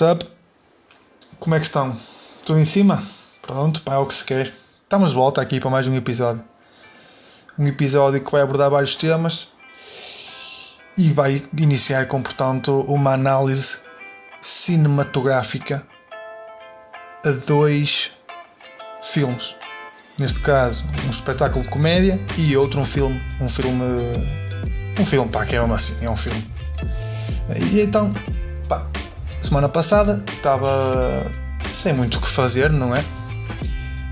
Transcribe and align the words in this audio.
What's? 0.00 0.28
Como 1.38 1.54
é 1.54 1.58
que 1.58 1.66
estão? 1.66 1.96
Tudo 2.44 2.58
em 2.58 2.64
cima? 2.64 3.02
Pronto, 3.40 3.80
pá, 3.80 3.94
é 3.94 3.98
o 3.98 4.06
que 4.06 4.14
se 4.14 4.24
quer. 4.24 4.52
Estamos 4.82 5.10
de 5.10 5.16
volta 5.16 5.40
aqui 5.40 5.58
para 5.58 5.70
mais 5.70 5.86
um 5.86 5.94
episódio. 5.94 6.42
Um 7.58 7.66
episódio 7.66 8.22
que 8.22 8.30
vai 8.30 8.42
abordar 8.42 8.70
vários 8.70 8.94
temas 8.96 9.48
e 10.98 11.12
vai 11.12 11.42
iniciar 11.56 12.06
com, 12.08 12.22
portanto, 12.22 12.80
uma 12.82 13.12
análise 13.12 13.80
cinematográfica 14.42 15.86
a 17.24 17.30
dois 17.30 18.12
filmes. 19.02 19.54
Neste 20.18 20.40
caso, 20.40 20.84
um 21.06 21.10
espetáculo 21.10 21.64
de 21.64 21.70
comédia 21.70 22.20
e 22.36 22.54
outro 22.56 22.80
um 22.80 22.84
filme. 22.84 23.22
Um 23.40 23.48
filme. 23.48 23.84
Um 24.98 25.04
filme, 25.04 25.30
pá, 25.30 25.46
que 25.46 25.56
é 25.56 25.60
mesmo 25.60 25.74
assim, 25.74 26.04
é 26.04 26.10
um 26.10 26.16
filme. 26.16 26.50
E 27.72 27.80
então, 27.80 28.14
semana 29.40 29.68
passada 29.68 30.24
estava 30.36 31.30
sem 31.72 31.92
muito 31.92 32.18
o 32.18 32.20
que 32.20 32.28
fazer, 32.28 32.70
não 32.70 32.94
é? 32.94 33.04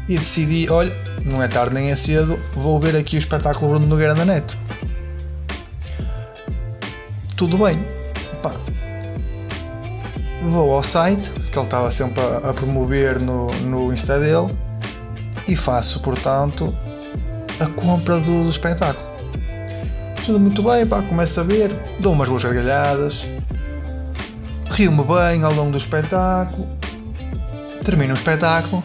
E 0.09 0.19
decidi, 0.19 0.69
olha, 0.70 0.95
não 1.24 1.42
é 1.42 1.48
tarde 1.48 1.74
nem 1.74 1.91
é 1.91 1.96
cedo, 1.96 2.38
vou 2.52 2.78
ver 2.78 2.95
aqui 2.95 3.16
o 3.16 3.19
espetáculo 3.19 3.70
Bruno 3.70 3.87
Nogueira 3.87 4.15
na 4.15 4.24
net. 4.24 4.59
Tudo 7.37 7.59
bem, 7.59 7.74
pá. 8.43 8.52
Vou 10.43 10.74
ao 10.74 10.82
site, 10.82 11.30
que 11.30 11.59
ele 11.59 11.66
estava 11.66 11.91
sempre 11.91 12.20
a, 12.20 12.51
a 12.51 12.54
promover 12.54 13.18
no, 13.18 13.51
no 13.60 13.93
Insta 13.93 14.20
dele, 14.20 14.57
e 15.48 15.57
faço, 15.57 16.01
portanto, 16.01 16.76
a 17.59 17.66
compra 17.66 18.18
do, 18.20 18.45
do 18.45 18.51
espetáculo. 18.51 19.09
Tudo 20.24 20.38
muito 20.38 20.63
bem, 20.63 20.87
pá, 20.87 21.02
começo 21.02 21.41
a 21.41 21.43
ver, 21.43 21.74
dou 21.98 22.13
umas 22.13 22.29
boas 22.29 22.45
gargalhadas, 22.45 23.26
rio-me 24.74 25.04
bem 25.04 25.44
ao 25.44 25.52
longo 25.52 25.70
do 25.70 25.78
espetáculo, 25.78 26.66
termino 27.84 28.12
o 28.12 28.16
espetáculo 28.16 28.82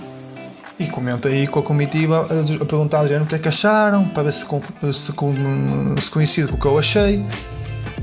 e 0.78 0.86
comento 0.86 1.28
aí 1.28 1.48
com 1.48 1.60
a 1.60 1.64
comitiva 1.64 2.28
a, 2.28 2.66
perguntar 2.66 3.00
ao 3.00 3.08
género 3.08 3.26
o 3.26 3.28
que 3.28 3.34
é 3.34 3.40
que 3.40 3.48
acharam, 3.48 4.08
para 4.08 4.24
ver 4.24 4.32
se, 4.32 4.46
se, 4.94 5.12
se 5.12 6.12
coincide 6.12 6.48
com 6.48 6.56
o 6.56 6.60
que 6.60 6.66
eu 6.68 6.78
achei, 6.78 7.26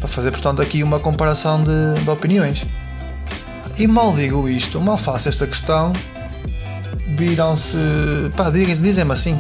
para 0.01 0.09
fazer, 0.09 0.33
portanto, 0.33 0.61
aqui 0.61 0.83
uma 0.83 0.99
comparação 0.99 1.63
de, 1.63 2.03
de 2.03 2.11
opiniões. 2.11 2.67
E 3.79 3.87
mal 3.87 4.13
digo 4.15 4.49
isto, 4.49 4.81
mal 4.81 4.99
faço 4.99 5.29
esta 5.29 5.47
questão, 5.47 5.93
viram-se. 7.17 7.79
pá, 8.37 8.51
dizem-me 8.51 9.13
assim. 9.13 9.39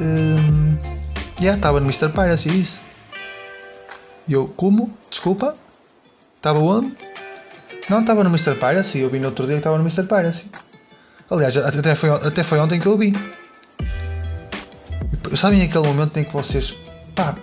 Um, 0.00 0.76
yeah, 1.40 1.56
estava 1.56 1.80
no 1.80 1.86
Mr. 1.86 2.08
Piracy, 2.10 2.50
isso. 2.50 2.80
E 4.28 4.32
eu, 4.32 4.46
como? 4.56 4.90
Desculpa? 5.10 5.56
Estava 6.36 6.60
onde? 6.60 6.96
Não, 7.88 8.00
estava 8.00 8.24
no 8.24 8.30
Mr. 8.30 8.54
Piracy. 8.54 9.00
Eu 9.00 9.10
vi 9.10 9.18
no 9.18 9.26
outro 9.26 9.46
dia 9.46 9.54
que 9.54 9.60
estava 9.60 9.76
no 9.76 9.82
Mr. 9.84 10.04
Piracy. 10.04 10.50
Aliás, 11.30 11.56
até 11.56 11.94
foi, 11.94 12.10
até 12.10 12.42
foi 12.42 12.58
ontem 12.58 12.80
que 12.80 12.86
eu 12.86 12.96
vi. 12.96 13.14
Sabem 15.34 15.62
aquele 15.62 15.86
momento 15.86 16.16
em 16.18 16.24
que 16.24 16.32
vocês. 16.32 16.76
pá, 17.14 17.36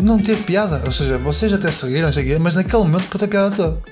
não 0.00 0.18
ter 0.18 0.42
piada. 0.44 0.82
Ou 0.84 0.92
seja, 0.92 1.18
vocês 1.18 1.52
até 1.52 1.70
seguiram, 1.70 2.10
seguiram, 2.12 2.40
mas 2.40 2.54
naquele 2.54 2.82
momento 2.82 3.08
perdeu 3.08 3.26
a 3.26 3.28
piada 3.28 3.56
toda. 3.56 3.82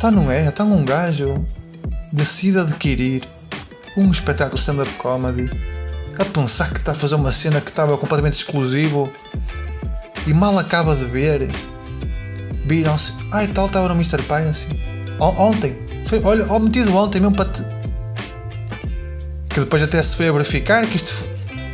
Tá, 0.00 0.10
não 0.10 0.30
é? 0.30 0.48
Está 0.48 0.64
um 0.64 0.84
gajo 0.84 1.44
decide 2.12 2.58
adquirir 2.58 3.26
um 3.96 4.10
espetáculo 4.10 4.58
stand-up 4.58 4.92
comedy 4.94 5.50
a 6.18 6.24
pensar 6.24 6.70
que 6.70 6.78
está 6.78 6.92
a 6.92 6.94
fazer 6.94 7.14
uma 7.14 7.32
cena 7.32 7.60
que 7.60 7.70
estava 7.70 7.96
completamente 7.96 8.34
exclusivo 8.34 9.10
e 10.26 10.34
mal 10.34 10.58
acaba 10.58 10.94
de 10.94 11.06
ver 11.06 11.50
viram-se 12.66 13.14
ai 13.30 13.48
tal 13.48 13.66
estava 13.66 13.88
no 13.88 13.94
Mr. 13.94 14.22
Piracy 14.22 14.68
ontem 15.20 15.78
foi, 16.06 16.20
olha, 16.24 16.46
ao 16.46 16.60
metido 16.60 16.94
ontem 16.96 17.20
mesmo 17.20 17.36
para 17.36 17.50
te 17.50 17.64
que 19.48 19.60
depois 19.60 19.82
até 19.82 20.02
se 20.02 20.16
veio 20.16 20.30
a 20.30 20.32
verificar 20.34 20.86
que 20.86 20.96
isto 20.96 21.26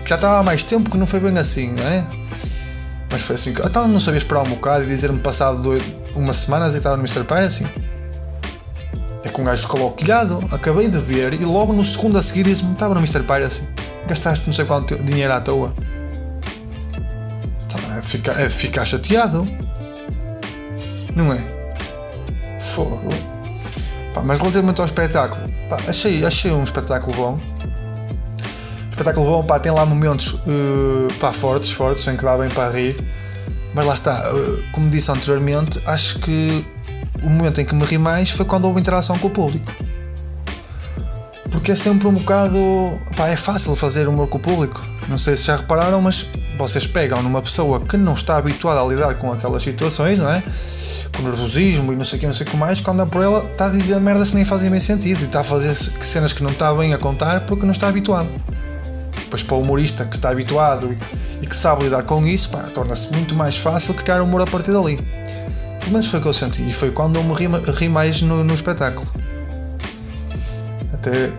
que 0.02 0.08
já 0.08 0.16
estava 0.16 0.38
há 0.38 0.42
mais 0.42 0.64
tempo 0.64 0.90
que 0.90 0.96
não 0.96 1.06
foi 1.06 1.20
bem 1.20 1.36
assim, 1.38 1.72
não 1.72 1.84
é? 1.86 2.06
Mas 3.10 3.22
foi 3.22 3.36
assim, 3.36 3.50
então 3.50 3.88
não 3.88 4.00
sabia 4.00 4.18
esperar 4.18 4.42
um 4.42 4.50
bocado 4.50 4.84
e 4.84 4.86
dizer-me 4.86 5.18
passado 5.18 5.62
dois, 5.62 5.82
umas 6.14 6.36
semanas 6.36 6.74
estava 6.74 6.96
no 6.96 7.02
Mr. 7.02 7.24
Piracy? 7.24 7.66
É 9.22 9.28
que 9.28 9.40
um 9.40 9.44
gajo 9.44 9.62
ficou 9.62 9.90
quilhado, 9.92 10.44
acabei 10.50 10.88
de 10.88 10.98
ver 10.98 11.34
e 11.34 11.44
logo 11.44 11.72
no 11.72 11.84
segundo 11.84 12.18
a 12.18 12.22
seguir 12.22 12.44
disse-me: 12.44 12.72
estava 12.72 12.94
no 12.94 13.00
Mr. 13.00 13.22
Piracy, 13.22 13.62
gastaste 14.06 14.46
não 14.46 14.54
sei 14.54 14.64
quanto 14.64 14.96
dinheiro 14.96 15.32
à 15.32 15.40
toa. 15.40 15.72
Então, 17.64 17.96
é, 17.96 18.00
de 18.00 18.06
ficar, 18.06 18.40
é 18.40 18.46
de 18.46 18.54
ficar 18.54 18.84
chateado, 18.84 19.44
não 21.18 21.32
é? 21.32 21.44
Fogo. 22.60 23.08
Pá, 24.14 24.22
mas 24.22 24.38
relativamente 24.38 24.80
ao 24.80 24.86
espetáculo, 24.86 25.42
pá, 25.68 25.78
achei, 25.86 26.24
achei 26.24 26.50
um 26.50 26.62
espetáculo 26.62 27.16
bom. 27.16 27.40
Espetáculo 28.90 29.26
bom, 29.26 29.44
pá, 29.44 29.58
tem 29.58 29.70
lá 29.72 29.84
momentos 29.84 30.32
uh, 30.32 31.12
pá, 31.20 31.32
fortes, 31.32 31.70
fortes, 31.70 32.06
em 32.06 32.16
que 32.16 32.24
dá 32.24 32.36
bem 32.36 32.48
para 32.48 32.70
rir. 32.70 33.04
Mas 33.74 33.86
lá 33.86 33.94
está, 33.94 34.32
uh, 34.32 34.66
como 34.72 34.88
disse 34.88 35.10
anteriormente, 35.10 35.80
acho 35.86 36.18
que 36.20 36.64
o 37.22 37.28
momento 37.28 37.60
em 37.60 37.64
que 37.64 37.74
me 37.74 37.84
ri 37.84 37.98
mais 37.98 38.30
foi 38.30 38.46
quando 38.46 38.64
houve 38.64 38.80
interação 38.80 39.18
com 39.18 39.28
o 39.28 39.30
público. 39.30 39.72
Porque 41.50 41.72
é 41.72 41.76
sempre 41.76 42.06
um 42.06 42.12
bocado. 42.12 42.58
Pá, 43.16 43.28
é 43.28 43.36
fácil 43.36 43.74
fazer 43.74 44.08
humor 44.08 44.28
com 44.28 44.38
o 44.38 44.40
público. 44.40 44.84
Não 45.08 45.16
sei 45.16 45.36
se 45.36 45.44
já 45.44 45.56
repararam, 45.56 46.00
mas 46.02 46.26
vocês 46.58 46.86
pegam 46.86 47.22
numa 47.22 47.40
pessoa 47.40 47.80
que 47.80 47.96
não 47.96 48.14
está 48.14 48.36
habituada 48.36 48.80
a 48.80 48.84
lidar 48.84 49.14
com 49.14 49.32
aquelas 49.32 49.62
situações, 49.62 50.18
não 50.18 50.28
é? 50.28 50.42
Com 51.18 51.24
nervosismo 51.24 51.92
e 51.92 51.96
não 51.96 52.04
sei 52.04 52.16
o 52.16 52.20
que, 52.20 52.26
não 52.28 52.34
sei 52.34 52.46
o 52.46 52.50
que 52.50 52.56
mais, 52.56 52.80
quando 52.80 53.02
é 53.02 53.06
por 53.06 53.22
ela 53.22 53.44
está 53.44 53.66
a 53.66 53.70
dizer 53.70 54.00
merdas 54.00 54.30
que 54.30 54.36
nem 54.36 54.44
fazem 54.44 54.70
bem 54.70 54.78
sentido 54.78 55.22
e 55.22 55.24
está 55.24 55.40
a 55.40 55.44
fazer 55.44 55.74
cenas 55.74 56.32
que 56.32 56.44
não 56.44 56.52
está 56.52 56.72
bem 56.72 56.94
a 56.94 56.98
contar 56.98 57.44
porque 57.44 57.64
não 57.66 57.72
está 57.72 57.88
habituado. 57.88 58.30
Depois 59.18 59.42
para 59.42 59.56
o 59.56 59.60
humorista 59.60 60.04
que 60.04 60.14
está 60.14 60.30
habituado 60.30 60.96
e 61.42 61.46
que 61.46 61.56
sabe 61.56 61.84
lidar 61.84 62.04
com 62.04 62.24
isso, 62.24 62.50
torna-se 62.72 63.12
muito 63.12 63.34
mais 63.34 63.56
fácil 63.56 63.94
criar 63.94 64.22
humor 64.22 64.42
a 64.42 64.46
partir 64.46 64.72
dali. 64.72 64.96
Pelo 65.80 65.92
menos 65.92 66.06
foi 66.06 66.18
o 66.18 66.22
que 66.22 66.28
eu 66.28 66.34
senti. 66.34 66.68
E 66.68 66.72
foi 66.72 66.90
quando 66.90 67.16
eu 67.16 67.24
me 67.24 67.34
ri, 67.34 67.46
ri 67.74 67.88
mais 67.88 68.20
no, 68.20 68.44
no, 68.44 68.54
espetáculo. 68.54 69.08
Até, 70.92 71.32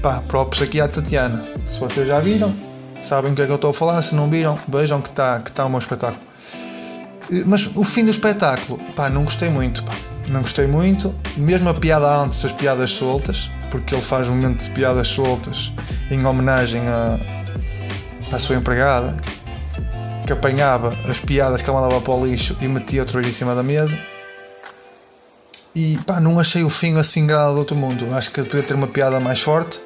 pá, 0.00 0.22
próprios 0.26 0.62
aqui 0.62 0.80
à 0.80 0.88
Tatiana. 0.88 1.44
Se 1.66 1.80
vocês 1.80 2.06
já 2.06 2.20
viram, 2.20 2.54
sabem 3.00 3.32
o 3.32 3.34
que 3.34 3.42
é 3.42 3.46
que 3.46 3.50
eu 3.50 3.56
estou 3.56 3.70
a 3.70 3.74
falar. 3.74 4.00
Se 4.02 4.14
não 4.14 4.30
viram, 4.30 4.56
vejam 4.68 5.02
que 5.02 5.08
está 5.08 5.40
que 5.40 5.50
tá 5.50 5.66
o 5.66 5.68
meu 5.68 5.80
espetáculo. 5.80 6.27
Mas 7.46 7.68
o 7.74 7.84
fim 7.84 8.04
do 8.04 8.10
espetáculo, 8.10 8.78
pá, 8.94 9.10
não 9.10 9.24
gostei 9.24 9.50
muito, 9.50 9.84
pá. 9.84 9.94
Não 10.30 10.42
gostei 10.42 10.66
muito. 10.66 11.14
Mesmo 11.36 11.68
a 11.68 11.74
piada 11.74 12.06
antes, 12.06 12.44
as 12.44 12.52
piadas 12.52 12.90
soltas, 12.90 13.50
porque 13.70 13.94
ele 13.94 14.02
faz 14.02 14.28
um 14.28 14.34
momento 14.34 14.64
de 14.64 14.70
piadas 14.70 15.08
soltas 15.08 15.72
em 16.10 16.24
homenagem 16.24 16.82
à, 16.88 17.18
à 18.32 18.38
sua 18.38 18.56
empregada, 18.56 19.16
que 20.26 20.32
apanhava 20.32 20.96
as 21.08 21.20
piadas 21.20 21.62
que 21.62 21.68
ela 21.68 21.80
mandava 21.80 22.00
para 22.00 22.12
o 22.12 22.26
lixo 22.26 22.56
e 22.60 22.68
metia 22.68 23.00
outra 23.00 23.20
vez 23.20 23.34
em 23.34 23.36
cima 23.36 23.54
da 23.54 23.62
mesa. 23.62 23.98
E 25.74 25.98
pá, 26.06 26.20
não 26.20 26.40
achei 26.40 26.64
o 26.64 26.70
fim 26.70 26.98
assim 26.98 27.26
grado 27.26 27.52
do 27.52 27.58
outro 27.58 27.76
mundo. 27.76 28.12
Acho 28.14 28.30
que 28.30 28.42
podia 28.42 28.62
ter 28.62 28.74
uma 28.74 28.86
piada 28.86 29.20
mais 29.20 29.40
forte, 29.40 29.80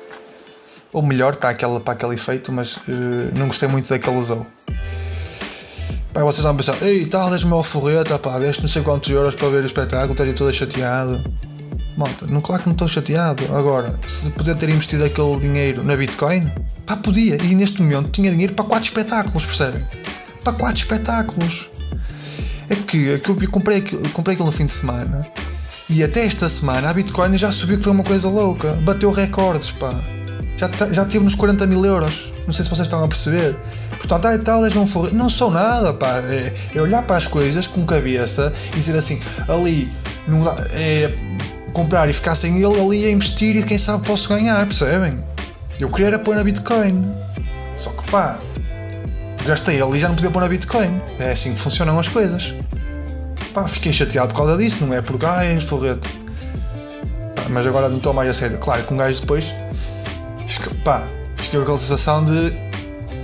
ou 0.93 1.03
melhor, 1.03 1.37
para, 1.37 1.51
aquela, 1.51 1.81
para 1.81 1.95
aquele 1.95 2.15
efeito, 2.15 2.53
mas 2.53 2.77
uh, 2.77 2.83
não 3.35 3.49
gostei 3.49 3.69
muito 3.69 3.89
da 3.89 3.99
que 3.99 4.09
usou. 4.09 4.47
Pá, 6.13 6.23
vocês 6.23 6.43
vão 6.43 6.57
pensar, 6.57 6.81
ei, 6.83 7.07
tal, 7.07 7.31
deixa-me 7.31 7.53
ao 7.53 7.63
forreta, 7.63 8.19
pá, 8.19 8.39
deste 8.39 8.63
não 8.63 8.69
sei 8.69 8.83
quantos 8.83 9.11
euros 9.11 9.35
para 9.35 9.49
ver 9.49 9.63
o 9.63 9.67
espetáculo, 9.67 10.13
estaria 10.13 10.35
todo 10.35 10.53
chateado. 10.53 11.23
Malta, 11.97 12.27
não, 12.27 12.41
claro 12.41 12.63
que 12.63 12.69
não 12.69 12.75
estou 12.75 12.89
chateado. 12.89 13.45
Agora, 13.55 13.99
se 14.07 14.31
poder 14.31 14.57
ter 14.57 14.69
investido 14.69 15.05
aquele 15.05 15.41
dinheiro 15.41 15.83
na 15.83 15.97
Bitcoin, 15.97 16.51
pá, 16.87 16.97
podia. 16.97 17.37
E 17.37 17.55
neste 17.55 17.81
momento 17.83 18.11
tinha 18.11 18.31
dinheiro 18.31 18.55
para 18.55 18.65
quatro 18.65 18.85
espetáculos, 18.85 19.45
percebem? 19.47 19.83
para 20.43 20.53
quatro 20.53 20.79
espetáculos. 20.79 21.71
É 22.69 22.75
que, 22.75 23.13
é 23.13 23.19
que 23.19 23.31
eu 23.31 23.51
comprei, 23.51 23.83
comprei 24.13 24.35
aquilo 24.35 24.47
no 24.47 24.53
fim 24.53 24.67
de 24.67 24.73
semana 24.73 25.27
e 25.89 26.03
até 26.03 26.25
esta 26.25 26.49
semana 26.49 26.89
a 26.89 26.95
Bitcoin 26.95 27.37
já 27.37 27.53
subiu 27.53 27.77
que 27.77 27.85
foi 27.85 27.93
uma 27.93 28.05
coisa 28.05 28.29
louca. 28.29 28.75
Bateu 28.85 29.11
recordes, 29.11 29.71
pá. 29.71 30.03
Já, 30.63 30.93
já 30.93 31.05
tive 31.05 31.25
nos 31.25 31.35
40 31.35 31.67
mil 31.67 31.85
euros. 31.85 32.33
Não 32.47 32.53
sei 32.53 32.65
se 32.65 32.71
vocês 32.71 32.87
estão 32.87 33.03
a 33.03 33.09
perceber. 33.09 33.57
Portanto, 33.99 34.27
ah, 34.27 34.39
tal, 34.39 34.63
eles 34.63 34.75
não 34.77 34.87
foram. 34.87 35.13
Não 35.13 35.29
são 35.29 35.51
nada, 35.51 35.93
pá. 35.93 36.19
É, 36.19 36.53
é, 36.73 36.81
olhar 36.81 37.03
para 37.03 37.17
as 37.17 37.27
coisas 37.27 37.67
com 37.67 37.85
cabeça 37.85 38.53
e 38.73 38.77
dizer 38.77 38.97
assim, 38.97 39.21
ali, 39.49 39.91
não 40.29 40.45
dá, 40.45 40.55
é, 40.71 41.13
comprar 41.73 42.09
e 42.09 42.13
ficar 42.13 42.37
sem 42.37 42.63
ele, 42.63 42.81
ali 42.81 43.05
a 43.07 43.11
investir 43.11 43.57
e 43.57 43.65
quem 43.65 43.77
sabe 43.77 44.07
posso 44.07 44.29
ganhar, 44.29 44.65
percebem? 44.65 45.23
Eu 45.81 45.91
queria 45.91 46.09
era 46.09 46.19
pôr 46.19 46.37
na 46.37 46.45
Bitcoin. 46.45 47.13
Só 47.75 47.91
que 47.91 48.09
pá, 48.09 48.39
gastei 49.45 49.83
ali 49.83 49.97
e 49.97 50.01
já 50.01 50.09
não 50.09 50.15
podia 50.15 50.31
pôr 50.31 50.43
na 50.43 50.49
Bitcoin. 50.49 51.01
É 51.19 51.33
assim 51.33 51.55
que 51.55 51.59
funcionam 51.59 51.99
as 51.99 52.07
coisas. 52.07 52.55
Pá, 53.53 53.67
fiquei 53.67 53.93
chateado 53.93 54.29
por 54.29 54.37
causa 54.37 54.57
disso, 54.57 54.85
não 54.85 54.95
é 54.95 55.03
porque, 55.03 55.27
ai, 55.27 55.59
forreto. 55.61 56.09
Pá, 57.35 57.47
mas 57.49 57.67
agora 57.67 57.89
não 57.89 57.97
estou 57.97 58.13
mais 58.13 58.31
a 58.31 58.33
sério. 58.33 58.59
Claro 58.59 58.85
que 58.85 58.95
um 58.95 58.97
gajo 58.97 59.21
depois 59.21 59.53
fica, 60.55 60.75
pá, 60.85 61.05
fica 61.37 61.57
com 61.57 61.63
aquela 61.63 61.79
sensação 61.79 62.25
de 62.25 62.53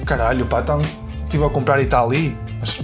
caralho, 0.05 0.47
pá, 0.47 0.61
então 0.61 0.81
estive 1.17 1.45
a 1.45 1.51
comprar 1.51 1.81
e 1.81 1.85
está 1.85 2.03
ali. 2.03 2.37
Mas 2.61 2.81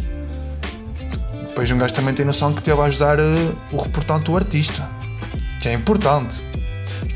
depois 1.49 1.71
um 1.71 1.79
gajo 1.79 1.95
também 1.95 2.15
tem 2.15 2.27
noção 2.27 2.53
que 2.53 2.63
teve 2.63 2.81
a 2.81 2.85
ajudar 2.85 3.19
uh, 3.19 3.57
o 3.73 3.77
reportante 3.77 4.25
do 4.25 4.37
artista, 4.37 4.89
que 5.61 5.69
é 5.69 5.73
importante, 5.73 6.45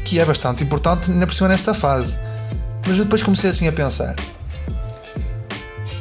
que 0.05 0.19
é 0.19 0.25
bastante 0.25 0.65
importante, 0.65 1.11
na 1.11 1.27
por 1.27 1.35
cima 1.35 1.49
nesta 1.49 1.75
fase. 1.75 2.19
Mas 2.87 2.99
eu 2.99 3.05
depois 3.05 3.23
comecei 3.23 3.51
assim 3.51 3.69
a 3.69 3.73
pensar. 3.73 4.15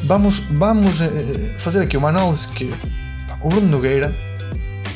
Vamos, 0.04 0.40
vamos 0.52 1.02
uh, 1.02 1.60
fazer 1.60 1.82
aqui 1.82 1.98
uma 1.98 2.10
análise 2.10 2.48
que 2.50 2.66
pá, 3.28 3.38
o 3.42 3.50
Bruno 3.50 3.68
Nogueira 3.68 4.16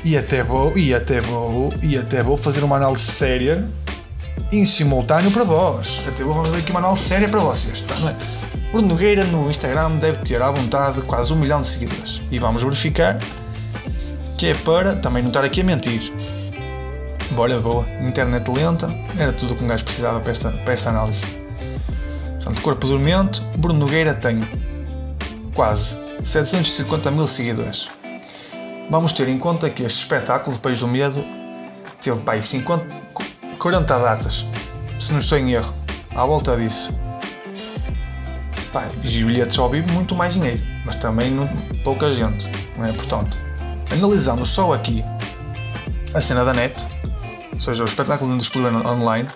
e 0.04 0.18
até 0.18 0.44
vou, 0.44 0.75
e 0.77 0.94
até 0.94 1.22
vou, 1.22 1.74
e 1.81 1.98
até 1.98 2.24
vou 2.24 2.38
fazer 2.38 2.63
uma 2.63 2.77
análise 2.77 3.04
séria 3.04 3.68
em 4.51 4.65
simultâneo 4.65 5.31
para 5.31 5.44
vós. 5.44 6.03
Até 6.07 6.24
vou 6.24 6.44
fazer 6.44 6.57
aqui 6.57 6.71
uma 6.71 6.80
análise 6.80 7.03
séria 7.03 7.30
para 7.30 7.39
vocês, 7.39 7.81
tá, 7.81 7.95
é? 8.09 8.15
Bruno 8.71 8.88
Nogueira 8.88 9.25
no 9.25 9.50
Instagram 9.50 9.98
deve 9.98 10.19
ter 10.19 10.42
à 10.42 10.50
vontade 10.50 11.01
quase 11.01 11.33
um 11.33 11.36
milhão 11.36 11.62
de 11.62 11.68
seguidores. 11.68 12.21
E 12.31 12.39
vamos 12.39 12.63
verificar 12.63 13.19
que 14.38 14.48
é 14.48 14.53
para 14.53 14.95
também 14.95 15.21
não 15.21 15.30
estar 15.30 15.44
aqui 15.44 15.62
a 15.62 15.63
mentir. 15.63 16.12
Olha, 17.38 17.59
boa, 17.59 17.86
internet 18.01 18.50
lenta, 18.50 18.88
era 19.18 19.31
tudo 19.31 19.53
o 19.53 19.57
que 19.57 19.63
um 19.63 19.68
gajo 19.68 19.83
precisava 19.83 20.19
para 20.19 20.31
esta, 20.31 20.51
para 20.51 20.74
esta 20.74 20.89
análise. 20.89 21.25
Portanto, 22.36 22.62
corpo 22.62 22.88
dormente, 22.88 23.42
Bruno 23.57 23.80
Nogueira 23.80 24.13
tem 24.13 24.42
quase 25.56 25.98
750 26.24 27.12
mil 27.12 27.27
seguidores. 27.27 27.88
Vamos 28.89 29.13
ter 29.13 29.30
em 29.30 29.38
conta 29.38 29.69
que 29.69 29.83
este 29.83 30.00
espetáculo, 30.00 30.56
depois 30.56 30.80
do 30.80 30.88
medo, 30.88 31.24
teve 32.01 32.19
pai, 32.19 32.44
50, 32.44 32.86
40 33.62 34.00
datas, 34.00 34.44
se 35.00 35.12
não 35.12 35.19
estou 35.19 35.38
em 35.38 35.52
erro, 35.52 35.72
à 36.16 36.25
volta 36.25 36.58
disso. 36.58 36.90
Pá, 38.74 38.90
os 39.04 39.12
bilhetes 39.12 39.60
ao 39.60 39.69
vivo 39.69 39.92
muito 39.94 40.16
mais 40.16 40.34
dinheiro, 40.34 40.63
mas 40.84 40.96
também 40.96 41.30
não, 41.30 41.48
pouca 41.84 42.12
gente, 42.12 42.50
não 42.75 42.86
é? 42.86 42.92
Portanto, 42.92 43.38
analisando 43.92 44.44
só 44.48 44.74
aqui 44.74 45.06
a 46.16 46.19
cena 46.19 46.44
da 46.44 46.56
net, 46.56 46.84
ou 47.54 47.60
seja, 47.60 47.84
o 47.84 47.86
espetáculo 47.86 48.36
disponível 48.36 48.84
online, 48.84 49.30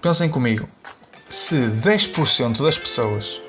pensem 0.00 0.28
comigo, 0.28 0.68
se 1.28 1.56
10% 1.56 2.62
das 2.62 2.78
pessoas, 2.78 3.42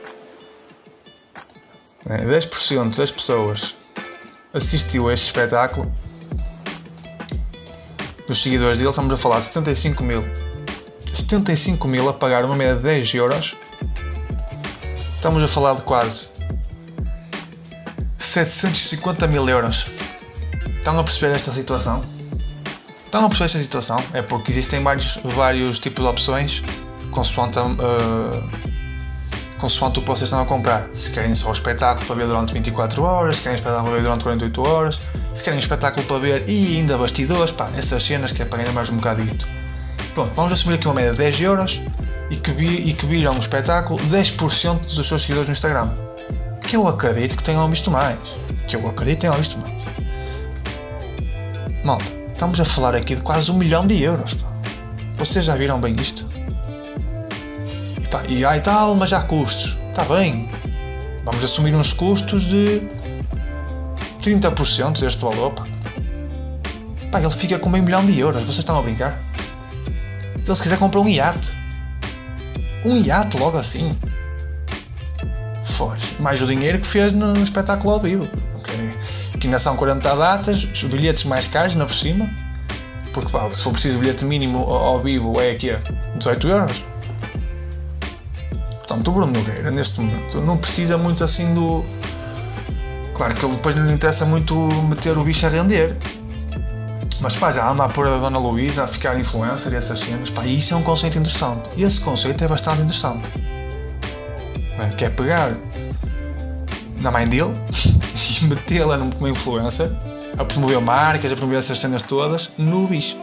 é, 2.10 2.26
10% 2.26 2.98
das 2.98 3.12
pessoas 3.12 3.76
assistiu 4.52 5.10
a 5.10 5.14
este 5.14 5.28
espetáculo, 5.28 5.94
dos 8.28 8.42
seguidores 8.42 8.78
dele, 8.78 8.90
estamos 8.90 9.14
a 9.14 9.18
falar 9.18 9.40
de 9.40 9.46
75 9.46 10.04
mil. 10.04 10.24
75 11.14 11.88
mil 11.88 12.10
a 12.10 12.14
pagar 12.14 12.44
uma 12.44 12.56
média 12.56 12.76
de 12.76 12.82
10 12.82 13.16
euros 13.16 13.56
Estamos 15.26 15.42
a 15.42 15.48
falar 15.48 15.74
de 15.74 15.82
quase 15.82 16.30
750 18.20 19.26
mil 19.26 19.50
euros. 19.50 19.88
Estão 20.78 21.00
a 21.00 21.04
perceber 21.04 21.34
esta 21.34 21.52
situação? 21.52 22.04
Estão 23.04 23.26
a 23.26 23.28
perceber 23.28 23.46
esta 23.46 23.58
situação? 23.58 24.04
É 24.14 24.22
porque 24.22 24.52
existem 24.52 24.84
vários, 24.84 25.18
vários 25.24 25.80
tipos 25.80 26.04
de 26.04 26.10
opções 26.12 26.64
consoante, 27.10 27.58
uh, 27.58 27.68
consoante 29.58 29.98
o 29.98 30.04
que 30.04 30.08
vocês 30.08 30.28
estão 30.28 30.42
a 30.42 30.46
comprar. 30.46 30.88
Se 30.94 31.10
querem 31.10 31.34
só 31.34 31.50
o 31.50 31.54
espetáculo 31.54 32.06
para 32.06 32.16
ver 32.18 32.28
durante 32.28 32.54
24 32.54 33.02
horas, 33.02 33.38
se 33.38 33.42
querem 33.42 33.56
espetáculo 33.56 33.86
para 33.86 33.96
ver 33.96 34.04
durante 34.04 34.24
48 34.26 34.62
horas, 34.62 35.00
se 35.36 35.44
querem 35.44 35.60
espetáculo 35.60 36.06
para 36.08 36.18
ver 36.18 36.50
e 36.50 36.78
ainda 36.78 36.98
bastidores, 36.98 37.52
pá, 37.52 37.70
essas 37.78 38.02
cenas 38.02 38.32
que 38.32 38.42
é 38.42 38.46
para 38.46 38.60
ganhar 38.60 38.72
mais 38.72 38.90
um 38.90 38.96
bocadito. 38.96 39.46
Pronto, 40.14 40.34
vamos 40.34 40.54
assumir 40.54 40.76
aqui 40.76 40.88
uma 40.88 40.96
média 40.96 41.12
de 41.12 41.18
10 41.18 41.42
euros 41.42 41.82
e 42.32 42.38
que, 42.38 42.52
vi, 42.52 42.90
e 42.90 42.94
que 42.94 43.06
viram 43.06 43.36
o 43.36 43.40
espetáculo 43.40 44.00
10% 44.00 44.96
dos 44.96 45.08
seus 45.08 45.22
seguidores 45.22 45.50
no 45.50 45.52
Instagram. 45.52 45.90
Que 46.66 46.78
eu 46.78 46.88
acredito 46.88 47.36
que 47.36 47.44
tenham 47.44 47.70
visto 47.70 47.92
mais. 47.92 48.18
Que 48.66 48.78
eu 48.78 48.88
acredito 48.88 49.16
que 49.16 49.22
tenham 49.22 49.36
visto 49.36 49.58
mais. 49.60 49.76
Malta, 51.84 52.12
estamos 52.32 52.60
a 52.62 52.66
falar 52.66 52.96
aqui 52.96 53.16
de 53.16 53.22
quase 53.22 53.52
um 53.52 53.56
milhão 53.56 53.86
de 53.86 54.02
euros. 54.02 54.36
Pá. 54.36 54.48
Vocês 55.18 55.44
já 55.44 55.56
viram 55.58 55.82
bem 55.82 55.96
isto? 56.00 56.28
E, 58.02 58.08
pá, 58.08 58.24
e 58.26 58.60
tal, 58.62 58.96
mas 58.96 59.12
há 59.12 59.22
custos. 59.22 59.78
Está 59.90 60.06
bem. 60.06 60.50
Vamos 61.26 61.44
assumir 61.44 61.76
uns 61.76 61.92
custos 61.92 62.46
de 62.46 62.82
30% 64.26 65.02
deste 65.02 65.22
valor. 65.22 65.52
Pá. 65.52 65.64
pá, 67.12 67.20
ele 67.22 67.30
fica 67.30 67.60
com 67.60 67.70
meio 67.70 67.84
milhão 67.84 68.06
de 68.06 68.20
euros. 68.20 68.42
Vocês 68.42 68.60
estão 68.60 68.78
a 68.78 68.82
brincar? 68.82 69.20
Ele 70.36 70.56
se 70.56 70.62
quiser 70.62 70.78
comprar 70.78 71.02
um 71.02 71.08
iate. 71.08 71.56
Um 72.84 72.96
iate 72.98 73.38
logo 73.38 73.58
assim. 73.58 73.96
Foge. 75.64 76.16
Mais 76.20 76.42
o 76.42 76.48
dinheiro 76.48 76.80
que 76.80 76.88
fez 76.88 77.14
no, 77.14 77.42
espetáculo 77.42 77.94
ao 77.94 78.00
vivo. 78.00 78.28
Okay. 78.60 78.94
Que 79.40 79.48
ainda 79.48 79.60
são 79.60 79.76
40 79.76 80.16
datas, 80.16 80.64
os 80.64 80.84
bilhetes 80.84 81.24
mais 81.24 81.48
caros, 81.48 81.76
na 81.76 81.86
por 81.86 81.94
cima. 81.94 82.30
Porque 83.14 83.32
pá, 83.32 83.50
se 83.54 83.64
for 83.64 83.72
preciso 83.72 83.98
o 83.98 84.02
bilhete 84.02 84.26
mínimo 84.26 84.60
ao, 84.60 85.02
vivo 85.02 85.40
é 85.40 85.52
aqui 85.52 85.72
18 86.18 86.48
euros. 86.48 86.84
Portanto, 88.78 89.08
o 89.08 89.12
Bruno 89.12 89.32
Nogueira, 89.32 89.72
neste 89.72 90.00
momento, 90.00 90.42
não 90.42 90.58
precisa 90.58 90.98
muito 90.98 91.24
assim 91.24 91.54
do. 91.54 91.84
Claro 93.16 93.34
que 93.34 93.46
ele 93.46 93.56
depois 93.56 93.76
não 93.78 93.88
lhe 93.88 93.94
interessa 93.94 94.26
muito 94.26 94.54
meter 94.90 95.18
o 95.18 95.24
bicho 95.24 95.46
a 95.46 95.50
render. 95.50 95.96
Mas 97.22 97.36
pá, 97.38 97.50
já 97.50 97.72
anda 97.72 97.86
a 97.86 97.90
pôr 97.90 98.06
a 98.08 98.18
Dona 98.18 98.38
Luísa 98.38 98.84
a 98.84 98.88
ficar 98.88 99.18
influencer 99.18 99.72
e 99.72 99.78
essas 99.78 100.00
cenas, 100.00 100.30
pá, 100.30 100.46
isso 100.46 100.74
é 100.74 100.78
um 100.78 100.84
conceito 100.84 101.18
interessante. 101.18 101.70
Esse 101.82 102.02
conceito 102.02 102.44
é 102.44 102.48
bastante 102.48 102.82
interessante. 102.82 103.32
Bem, 104.78 104.90
que 104.98 105.06
é 105.06 105.10
pegar 105.10 105.54
na 106.98 107.10
mãe 107.10 107.26
dele 107.26 107.56
e 108.42 108.46
metê-la 108.46 108.98
como 108.98 109.30
influencer, 109.30 109.90
a 110.38 110.44
promover 110.44 110.82
marcas, 110.82 111.32
a 111.32 111.36
promover 111.38 111.60
essas 111.60 111.80
cenas 111.80 112.04
todas, 112.04 112.52
no 112.58 112.86
bicho. 112.86 113.18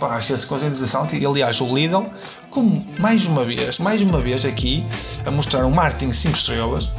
Pá, 0.00 0.16
acho 0.16 0.34
esse 0.34 0.46
conceito 0.48 0.74
interessante. 0.74 1.16
E 1.16 1.24
aliás, 1.24 1.60
o 1.60 1.72
Lidl, 1.72 2.06
como 2.50 2.84
mais 2.98 3.24
uma 3.24 3.44
vez, 3.44 3.78
mais 3.78 4.02
uma 4.02 4.20
vez 4.20 4.44
aqui, 4.44 4.84
a 5.24 5.30
mostrar 5.30 5.64
um 5.64 5.70
marketing 5.70 6.12
5 6.12 6.36
estrelas 6.36 6.90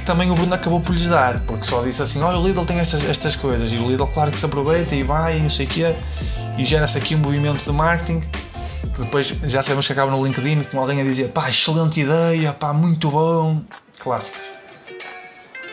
que 0.00 0.06
também 0.06 0.30
o 0.30 0.34
Bruno 0.34 0.54
acabou 0.54 0.80
por 0.80 0.92
lhes 0.92 1.06
dar, 1.06 1.40
porque 1.40 1.64
só 1.64 1.82
disse 1.82 2.02
assim: 2.02 2.20
olha, 2.22 2.38
o 2.38 2.46
Lidl 2.46 2.64
tem 2.64 2.78
estas, 2.78 3.04
estas 3.04 3.36
coisas, 3.36 3.72
e 3.72 3.76
o 3.76 3.88
Lidl, 3.88 4.06
claro 4.06 4.30
que 4.30 4.38
se 4.38 4.46
aproveita 4.46 4.94
e 4.94 5.02
vai 5.02 5.38
e 5.38 5.42
não 5.42 5.50
sei 5.50 5.66
o 5.66 5.68
quê, 5.68 5.96
e 6.58 6.64
gera-se 6.64 6.98
aqui 6.98 7.14
um 7.14 7.18
movimento 7.18 7.62
de 7.62 7.72
marketing 7.72 8.20
que 8.20 9.00
depois 9.00 9.28
já 9.44 9.62
sabemos 9.62 9.86
que 9.86 9.92
acaba 9.92 10.10
no 10.10 10.24
LinkedIn 10.24 10.64
com 10.64 10.80
alguém 10.80 11.00
a 11.00 11.04
dizer: 11.04 11.28
pá, 11.28 11.48
excelente 11.48 12.00
ideia, 12.00 12.52
pá, 12.52 12.72
muito 12.72 13.10
bom. 13.10 13.62
Clássicas. 13.98 14.40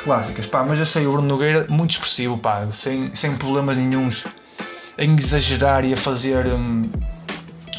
Clássicas, 0.03 0.45
pá, 0.45 0.63
mas 0.63 0.87
sei 0.87 1.07
o 1.07 1.11
Bruno 1.13 1.27
Nogueira 1.27 1.65
muito 1.69 1.91
expressivo, 1.91 2.37
pá, 2.37 2.67
sem, 2.69 3.13
sem 3.15 3.35
problemas 3.35 3.77
nenhums 3.77 4.25
em 4.97 5.15
exagerar 5.15 5.85
e 5.85 5.93
a 5.93 5.97
fazer. 5.97 6.45
Hum, 6.47 6.89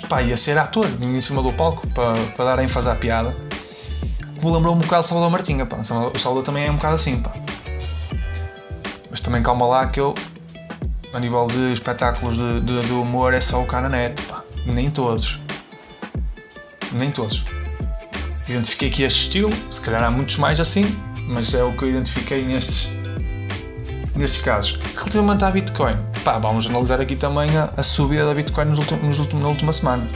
pá, 0.08 0.22
e 0.22 0.32
a 0.32 0.36
ser 0.36 0.56
ator 0.56 0.88
em 1.00 1.20
cima 1.20 1.42
do 1.42 1.52
palco 1.52 1.86
para, 1.88 2.18
para 2.30 2.44
dar 2.44 2.62
ênfase 2.62 2.88
à 2.88 2.94
piada 2.94 3.47
que 4.38 4.46
me 4.46 4.52
lembrou 4.52 4.74
um 4.74 4.78
bocado 4.78 5.06
Salvador 5.06 5.30
Martinha, 5.30 5.66
pá. 5.66 5.76
O 5.76 6.18
Salvador 6.18 6.42
também 6.42 6.66
é 6.66 6.70
um 6.70 6.76
bocado 6.76 6.94
assim, 6.94 7.20
pá. 7.20 7.32
Mas 9.10 9.20
também 9.20 9.42
calma 9.42 9.66
lá 9.66 9.86
que 9.86 10.00
eu, 10.00 10.14
a 11.12 11.18
nível 11.18 11.46
de 11.46 11.72
espetáculos 11.72 12.36
de, 12.36 12.60
de, 12.60 12.82
de 12.82 12.92
humor, 12.92 13.34
é 13.34 13.40
só 13.40 13.60
o 13.60 13.66
cara 13.66 13.88
net, 13.88 14.20
pá. 14.22 14.42
Nem 14.64 14.90
todos. 14.90 15.40
Nem 16.92 17.10
todos. 17.10 17.44
Identifiquei 18.48 18.88
aqui 18.88 19.02
este 19.02 19.20
estilo, 19.20 19.52
se 19.70 19.80
calhar 19.80 20.02
há 20.02 20.10
muitos 20.10 20.36
mais 20.36 20.58
assim, 20.58 20.96
mas 21.26 21.52
é 21.52 21.62
o 21.62 21.76
que 21.76 21.84
eu 21.84 21.90
identifiquei 21.90 22.44
nestes, 22.44 22.88
nestes 24.14 24.40
casos. 24.40 24.78
Relativamente 24.94 25.44
à 25.44 25.50
Bitcoin, 25.50 25.94
pá, 26.24 26.38
vamos 26.38 26.66
analisar 26.66 27.00
aqui 27.00 27.14
também 27.14 27.54
a, 27.56 27.70
a 27.76 27.82
subida 27.82 28.24
da 28.24 28.34
Bitcoin 28.34 28.66
nos 28.66 28.78
últimos, 28.78 29.04
nos 29.04 29.18
últimos, 29.18 29.42
na 29.42 29.50
última 29.50 29.72
semana. 29.72 30.06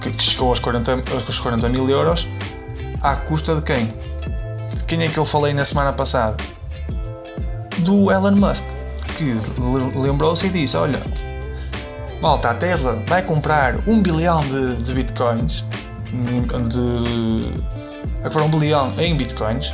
Que, 0.00 0.10
que 0.10 0.24
chegou 0.24 0.48
aos 0.48 0.58
40, 0.58 0.92
aos 1.12 1.38
40 1.38 1.68
mil 1.68 1.88
euros 1.88 2.26
à 3.02 3.16
custa 3.16 3.56
de 3.56 3.62
quem? 3.62 3.86
De 3.86 4.84
quem 4.86 5.02
é 5.02 5.08
que 5.08 5.18
eu 5.18 5.24
falei 5.24 5.52
na 5.52 5.64
semana 5.64 5.92
passada? 5.92 6.36
Do 7.78 8.10
Elon 8.10 8.36
Musk, 8.36 8.64
que 9.16 9.34
lembrou-se 9.98 10.46
e 10.46 10.50
disse: 10.50 10.76
Olha, 10.76 11.02
malta, 12.20 12.50
a 12.50 12.54
Tesla 12.54 13.02
vai 13.06 13.22
comprar 13.22 13.76
um 13.88 14.00
bilhão 14.00 14.46
de, 14.46 14.76
de 14.76 14.94
bitcoins, 14.94 15.64
de, 16.70 17.54
a 18.20 18.28
comprar 18.28 18.44
um 18.44 18.50
bilhão 18.50 18.92
em 18.98 19.16
bitcoins, 19.16 19.72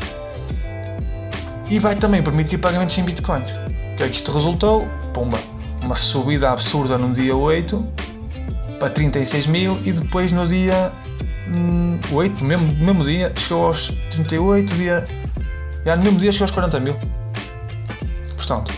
e 1.70 1.78
vai 1.78 1.94
também 1.94 2.22
permitir 2.22 2.58
pagamentos 2.58 2.96
em 2.96 3.02
bitcoins. 3.02 3.52
O 3.52 3.96
que 3.96 4.04
é 4.04 4.08
que 4.08 4.14
isto 4.14 4.32
resultou? 4.32 4.88
Pumba, 5.12 5.38
uma 5.82 5.96
subida 5.96 6.50
absurda 6.50 6.96
no 6.96 7.12
dia 7.12 7.36
8 7.36 7.86
para 8.78 8.90
36 8.90 9.46
mil 9.48 9.78
e 9.84 9.92
depois 9.92 10.30
no 10.32 10.46
dia 10.46 10.92
8, 12.12 12.44
mesmo, 12.44 12.72
mesmo 12.74 13.04
dia, 13.04 13.32
chegou 13.36 13.66
aos 13.66 13.88
38, 14.10 14.74
dia. 14.74 15.04
Já 15.84 15.96
no 15.96 16.02
mesmo 16.02 16.18
dia 16.18 16.32
chegou 16.32 16.44
aos 16.44 16.50
40 16.50 16.80
mil. 16.80 16.96
Portanto, 18.36 18.72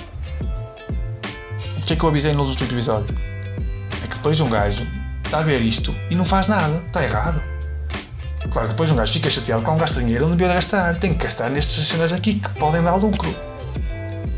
o 1.78 1.80
que 1.82 1.92
é 1.92 1.96
que 1.96 2.04
eu 2.04 2.08
avisei 2.08 2.32
no 2.32 2.44
último 2.44 2.68
episódio? 2.68 3.14
É 4.02 4.06
que 4.06 4.16
depois 4.16 4.40
um 4.40 4.48
gajo 4.48 4.86
está 5.24 5.38
a 5.38 5.42
ver 5.42 5.60
isto 5.60 5.94
e 6.10 6.14
não 6.14 6.24
faz 6.24 6.48
nada, 6.48 6.82
está 6.86 7.02
errado. 7.02 7.42
Claro, 8.52 8.68
depois 8.68 8.90
um 8.90 8.96
gajo 8.96 9.12
fica 9.12 9.30
chateado 9.30 9.62
quando 9.62 9.78
gasta 9.78 10.00
dinheiro 10.00 10.28
não 10.28 10.36
devia 10.36 10.54
gastar. 10.54 10.96
Tem 10.96 11.14
que 11.14 11.22
gastar 11.22 11.50
nestas 11.50 11.86
cenas 11.86 12.12
aqui 12.12 12.34
que 12.34 12.48
podem 12.50 12.82
dar 12.82 12.96
lucro. 12.96 13.34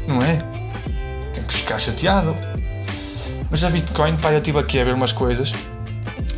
Não 0.06 0.22
é? 0.22 0.36
Tem 1.32 1.42
que 1.44 1.54
ficar 1.54 1.78
chateado. 1.78 2.36
Mas 3.50 3.64
a 3.64 3.70
Bitcoin, 3.70 4.16
pá, 4.16 4.32
eu 4.32 4.38
estive 4.38 4.58
aqui 4.58 4.78
a 4.80 4.84
ver 4.84 4.94
umas 4.94 5.12
coisas 5.12 5.54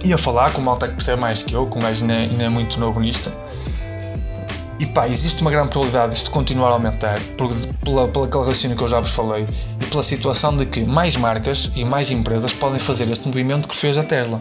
e 0.04 0.12
a 0.12 0.18
falar 0.18 0.52
com 0.52 0.60
malta 0.60 0.86
que 0.86 0.94
percebe 0.94 1.20
mais 1.20 1.42
que 1.42 1.54
eu, 1.54 1.66
com 1.66 1.78
um 1.78 1.82
gajo 1.82 2.02
ainda, 2.02 2.14
ainda 2.14 2.44
é 2.44 2.48
muito 2.48 2.78
novo 2.78 3.00
nisto. 3.00 3.32
E 4.78 4.86
pá, 4.86 5.08
existe 5.08 5.40
uma 5.40 5.50
grande 5.50 5.68
probabilidade 5.68 6.12
disto 6.12 6.30
continuar 6.30 6.70
a 6.70 6.72
aumentar 6.72 7.20
por, 7.38 7.54
pela, 7.84 8.08
pela 8.08 8.26
aquele 8.26 8.44
raciocínio 8.44 8.76
que 8.76 8.82
eu 8.82 8.88
já 8.88 9.00
vos 9.00 9.10
falei 9.10 9.46
e 9.80 9.86
pela 9.86 10.02
situação 10.02 10.56
de 10.56 10.66
que 10.66 10.84
mais 10.84 11.16
marcas 11.16 11.70
e 11.74 11.84
mais 11.84 12.10
empresas 12.10 12.52
podem 12.52 12.78
fazer 12.78 13.10
este 13.10 13.26
movimento 13.26 13.68
que 13.68 13.74
fez 13.74 13.96
a 13.96 14.02
Tesla 14.02 14.40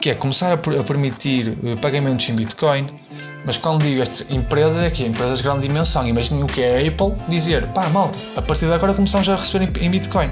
que 0.00 0.08
é 0.08 0.14
começar 0.14 0.50
a, 0.50 0.54
a 0.54 0.82
permitir 0.82 1.58
uh, 1.62 1.76
pagamentos 1.76 2.26
em 2.28 2.34
Bitcoin, 2.34 2.88
mas 3.44 3.56
quando 3.58 3.82
digo 3.82 4.00
estas 4.00 4.28
empresas, 4.30 4.82
é 4.82 4.90
que 4.90 5.04
empresas 5.04 5.38
de 5.38 5.44
grande 5.44 5.60
dimensão. 5.60 6.06
Imaginem 6.08 6.42
o 6.42 6.46
que 6.46 6.62
é 6.62 6.78
a 6.78 6.88
Apple 6.88 7.22
dizer, 7.28 7.66
pá, 7.68 7.88
malta, 7.88 8.18
a 8.36 8.42
partir 8.42 8.66
de 8.66 8.72
agora 8.72 8.94
começamos 8.94 9.28
a 9.28 9.36
receber 9.36 9.68
em, 9.78 9.86
em 9.86 9.90
Bitcoin. 9.90 10.30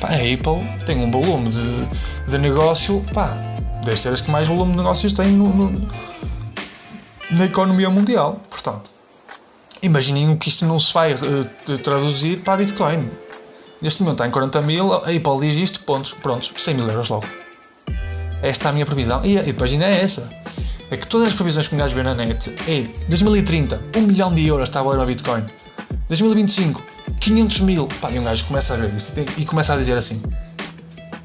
Pá, 0.00 0.08
a 0.08 0.14
Apple 0.14 0.84
tem 0.84 0.98
um 0.98 1.10
volume 1.10 1.50
de, 1.50 1.86
de 2.28 2.38
negócio, 2.38 3.04
pá, 3.12 3.36
deve 3.84 4.00
ser 4.00 4.12
as 4.12 4.20
que 4.20 4.30
mais 4.30 4.48
volume 4.48 4.72
de 4.72 4.78
negócios 4.78 5.12
tem 5.12 5.30
no, 5.30 5.48
no, 5.48 5.88
na 7.30 7.44
economia 7.44 7.90
mundial. 7.90 8.40
Portanto, 8.48 8.90
imaginem 9.82 10.36
que 10.36 10.48
isto 10.48 10.64
não 10.64 10.78
se 10.78 10.92
vai 10.92 11.14
uh, 11.14 11.78
traduzir 11.82 12.40
para 12.40 12.54
a 12.54 12.56
Bitcoin. 12.56 13.08
Neste 13.80 14.02
momento 14.02 14.16
está 14.16 14.26
em 14.26 14.30
40 14.30 14.62
mil, 14.62 14.92
a 14.92 14.98
Apple 14.98 15.40
diz 15.40 15.56
isto, 15.56 15.80
pontos, 15.80 16.12
prontos, 16.12 16.52
100 16.56 16.74
mil 16.74 16.88
euros 16.88 17.08
logo. 17.08 17.26
Esta 18.42 18.68
é 18.68 18.70
a 18.70 18.72
minha 18.72 18.86
previsão. 18.86 19.24
E, 19.24 19.36
e 19.36 19.42
depois 19.42 19.72
ainda 19.72 19.86
é 19.86 20.02
essa. 20.02 20.30
É 20.90 20.96
que 20.96 21.06
todas 21.06 21.28
as 21.28 21.34
previsões 21.34 21.68
que 21.68 21.74
um 21.74 21.78
gajo 21.78 21.94
vê 21.94 22.02
na 22.02 22.14
net 22.14 22.50
é 22.66 22.82
2030, 23.08 23.80
1 23.96 24.00
milhão 24.02 24.34
de 24.34 24.46
euros 24.46 24.68
está 24.68 24.80
a 24.80 24.82
valer 24.82 24.98
uma 24.98 25.06
Bitcoin. 25.06 25.44
2025, 26.08 26.82
500 27.20 27.60
mil. 27.60 27.88
Pá, 28.00 28.10
e 28.10 28.18
um 28.18 28.24
gajo 28.24 28.44
começa 28.44 28.74
a 28.74 28.76
ver 28.76 28.92
isto 28.94 29.18
e 29.36 29.44
começa 29.44 29.72
a 29.72 29.76
dizer 29.76 29.96
assim: 29.96 30.20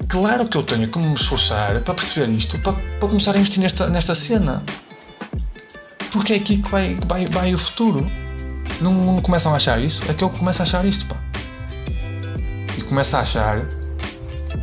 Claro 0.08 0.46
que 0.46 0.56
eu 0.56 0.62
tenho 0.62 0.88
que 0.88 0.98
me 0.98 1.14
esforçar 1.14 1.80
para 1.80 1.94
perceber 1.94 2.30
isto, 2.32 2.58
para, 2.60 2.72
para 2.72 3.08
começar 3.08 3.34
a 3.34 3.38
investir 3.38 3.60
nesta, 3.60 3.88
nesta 3.88 4.14
cena. 4.14 4.62
Porque 6.12 6.34
é 6.34 6.36
aqui 6.36 6.58
que 6.58 6.70
vai, 6.70 6.96
vai, 7.06 7.26
vai 7.26 7.54
o 7.54 7.58
futuro. 7.58 8.10
Não, 8.80 8.92
não 8.92 9.20
começam 9.20 9.52
a 9.52 9.56
achar 9.56 9.80
isso? 9.80 10.02
É 10.08 10.14
que 10.14 10.22
eu 10.22 10.30
começo 10.30 10.62
a 10.62 10.64
achar 10.64 10.84
isto, 10.84 11.06
pá. 11.06 11.16
E 12.76 12.82
começo 12.82 13.16
a 13.16 13.20
achar 13.20 13.66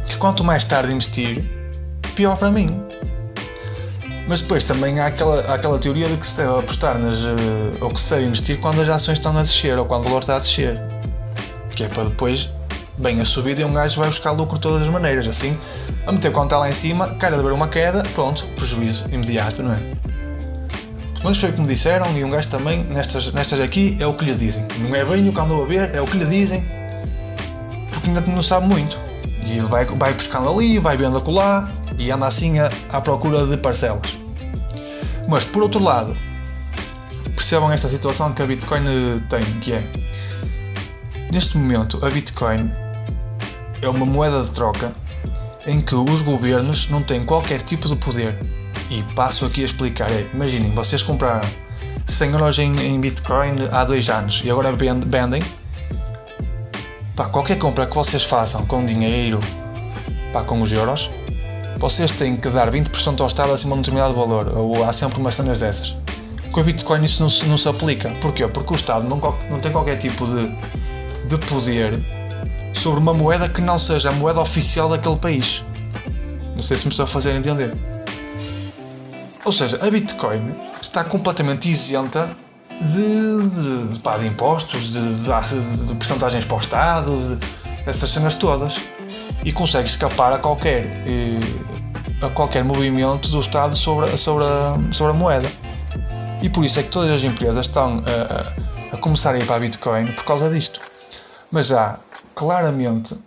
que 0.08 0.18
quanto 0.18 0.44
mais 0.44 0.64
tarde 0.64 0.94
investir, 0.94 1.44
pior 2.16 2.38
para 2.38 2.50
mim. 2.50 2.82
Mas 4.28 4.42
depois 4.42 4.64
também 4.64 5.00
há 5.00 5.08
aquela, 5.08 5.42
há 5.42 5.56
aquela 5.56 5.78
teoria 5.78 6.08
de 6.08 6.18
que 6.18 6.26
se 6.26 6.38
deve 6.38 6.58
apostar 6.58 6.98
nas, 6.98 7.26
uh, 7.26 7.38
ou 7.82 7.92
que 7.92 8.02
se 8.02 8.10
deve 8.10 8.26
investir 8.26 8.60
quando 8.60 8.82
as 8.82 8.88
ações 8.88 9.18
estão 9.18 9.38
a 9.38 9.42
descer 9.42 9.78
ou 9.78 9.86
quando 9.86 10.02
o 10.02 10.06
valor 10.06 10.20
está 10.22 10.38
a 10.38 10.40
descer. 10.40 10.80
Que 11.72 11.84
é 11.84 11.90
para 11.90 12.06
depois, 12.06 12.50
bem 12.98 13.20
a 13.20 13.26
subida 13.26 13.62
e 13.62 13.66
um 13.66 13.74
gajo 13.74 14.00
vai 14.00 14.10
buscar 14.10 14.32
lucro 14.32 14.56
de 14.56 14.62
todas 14.62 14.82
as 14.82 14.90
maneiras. 14.90 15.28
Assim, 15.28 15.58
a 16.06 16.12
meter 16.12 16.32
está 16.32 16.58
lá 16.58 16.70
em 16.70 16.74
cima, 16.74 17.10
cara 17.16 17.38
de 17.38 17.44
ver 17.44 17.52
uma 17.52 17.68
queda, 17.68 18.04
pronto, 18.14 18.46
prejuízo 18.56 19.06
imediato, 19.12 19.64
não 19.64 19.74
é? 19.74 19.78
Pelo 21.14 21.24
menos 21.26 21.40
foi 21.40 21.50
o 21.50 21.54
que 21.54 21.62
me 21.62 21.68
disseram 21.68 22.12
e 22.18 22.24
um 22.24 22.30
gajo 22.30 22.50
também, 22.50 22.84
nestas, 22.84 23.32
nestas 23.32 23.60
aqui, 23.60 23.98
é 24.00 24.06
o 24.06 24.14
que 24.14 24.26
lhe 24.26 24.36
dizem. 24.36 24.68
Não 24.80 24.94
é 24.96 25.06
bem 25.06 25.28
o 25.30 25.34
que 25.34 25.40
andou 25.40 25.64
a 25.64 25.66
ver, 25.66 25.96
é 25.96 26.02
o 26.02 26.06
que 26.06 26.18
lhe 26.18 26.26
dizem, 26.26 26.66
porque 27.92 28.10
ainda 28.10 28.22
não 28.22 28.44
sabe 28.44 28.68
muito. 28.68 29.00
E 29.46 29.58
ele 29.58 29.68
vai, 29.68 29.86
vai 29.86 30.14
buscando 30.14 30.50
ali, 30.50 30.80
vai 30.80 30.98
vendo 30.98 31.18
acolá, 31.18 31.72
e 31.98 32.12
anda 32.12 32.28
assim 32.28 32.60
à, 32.60 32.70
à 32.90 33.00
procura 33.00 33.46
de 33.46 33.56
parcelas. 33.58 34.18
Mas 35.30 35.46
por 35.46 35.64
outro 35.64 35.82
lado, 35.82 36.16
percebam 37.36 37.72
esta 37.72 37.88
situação 37.88 38.34
que 38.34 38.42
a 38.42 38.46
Bitcoin 38.46 38.84
tem, 39.30 39.60
que 39.62 39.74
é 39.74 39.84
neste 41.32 41.58
momento 41.58 42.06
a 42.06 42.10
Bitcoin 42.10 42.72
é 43.84 43.90
uma 43.90 44.06
moeda 44.06 44.42
de 44.42 44.52
troca 44.52 44.94
em 45.66 45.82
que 45.82 45.94
os 45.94 46.22
governos 46.22 46.90
não 46.90 47.02
têm 47.02 47.24
qualquer 47.24 47.62
tipo 47.62 47.88
de 47.88 47.96
poder. 47.96 48.36
E 48.90 49.04
passo 49.14 49.46
aqui 49.46 49.62
a 49.62 49.66
explicar: 49.66 50.12
é, 50.12 50.28
imaginem, 50.34 50.72
vocês 50.74 51.04
compraram 51.04 51.50
100 52.06 52.32
euros 52.32 52.60
em, 52.60 52.80
em 52.80 53.00
Bitcoin 53.00 53.68
há 53.72 53.84
dois 53.84 54.10
anos 54.10 54.42
e 54.44 54.50
agora 54.50 54.72
vendem. 54.74 55.44
Pá, 57.16 57.26
qualquer 57.26 57.58
compra 57.58 57.86
que 57.86 57.94
vocês 57.94 58.24
façam 58.24 58.66
com 58.66 58.84
dinheiro, 58.86 59.40
pá, 60.32 60.44
com 60.44 60.62
os 60.62 60.72
euros, 60.72 61.12
vocês 61.78 62.12
têm 62.12 62.36
que 62.36 62.50
dar 62.50 62.72
20% 62.72 63.22
ao 63.22 63.28
Estado 63.28 63.52
acima 63.52 63.74
de 63.74 63.80
um 63.80 63.82
determinado 63.84 64.16
valor, 64.16 64.58
ou 64.58 64.84
há 64.84 64.92
sempre 64.92 65.20
umas 65.20 65.36
cenas 65.36 65.60
dessas. 65.60 65.96
Com 66.52 66.60
a 66.60 66.64
Bitcoin 66.64 67.04
isso 67.04 67.22
não, 67.22 67.50
não 67.50 67.58
se 67.58 67.68
aplica. 67.68 68.10
Porquê? 68.22 68.48
Porque 68.48 68.74
o 68.74 68.76
Estado 68.76 69.08
não, 69.08 69.20
não 69.50 69.60
tem 69.60 69.72
qualquer 69.72 69.98
tipo 69.98 70.26
de, 70.26 70.48
de 71.28 71.38
poder 71.46 72.23
sobre 72.74 73.00
uma 73.00 73.14
moeda 73.14 73.48
que 73.48 73.62
não 73.62 73.78
seja 73.78 74.10
a 74.10 74.12
moeda 74.12 74.40
oficial 74.40 74.90
daquele 74.90 75.18
país. 75.18 75.64
Não 76.56 76.62
sei 76.62 76.78
se 76.78 76.86
me 76.86 76.92
estou 76.92 77.04
a 77.04 77.08
fazer 77.08 77.34
entender. 77.36 77.74
Ou 79.46 79.52
seja, 79.52 79.78
a 79.82 79.90
Bitcoin 79.90 80.56
está 80.82 81.04
completamente 81.04 81.70
isenta 81.70 82.36
de, 82.82 83.90
de, 83.90 84.00
pá, 84.00 84.18
de 84.18 84.28
impostos, 84.28 84.92
de, 84.92 85.14
de, 85.14 85.88
de 85.88 85.96
percentagens 85.96 86.46
para 86.46 86.58
o 86.58 86.60
Estado, 86.60 87.40
essas 87.86 88.10
cenas 88.10 88.36
todas. 88.36 88.82
E 89.44 89.52
consegue 89.52 89.88
escapar 89.88 90.32
a 90.32 90.40
qualquer 90.40 90.86
eh, 91.06 91.40
a 92.26 92.30
qualquer 92.30 92.64
movimento 92.64 93.30
do 93.30 93.40
Estado 93.40 93.76
sobre, 93.76 94.16
sobre, 94.18 94.46
a, 94.46 94.94
sobre 94.94 95.14
a 95.14 95.16
moeda. 95.16 95.52
E 96.42 96.50
por 96.50 96.64
isso 96.64 96.80
é 96.80 96.84
que 96.84 96.90
todas 96.90 97.10
as 97.12 97.24
empresas 97.24 97.66
estão 97.66 98.04
a, 98.06 98.94
a, 98.94 98.96
a 98.96 98.98
começar 98.98 99.36
a 99.36 99.38
ir 99.38 99.46
para 99.46 99.58
a 99.58 99.60
Bitcoin 99.60 100.08
por 100.08 100.24
causa 100.24 100.50
disto. 100.50 100.80
Mas 101.52 101.72
há 101.72 102.00
claramente, 102.36 103.18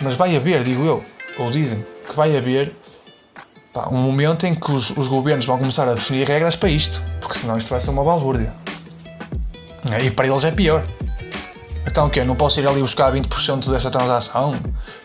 mas 0.00 0.14
vai 0.16 0.36
haver, 0.36 0.64
digo 0.64 0.84
eu, 0.84 1.02
ou 1.38 1.50
dizem 1.50 1.84
que 2.06 2.14
vai 2.14 2.36
haver 2.36 2.74
pá, 3.72 3.88
um 3.90 3.96
momento 3.96 4.46
em 4.46 4.54
que 4.54 4.70
os, 4.70 4.90
os, 4.90 5.08
governos 5.08 5.44
vão 5.46 5.58
começar 5.58 5.88
a 5.88 5.94
definir 5.94 6.26
regras 6.26 6.56
para 6.56 6.68
isto, 6.68 7.02
porque 7.20 7.36
senão 7.36 7.58
isto 7.58 7.68
vai 7.68 7.80
ser 7.80 7.90
uma 7.90 8.04
balbúrdia. 8.04 8.52
E 10.02 10.10
para 10.10 10.26
eles 10.26 10.44
é 10.44 10.50
pior. 10.50 10.86
Então 11.86 12.06
o 12.06 12.10
quê? 12.10 12.24
Não 12.24 12.34
posso 12.34 12.58
ir 12.60 12.66
ali 12.66 12.80
buscar 12.80 13.12
20% 13.12 13.70
desta 13.70 13.90
transação? 13.90 14.56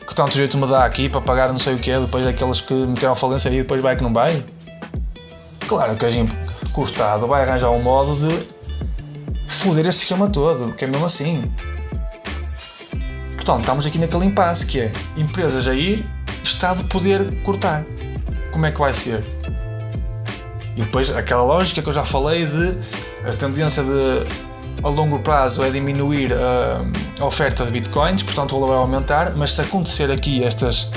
Que 0.07 0.15
tanto 0.15 0.35
jeito 0.35 0.57
me 0.57 0.65
dá 0.65 0.85
aqui 0.85 1.09
para 1.09 1.21
pagar 1.21 1.49
não 1.49 1.59
sei 1.59 1.75
o 1.75 1.79
quê, 1.79 1.97
depois 1.99 2.23
daqueles 2.23 2.61
que 2.61 2.73
meteram 2.73 3.15
falência 3.15 3.51
aí 3.51 3.57
depois 3.57 3.81
vai 3.81 3.95
que 3.95 4.03
não 4.03 4.13
vai? 4.13 4.43
Claro 5.67 5.95
que, 5.95 6.05
a 6.05 6.09
gente, 6.09 6.33
que 6.33 6.79
o 6.79 6.83
Estado 6.83 7.27
vai 7.27 7.43
arranjar 7.43 7.69
um 7.69 7.81
modo 7.81 8.15
de 8.15 8.47
foder 9.47 9.85
este 9.85 10.03
esquema 10.03 10.29
todo, 10.29 10.73
que 10.73 10.85
é 10.85 10.88
mesmo 10.88 11.05
assim. 11.05 11.51
Portanto, 13.50 13.63
estamos 13.63 13.86
aqui 13.88 13.98
naquele 13.98 14.25
impasse 14.25 14.63
que 14.63 14.79
é 14.79 14.94
empresas 15.18 15.68
aí, 15.68 16.06
Estado 16.44 16.84
poder 16.84 17.41
cortar. 17.41 17.84
Como 18.51 18.63
é 18.63 18.72
que 18.72 18.77
vai 18.77 18.94
ser? 18.94 19.25
E 20.77 20.82
depois 20.84 21.10
aquela 21.10 21.41
lógica 21.41 21.82
que 21.82 21.89
eu 21.89 21.94
já 21.94 22.06
falei 22.06 22.46
de 22.46 22.77
a 23.27 23.34
tendência 23.36 23.82
de 23.82 24.84
a 24.84 24.88
longo 24.89 25.18
prazo 25.22 25.63
é 25.63 25.72
diminuir 25.72 26.32
a, 26.32 26.86
a 27.20 27.25
oferta 27.25 27.65
de 27.65 27.72
bitcoins, 27.72 28.22
portanto 28.22 28.56
o 28.56 28.60
valor 28.60 28.68
vai 28.68 28.77
aumentar, 28.77 29.36
mas 29.36 29.53
se 29.53 29.62
acontecer 29.62 30.12
aqui 30.12 30.46
estas, 30.46 30.91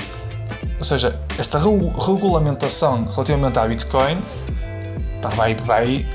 ou 0.78 0.84
seja, 0.84 1.18
esta 1.38 1.58
regulamentação 1.58 3.06
relativamente 3.06 3.58
à 3.58 3.66
bitcoin, 3.66 4.20
pá, 5.22 5.30
vai, 5.30 5.54
vai 5.54 6.06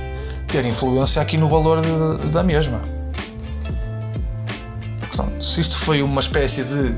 ter 0.47 0.63
influência 0.65 1.19
aqui 1.19 1.35
no 1.35 1.49
valor 1.49 1.81
de, 1.81 2.27
da 2.27 2.43
mesma. 2.43 2.79
Portanto, 5.17 5.41
se 5.43 5.61
isto 5.61 5.77
foi 5.79 6.03
uma 6.03 6.19
espécie 6.19 6.63
de 6.63 6.93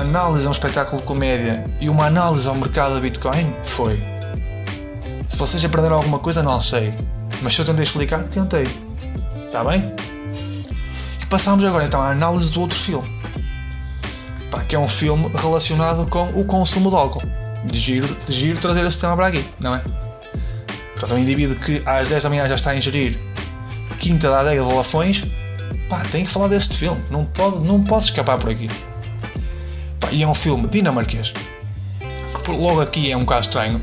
análise 0.00 0.46
a 0.46 0.48
um 0.48 0.52
espetáculo 0.52 1.00
de 1.00 1.06
comédia 1.06 1.66
e 1.80 1.88
uma 1.88 2.06
análise 2.06 2.48
ao 2.48 2.54
mercado 2.54 2.94
da 2.94 3.00
Bitcoin, 3.00 3.52
foi. 3.64 4.00
Se 5.26 5.36
vocês 5.36 5.64
aprenderam 5.64 5.96
alguma 5.96 6.20
coisa, 6.20 6.44
não 6.44 6.60
sei. 6.60 6.94
Mas 7.42 7.54
se 7.54 7.60
eu 7.60 7.64
tentei 7.64 7.82
explicar, 7.82 8.22
tentei. 8.24 8.68
Está 9.46 9.64
bem? 9.64 9.82
E 11.20 11.26
passamos 11.26 11.64
agora 11.64 11.84
então 11.84 12.00
à 12.00 12.10
análise 12.10 12.50
do 12.50 12.60
outro 12.60 12.78
filme. 12.78 13.08
Pá, 14.48 14.62
que 14.62 14.76
é 14.76 14.78
um 14.78 14.88
filme 14.88 15.28
relacionado 15.34 16.06
com 16.06 16.28
o 16.38 16.44
consumo 16.44 16.88
de 16.88 16.96
álcool. 16.96 17.22
De 17.64 17.78
giro, 17.78 18.14
de 18.14 18.32
giro 18.32 18.60
trazer 18.60 18.86
esse 18.86 19.00
tema 19.00 19.16
para 19.16 19.26
aqui, 19.26 19.44
não 19.58 19.74
é? 19.74 19.80
Portanto, 20.92 21.14
um 21.14 21.18
indivíduo 21.18 21.56
que 21.56 21.82
às 21.84 22.08
10 22.10 22.22
da 22.22 22.28
manhã 22.28 22.46
já 22.46 22.54
está 22.54 22.70
a 22.70 22.76
ingerir 22.76 23.18
quinta 23.98 24.30
da 24.30 24.40
adega 24.40 24.62
de 24.62 24.72
lafões, 24.72 25.24
pá, 25.88 26.00
tem 26.10 26.24
que 26.24 26.30
falar 26.30 26.48
deste 26.48 26.76
filme. 26.76 27.00
Não 27.10 27.24
pode, 27.24 27.58
não 27.66 27.82
pode 27.82 28.04
escapar 28.04 28.38
por 28.38 28.50
aqui. 28.50 28.68
Pá, 30.00 30.08
e 30.10 30.22
é 30.22 30.26
um 30.26 30.34
filme 30.34 30.68
dinamarquês. 30.68 31.32
Que 32.44 32.50
logo 32.50 32.80
aqui 32.80 33.10
é 33.10 33.16
um 33.16 33.24
caso 33.24 33.48
estranho, 33.48 33.80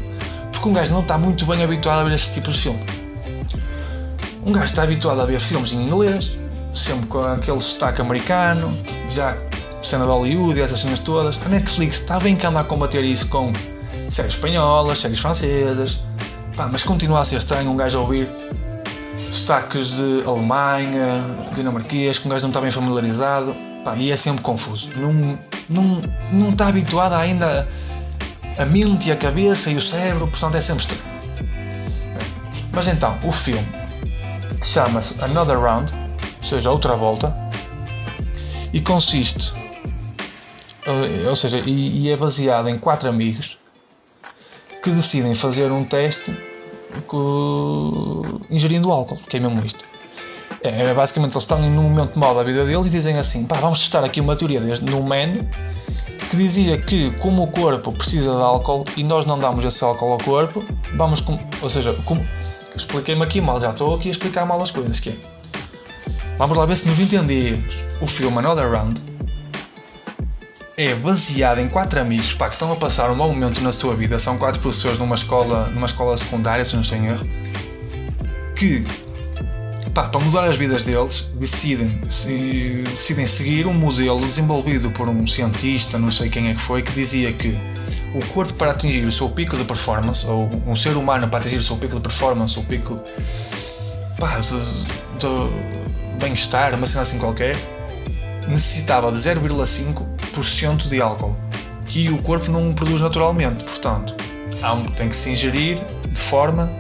porque 0.51 0.69
um 0.69 0.73
gajo 0.73 0.93
não 0.93 1.01
está 1.01 1.17
muito 1.17 1.45
bem 1.45 1.63
habituado 1.63 2.01
a 2.01 2.03
ver 2.03 2.13
esse 2.13 2.33
tipo 2.33 2.51
de 2.51 2.59
filme. 2.59 2.79
Um 4.45 4.51
gajo 4.51 4.65
está 4.65 4.83
habituado 4.83 5.19
a 5.19 5.25
ver 5.25 5.39
filmes 5.39 5.73
em 5.73 5.81
inglês, 5.81 6.37
sempre 6.73 7.07
com 7.07 7.19
aquele 7.21 7.59
sotaque 7.59 8.01
americano, 8.01 8.71
já 9.09 9.35
cena 9.81 10.05
de 10.05 10.11
Hollywood 10.11 10.59
e 10.59 10.61
essas 10.61 10.79
cenas 10.79 10.99
todas. 10.99 11.39
A 11.43 11.49
Netflix 11.49 12.01
está 12.01 12.19
bem 12.19 12.35
que 12.35 12.45
anda 12.45 12.59
a 12.59 12.63
combater 12.63 13.03
isso 13.03 13.27
com 13.29 13.51
séries 14.09 14.33
espanholas, 14.33 14.99
séries 14.99 15.19
francesas, 15.19 16.01
Pá, 16.55 16.67
mas 16.71 16.83
continua 16.83 17.21
a 17.21 17.25
ser 17.25 17.37
estranho 17.37 17.71
um 17.71 17.77
gajo 17.77 17.97
a 17.97 18.01
ouvir 18.01 18.29
sotaques 19.31 19.97
de 19.97 20.23
Alemanha, 20.27 21.23
dinamarquês, 21.55 22.19
que 22.19 22.27
um 22.27 22.29
gajo 22.29 22.43
não 22.43 22.49
está 22.49 22.61
bem 22.61 22.71
familiarizado. 22.71 23.55
Pá, 23.83 23.95
e 23.95 24.11
é 24.11 24.17
sempre 24.17 24.43
confuso. 24.43 24.89
Não, 24.95 25.39
não, 25.69 26.01
não 26.31 26.49
está 26.49 26.67
habituado 26.67 27.13
ainda 27.13 27.67
a 28.57 28.65
mente 28.65 29.09
e 29.09 29.11
a 29.11 29.15
cabeça 29.15 29.71
e 29.71 29.75
o 29.75 29.81
cérebro, 29.81 30.27
portanto 30.27 30.55
é 30.55 30.61
sempre 30.61 30.83
estranho. 30.83 31.01
Mas 32.71 32.87
então, 32.87 33.17
o 33.23 33.31
filme 33.31 33.67
chama-se 34.63 35.21
Another 35.23 35.59
Round, 35.59 35.91
ou 35.93 36.43
seja, 36.43 36.69
outra 36.69 36.95
volta, 36.95 37.35
e 38.71 38.79
consiste, 38.79 39.53
ou 41.27 41.35
seja, 41.35 41.59
e, 41.59 42.03
e 42.03 42.11
é 42.11 42.15
baseado 42.15 42.69
em 42.69 42.77
quatro 42.77 43.09
amigos 43.09 43.57
que 44.81 44.91
decidem 44.91 45.35
fazer 45.35 45.71
um 45.71 45.83
teste 45.83 46.31
ingerindo 48.49 48.91
álcool, 48.91 49.17
que 49.27 49.37
é 49.37 49.39
mesmo 49.39 49.65
isto. 49.65 49.85
É, 50.63 50.83
é, 50.83 50.93
basicamente 50.93 51.33
eles 51.33 51.43
estão 51.43 51.59
num 51.59 51.83
momento 51.83 52.19
mau 52.19 52.35
da 52.35 52.43
vida 52.43 52.65
deles 52.65 52.85
e 52.87 52.89
dizem 52.89 53.17
assim: 53.17 53.45
pá, 53.45 53.57
vamos 53.57 53.79
testar 53.79 54.03
aqui 54.03 54.21
uma 54.21 54.35
teoria 54.35 54.59
deste, 54.59 54.85
no 54.85 55.01
Man 55.01 55.47
que 56.31 56.37
dizia 56.37 56.77
que, 56.77 57.11
como 57.17 57.43
o 57.43 57.47
corpo 57.47 57.91
precisa 57.91 58.31
de 58.31 58.41
álcool 58.41 58.85
e 58.95 59.03
nós 59.03 59.25
não 59.25 59.37
damos 59.37 59.65
esse 59.65 59.83
álcool 59.83 60.13
ao 60.13 60.17
corpo, 60.17 60.63
vamos. 60.95 61.19
Com, 61.19 61.37
ou 61.61 61.69
seja, 61.69 61.93
como, 62.05 62.25
expliquei-me 62.73 63.21
aqui 63.21 63.41
mal, 63.41 63.59
já 63.59 63.71
estou 63.71 63.93
aqui 63.93 64.07
a 64.07 64.11
explicar 64.11 64.45
mal 64.45 64.61
as 64.61 64.71
coisas. 64.71 64.97
Que 65.01 65.09
é, 65.09 65.17
vamos 66.37 66.55
lá 66.55 66.65
ver 66.65 66.77
se 66.77 66.87
nos 66.87 66.97
entendemos. 66.97 67.83
O 67.99 68.07
filme 68.07 68.37
Another 68.37 68.71
Round 68.71 69.01
é 70.81 70.95
baseado 70.95 71.59
em 71.59 71.67
quatro 71.67 71.99
amigos 71.99 72.33
pá, 72.33 72.47
que 72.47 72.53
estão 72.53 72.71
a 72.71 72.75
passar 72.75 73.09
um 73.11 73.15
mau 73.15 73.29
momento 73.29 73.61
na 73.61 73.71
sua 73.71 73.95
vida. 73.95 74.17
São 74.17 74.37
quatro 74.37 74.59
professores 74.59 74.97
numa 74.97 75.15
escola, 75.15 75.67
numa 75.69 75.85
escola 75.85 76.17
secundária, 76.17 76.65
se 76.65 76.73
não 76.73 76.81
estou 76.81 76.97
em 76.97 77.07
erro, 77.07 77.27
que 78.55 78.85
pá, 79.93 80.09
para 80.09 80.19
mudar 80.19 80.45
as 80.45 80.55
vidas 80.55 80.83
deles 80.83 81.29
decidem, 81.35 82.01
se, 82.09 82.83
decidem 82.89 83.27
seguir 83.27 83.67
um 83.67 83.73
modelo 83.73 84.25
desenvolvido 84.25 84.89
por 84.91 85.07
um 85.07 85.27
cientista, 85.27 85.99
não 85.99 86.09
sei 86.09 86.29
quem 86.29 86.49
é 86.49 86.53
que 86.53 86.61
foi, 86.61 86.81
que 86.81 86.91
dizia 86.91 87.31
que 87.31 87.59
o 88.15 88.25
corpo 88.27 88.53
para 88.55 88.71
atingir 88.71 89.05
o 89.05 89.11
seu 89.11 89.29
pico 89.29 89.55
de 89.55 89.63
performance, 89.63 90.25
ou 90.25 90.49
um 90.65 90.75
ser 90.75 90.97
humano 90.97 91.27
para 91.27 91.39
atingir 91.39 91.57
o 91.57 91.63
seu 91.63 91.77
pico 91.77 91.95
de 91.95 92.01
performance, 92.01 92.57
o 92.57 92.63
pico 92.63 92.99
pá, 94.17 94.39
de, 94.39 94.49
de 94.49 96.17
bem-estar, 96.19 96.73
uma 96.73 96.87
cena 96.87 97.03
assim 97.03 97.19
qualquer, 97.19 97.55
necessitava 98.47 99.11
de 99.11 99.17
0,5% 99.19 100.10
de 100.87 101.01
álcool, 101.01 101.35
que 101.85 102.09
o 102.09 102.17
corpo 102.19 102.51
não 102.51 102.73
produz 102.73 103.01
naturalmente. 103.01 103.63
Portanto, 103.63 104.15
tem 104.95 105.09
que 105.09 105.15
se 105.15 105.31
ingerir 105.31 105.79
de 106.07 106.19
forma. 106.19 106.71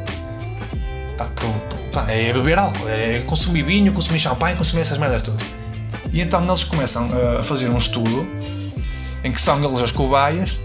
Pá, 1.17 1.29
pá, 1.91 2.11
é 2.11 2.31
beber 2.33 2.57
álcool, 2.57 2.87
é 2.87 3.19
consumir 3.21 3.63
vinho, 3.63 3.91
consumir 3.93 4.19
champanhe, 4.19 4.55
consumir 4.55 4.81
essas 4.81 4.97
merdas 4.97 5.21
todas. 5.21 5.45
E 6.11 6.21
então 6.21 6.43
eles 6.45 6.63
começam 6.63 7.09
a 7.37 7.43
fazer 7.43 7.69
um 7.69 7.77
estudo 7.77 8.27
em 9.23 9.31
que 9.31 9.41
são 9.41 9.63
eles 9.63 9.81
as 9.81 9.91
cobaias 9.91 10.59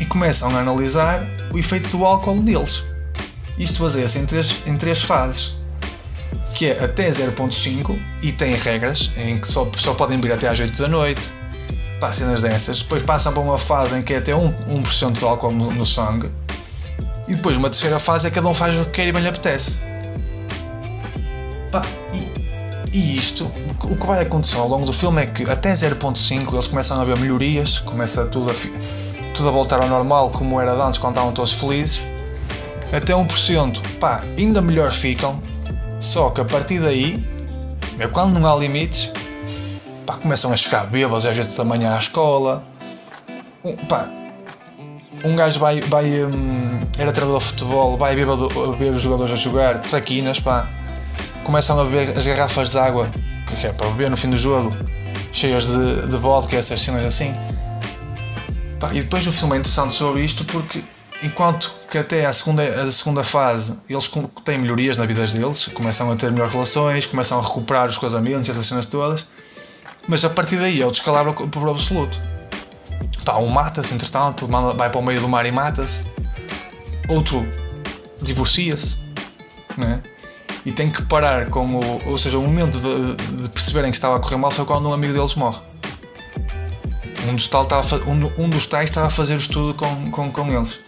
e 0.00 0.04
começam 0.04 0.54
a 0.56 0.60
analisar 0.60 1.26
o 1.52 1.58
efeito 1.58 1.88
do 1.96 2.04
álcool 2.04 2.36
neles. 2.36 2.84
Isto 3.58 3.82
baseia-se 3.82 4.18
em 4.18 4.26
três, 4.26 4.56
em 4.66 4.76
três 4.76 5.02
fases 5.02 5.60
que 6.54 6.66
é 6.66 6.84
até 6.84 7.08
0.5 7.08 7.98
e 8.22 8.32
tem 8.32 8.54
regras 8.56 9.10
em 9.16 9.38
que 9.38 9.48
só, 9.48 9.70
só 9.76 9.94
podem 9.94 10.18
beber 10.18 10.34
até 10.34 10.48
às 10.48 10.58
8 10.58 10.82
da 10.82 10.88
noite. 10.88 11.32
Pá, 12.00 12.12
cenas 12.12 12.40
dessas. 12.40 12.80
Depois 12.80 13.02
passam 13.02 13.32
para 13.32 13.42
uma 13.42 13.58
fase 13.58 13.94
em 13.96 14.02
que 14.02 14.14
é 14.14 14.18
até 14.18 14.32
1%, 14.32 15.08
1 15.08 15.12
de 15.12 15.24
álcool 15.24 15.52
no, 15.52 15.70
no 15.70 15.84
sangue. 15.84 16.30
E 17.28 17.34
depois 17.34 17.56
uma 17.56 17.68
terceira 17.68 17.98
fase 17.98 18.26
é 18.26 18.30
que 18.30 18.36
cada 18.36 18.48
um 18.48 18.54
faz 18.54 18.76
o 18.80 18.86
que 18.86 18.92
quer 18.92 19.06
e 19.06 19.12
bem 19.12 19.22
lhe 19.22 19.28
apetece. 19.28 19.78
Pá, 21.70 21.84
e, 22.12 22.96
e 22.96 23.18
isto, 23.18 23.50
o 23.84 23.96
que 23.96 24.06
vai 24.06 24.22
acontecer 24.22 24.56
ao 24.56 24.66
longo 24.66 24.86
do 24.86 24.92
filme 24.92 25.22
é 25.22 25.26
que 25.26 25.44
até 25.44 25.72
0.5 25.72 26.52
eles 26.54 26.66
começam 26.66 27.00
a 27.00 27.04
ver 27.04 27.18
melhorias, 27.18 27.78
começa 27.78 28.24
tudo 28.26 28.50
a, 28.50 28.54
tudo 29.34 29.48
a 29.48 29.52
voltar 29.52 29.82
ao 29.82 29.88
normal 29.88 30.30
como 30.30 30.58
era 30.58 30.72
antes 30.72 30.98
quando 30.98 31.12
estavam 31.12 31.32
todos 31.32 31.52
felizes. 31.52 32.02
Até 32.90 33.12
1%, 33.12 33.98
pá, 34.00 34.24
ainda 34.36 34.60
melhor 34.60 34.90
ficam, 34.90 35.40
só 36.00 36.30
que 36.30 36.40
a 36.40 36.44
partir 36.44 36.80
daí, 36.80 37.24
quando 38.12 38.40
não 38.40 38.52
há 38.52 38.58
limites, 38.58 39.12
pá, 40.10 40.16
começam 40.16 40.52
a 40.52 40.56
chegar 40.56 40.86
bêbados 40.86 41.24
às 41.24 41.38
8 41.38 41.56
da 41.56 41.64
manhã 41.64 41.94
à 41.94 41.98
escola. 41.98 42.64
Um, 43.64 43.76
pá, 43.86 44.08
um 45.24 45.36
gajo 45.36 45.60
vai, 45.60 45.80
vai 45.82 46.24
um, 46.24 46.80
era 46.98 47.12
treinador 47.12 47.38
de 47.38 47.46
futebol, 47.46 47.96
vai 47.96 48.16
bêbado 48.16 48.48
a 48.60 48.76
ver 48.76 48.90
os 48.90 49.02
jogadores 49.02 49.32
a 49.32 49.36
jogar, 49.36 49.80
traquinas, 49.80 50.40
pá. 50.40 50.68
Começam 51.44 51.78
a 51.80 51.84
beber 51.84 52.16
as 52.16 52.26
garrafas 52.26 52.70
de 52.70 52.78
água, 52.78 53.10
que 53.46 53.66
é 53.66 53.72
para 53.72 53.88
beber 53.88 54.10
no 54.10 54.16
fim 54.16 54.30
do 54.30 54.36
jogo, 54.36 54.74
cheias 55.32 55.66
de, 55.66 56.08
de 56.08 56.16
vodka, 56.16 56.56
essas 56.56 56.80
cenas 56.80 57.04
assim. 57.04 57.32
Pá, 58.80 58.90
e 58.92 59.02
depois 59.02 59.26
o 59.26 59.32
filme 59.32 59.56
é 59.56 59.58
interessante 59.58 59.94
sobre 59.94 60.22
isto 60.22 60.44
porque 60.44 60.82
enquanto 61.22 61.70
que 61.90 61.98
até 61.98 62.24
a 62.24 62.32
segunda, 62.32 62.62
a 62.62 62.90
segunda 62.90 63.22
fase 63.22 63.78
eles 63.88 64.10
têm 64.44 64.58
melhorias 64.58 64.96
na 64.96 65.04
vida 65.04 65.24
deles, 65.26 65.66
começam 65.66 66.10
a 66.10 66.16
ter 66.16 66.32
melhores 66.32 66.52
relações, 66.52 67.06
começam 67.06 67.38
a 67.38 67.42
recuperar 67.42 67.88
os 67.88 67.98
casamentos, 67.98 68.48
essas 68.48 68.66
cenas 68.66 68.86
todas, 68.86 69.26
mas 70.10 70.24
a 70.24 70.28
partir 70.28 70.56
daí 70.56 70.82
é 70.82 70.86
o 70.86 70.90
descalabro 70.90 71.32
por 71.32 71.68
absoluto. 71.68 72.20
Pá, 73.24 73.38
um 73.38 73.46
mata-se, 73.46 73.94
entretanto, 73.94 74.46
vai 74.48 74.90
para 74.90 74.98
o 74.98 75.02
meio 75.02 75.20
do 75.20 75.28
mar 75.28 75.46
e 75.46 75.52
mata-se, 75.52 76.04
outro 77.08 77.46
divorcia-se, 78.20 78.98
né? 79.78 80.02
e 80.66 80.72
tem 80.72 80.90
que 80.90 81.02
parar 81.02 81.46
com 81.46 81.76
o. 81.76 82.08
Ou 82.08 82.18
seja, 82.18 82.38
o 82.38 82.42
momento 82.42 82.78
de, 82.78 83.42
de, 83.42 83.48
perceberem 83.50 83.90
que 83.90 83.96
estava 83.96 84.16
a 84.16 84.20
correr 84.20 84.36
mal 84.36 84.50
foi 84.50 84.64
quando 84.64 84.88
um 84.88 84.92
amigo 84.92 85.12
deles 85.12 85.34
morre. 85.36 85.60
Um 87.28 87.36
dos, 87.36 87.46
tal 87.46 87.62
estava, 87.62 87.96
um, 88.08 88.44
um 88.44 88.48
dos 88.48 88.66
tais 88.66 88.90
estava 88.90 89.06
a 89.06 89.10
fazer 89.10 89.34
o 89.34 89.38
estudo 89.38 89.74
com, 89.74 90.10
com, 90.10 90.32
com 90.32 90.52
eles. 90.52 90.80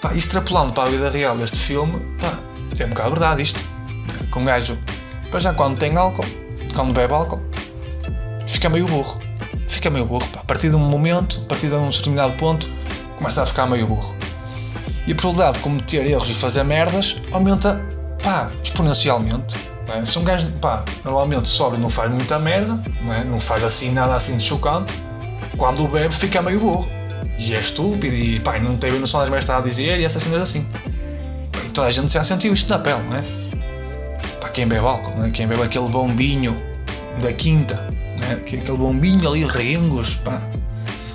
Pá, 0.00 0.14
extrapolando 0.14 0.72
para 0.72 0.84
a 0.84 0.90
vida 0.90 1.10
real 1.10 1.36
deste 1.36 1.58
filme, 1.58 2.00
pá, 2.18 2.38
é 2.78 2.84
um 2.86 2.88
bocado 2.88 3.10
verdade 3.10 3.42
isto. 3.42 3.62
Com 4.30 4.40
um 4.40 4.44
gajo, 4.44 4.78
para 5.30 5.38
já 5.38 5.52
quando 5.52 5.76
tem 5.78 5.96
álcool, 5.96 6.24
quando 6.74 6.92
bebe 6.92 7.12
álcool, 7.12 7.47
fica 8.48 8.68
meio 8.68 8.86
burro. 8.86 9.18
Fica 9.66 9.90
meio 9.90 10.06
burro. 10.06 10.28
A 10.34 10.44
partir 10.44 10.70
de 10.70 10.76
um 10.76 10.80
momento, 10.80 11.40
a 11.44 11.48
partir 11.48 11.68
de 11.68 11.74
um 11.74 11.88
determinado 11.88 12.34
ponto, 12.36 12.66
começa 13.16 13.42
a 13.42 13.46
ficar 13.46 13.66
meio 13.66 13.86
burro. 13.86 14.14
E 15.06 15.12
a 15.12 15.14
probabilidade 15.14 15.58
de 15.58 15.62
cometer 15.62 16.06
erros 16.06 16.28
e 16.28 16.34
fazer 16.34 16.64
merdas 16.64 17.16
aumenta 17.32 17.80
pá, 18.22 18.50
exponencialmente. 18.62 19.56
É? 19.88 20.04
Se 20.04 20.18
um 20.18 20.24
gajo, 20.24 20.46
pá, 20.60 20.84
normalmente 21.04 21.48
sobe 21.48 21.78
não 21.78 21.88
faz 21.88 22.10
muita 22.10 22.38
merda, 22.38 22.78
não, 23.00 23.14
é? 23.14 23.24
não 23.24 23.40
faz 23.40 23.64
assim 23.64 23.90
nada 23.90 24.14
assim 24.14 24.36
de 24.36 24.42
chocante, 24.42 24.92
quando 25.56 25.88
bebe 25.88 26.14
fica 26.14 26.42
meio 26.42 26.60
burro 26.60 26.86
e 27.38 27.54
é 27.54 27.60
estúpido 27.60 28.14
e 28.14 28.38
pá, 28.40 28.58
não 28.58 28.76
tem 28.76 28.92
noção 28.98 29.20
das 29.20 29.30
merdas 29.30 29.46
que 29.46 29.50
está 29.50 29.62
a 29.62 29.66
dizer 29.66 29.98
e 29.98 30.04
essas 30.04 30.22
cenas 30.22 30.42
assim. 30.42 30.66
E 31.64 31.70
toda 31.70 31.86
a 31.86 31.90
gente 31.90 32.12
já 32.12 32.22
sentiu 32.22 32.52
isto 32.52 32.68
na 32.68 32.78
pele, 32.78 33.02
não 33.08 33.16
é? 33.16 33.22
Pá, 34.40 34.50
quem 34.50 34.68
bebe 34.68 34.84
álcool, 34.84 35.16
não 35.16 35.24
é? 35.24 35.30
quem 35.30 35.46
bebe 35.46 35.62
aquele 35.62 35.88
bombinho 35.88 36.54
da 37.22 37.32
quinta, 37.32 37.88
é? 38.22 38.32
aquele 38.34 38.76
bombinho 38.76 39.28
ali, 39.28 39.44
regos, 39.44 40.16
pá, 40.16 40.42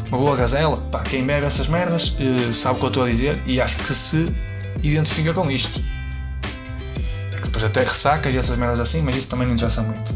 uma 0.09 0.17
boa 0.17 0.35
gazela, 0.35 0.77
pá, 0.91 1.01
quem 1.01 1.25
bebe 1.25 1.45
essas 1.45 1.67
merdas 1.67 2.09
uh, 2.19 2.53
sabe 2.53 2.75
o 2.75 2.79
que 2.79 2.85
eu 2.85 2.87
estou 2.89 3.03
a 3.03 3.07
dizer 3.07 3.41
e 3.45 3.59
acho 3.59 3.77
que 3.77 3.93
se 3.93 4.33
identifica 4.81 5.33
com 5.33 5.49
isto. 5.49 5.81
Que 7.35 7.43
depois 7.43 7.63
até 7.63 7.81
ressacas 7.81 8.33
e 8.33 8.37
essas 8.37 8.57
merdas 8.57 8.79
assim, 8.79 9.01
mas 9.01 9.15
isso 9.15 9.29
também 9.29 9.47
não 9.47 9.55
interessa 9.55 9.81
muito. 9.81 10.13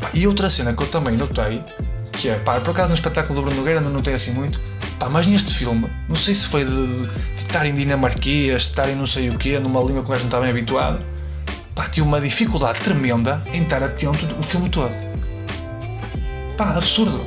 Pá, 0.00 0.10
e 0.14 0.26
outra 0.26 0.48
cena 0.48 0.72
que 0.72 0.82
eu 0.82 0.86
também 0.88 1.16
notei, 1.16 1.64
que 2.12 2.28
é, 2.28 2.38
pá, 2.38 2.60
por 2.60 2.70
acaso 2.70 2.88
no 2.88 2.94
espetáculo 2.94 3.34
do 3.34 3.42
Bruno 3.42 3.56
Nogueira 3.56 3.80
não 3.80 3.90
notei 3.90 4.14
assim 4.14 4.32
muito, 4.32 4.60
Pá, 4.98 5.08
mas 5.08 5.28
neste 5.28 5.54
filme, 5.54 5.88
não 6.08 6.16
sei 6.16 6.34
se 6.34 6.46
foi 6.46 6.64
de, 6.64 6.86
de, 6.86 7.06
de 7.06 7.36
estar 7.36 7.64
em 7.64 7.74
dinamarquês, 7.74 8.62
estar 8.64 8.88
em 8.88 8.96
não 8.96 9.06
sei 9.06 9.30
o 9.30 9.38
quê, 9.38 9.56
numa 9.60 9.80
língua 9.80 10.02
que 10.02 10.08
o 10.08 10.12
gajo 10.12 10.22
não 10.22 10.28
está 10.28 10.40
bem 10.40 10.50
habituado, 10.50 11.04
pá, 11.72 11.86
tinha 11.88 12.04
uma 12.04 12.20
dificuldade 12.20 12.80
tremenda 12.80 13.40
em 13.52 13.62
estar 13.62 13.80
atento 13.80 14.26
o 14.36 14.42
filme 14.42 14.68
todo. 14.68 15.07
Pá, 16.58 16.70
absurdo. 16.70 17.24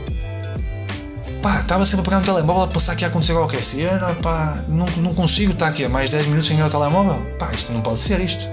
Pá, 1.41 1.61
estava 1.61 1.85
sempre 1.85 2.01
a 2.01 2.03
pegar 2.03 2.19
no 2.19 2.25
telemóvel 2.25 2.63
a 2.63 2.67
pensar 2.67 2.97
que 2.97 3.03
ia 3.03 3.07
acontecer 3.07 3.31
qualquer 3.31 3.63
cena, 3.63 4.13
pá, 4.21 4.61
não, 4.67 4.85
não 4.97 5.15
consigo 5.15 5.53
estar 5.53 5.69
aqui 5.69 5.85
há 5.85 5.89
mais 5.89 6.11
10 6.11 6.25
minutos 6.25 6.47
sem 6.47 6.57
ir 6.57 6.61
ao 6.61 6.69
telemóvel. 6.69 7.25
Pá, 7.39 7.49
isto 7.53 7.71
não 7.71 7.79
pode 7.81 7.99
ser 7.99 8.19
isto. 8.19 8.49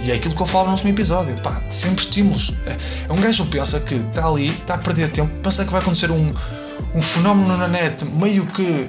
E 0.00 0.12
é 0.12 0.14
aquilo 0.14 0.34
que 0.36 0.40
eu 0.40 0.46
falo 0.46 0.66
no 0.66 0.74
último 0.74 0.90
episódio, 0.90 1.36
pá, 1.42 1.60
sempre 1.68 2.04
estímulos. 2.04 2.54
É, 2.64 3.12
um 3.12 3.20
gajo 3.20 3.44
pensa 3.46 3.80
que 3.80 3.96
está 3.96 4.26
ali, 4.26 4.50
está 4.50 4.74
a 4.74 4.78
perder 4.78 5.10
tempo, 5.10 5.34
pensa 5.42 5.64
que 5.64 5.72
vai 5.72 5.80
acontecer 5.80 6.12
um, 6.12 6.32
um 6.94 7.02
fenómeno 7.02 7.56
na 7.56 7.66
net, 7.66 8.04
meio 8.04 8.46
que 8.46 8.88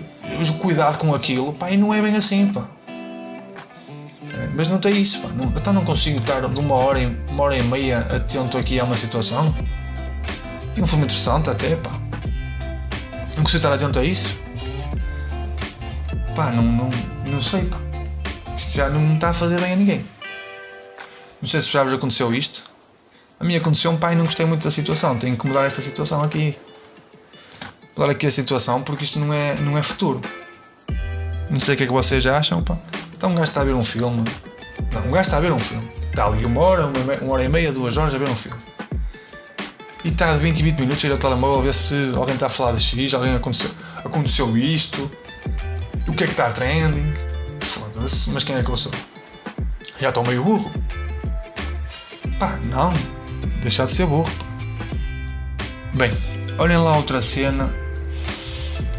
cuidado 0.60 1.00
com 1.00 1.16
aquilo, 1.16 1.52
pá, 1.52 1.72
e 1.72 1.78
não 1.78 1.92
é 1.92 2.00
bem 2.00 2.16
assim, 2.16 2.48
pá. 2.54 2.68
É, 2.88 4.50
mas 4.56 4.68
não 4.68 4.78
tem 4.78 5.02
isso, 5.02 5.20
pá. 5.20 5.30
Não, 5.36 5.46
então 5.46 5.74
não 5.74 5.84
consigo 5.84 6.20
estar 6.20 6.48
de 6.48 6.60
uma 6.60 6.76
hora, 6.76 7.00
uma 7.32 7.44
hora 7.44 7.58
e 7.58 7.64
meia 7.64 8.02
atento 8.02 8.56
aqui 8.56 8.80
a 8.80 8.84
uma 8.84 8.96
situação. 8.96 9.52
E 10.80 10.82
um 10.82 10.88
filme 10.88 11.04
interessante 11.04 11.50
até, 11.50 11.76
pá. 11.76 11.92
Não 13.36 13.44
consigo 13.44 13.58
estar 13.58 13.74
atento 13.74 14.00
a 14.00 14.04
isso. 14.06 14.34
Pá, 16.34 16.52
não, 16.52 16.64
não, 16.64 16.90
não 17.28 17.42
sei, 17.42 17.66
pá. 17.66 17.78
Isto 18.56 18.78
já 18.78 18.90
não 18.90 19.14
está 19.14 19.32
a 19.32 19.34
fazer 19.34 19.60
bem 19.60 19.74
a 19.74 19.76
ninguém. 19.76 20.06
Não 21.42 21.50
sei 21.50 21.60
se 21.60 21.70
já 21.70 21.84
vos 21.84 21.92
aconteceu 21.92 22.34
isto. 22.34 22.64
A 23.38 23.44
mim 23.44 23.58
aconteceu 23.58 23.96
pai 23.98 24.16
não 24.16 24.24
gostei 24.24 24.46
muito 24.46 24.64
da 24.64 24.72
situação. 24.72 25.20
Tenho 25.20 25.36
que 25.36 25.46
mudar 25.46 25.66
esta 25.66 25.82
situação 25.82 26.24
aqui. 26.24 26.58
Mudar 27.98 28.14
aqui 28.14 28.28
a 28.28 28.32
situação 28.32 28.82
porque 28.82 29.04
isto 29.04 29.20
não 29.20 29.34
é, 29.34 29.56
não 29.56 29.78
é 29.78 29.84
futuro. 29.84 30.22
Não 31.50 31.60
sei 31.60 31.74
o 31.74 31.78
que 31.78 31.84
é 31.84 31.88
que 31.88 31.94
vocês 31.94 32.26
acham, 32.26 32.64
pá. 32.64 32.78
Então 33.18 33.32
um 33.32 33.36
gajo 33.36 33.50
está 33.50 33.60
a 33.60 33.66
ver 33.66 33.74
um 33.74 33.84
filme. 33.84 34.24
Não, 34.94 35.02
um 35.02 35.12
gajo 35.12 35.28
está 35.28 35.36
a 35.36 35.42
ver 35.42 35.52
um 35.52 35.60
filme. 35.60 35.92
Está 36.10 36.28
ali 36.28 36.46
uma 36.46 36.62
hora, 36.62 36.86
uma, 36.86 37.16
uma 37.16 37.34
hora 37.34 37.44
e 37.44 37.50
meia, 37.50 37.70
duas 37.74 37.98
horas 37.98 38.16
a 38.16 38.18
ver 38.18 38.30
um 38.30 38.36
filme. 38.38 38.79
E 40.04 40.12
de 40.12 40.24
20 40.24 40.60
em 40.60 40.64
20 40.64 40.80
minutos 40.80 41.04
a 41.04 41.08
ir 41.08 41.12
ao 41.12 41.18
telemóvel 41.18 41.60
a 41.60 41.64
ver 41.64 41.74
se 41.74 42.14
alguém 42.16 42.36
está 42.36 42.48
a 42.48 42.50
falar 42.50 42.72
de 42.74 42.82
X, 42.82 43.14
alguém 43.14 43.36
aconteceu, 43.36 43.70
aconteceu 43.98 44.58
isto, 44.58 45.12
o 46.08 46.14
que 46.14 46.24
é 46.24 46.28
que 46.28 46.34
está 46.34 46.48
a 46.48 46.52
trending. 46.52 47.14
Foda-se, 47.60 48.30
mas 48.30 48.44
quem 48.44 48.56
é 48.56 48.64
que 48.64 48.70
eu 48.70 48.78
sou? 48.78 48.94
Já 50.00 50.10
estou 50.10 50.24
meio 50.24 50.44
burro. 50.44 50.72
Pá, 52.40 52.58
não. 52.66 52.94
Deixar 53.62 53.86
de 53.86 53.92
ser 53.92 54.06
burro. 54.06 54.32
Bem, 55.94 56.12
olhem 56.58 56.78
lá 56.78 56.96
outra 56.96 57.22
cena 57.22 57.74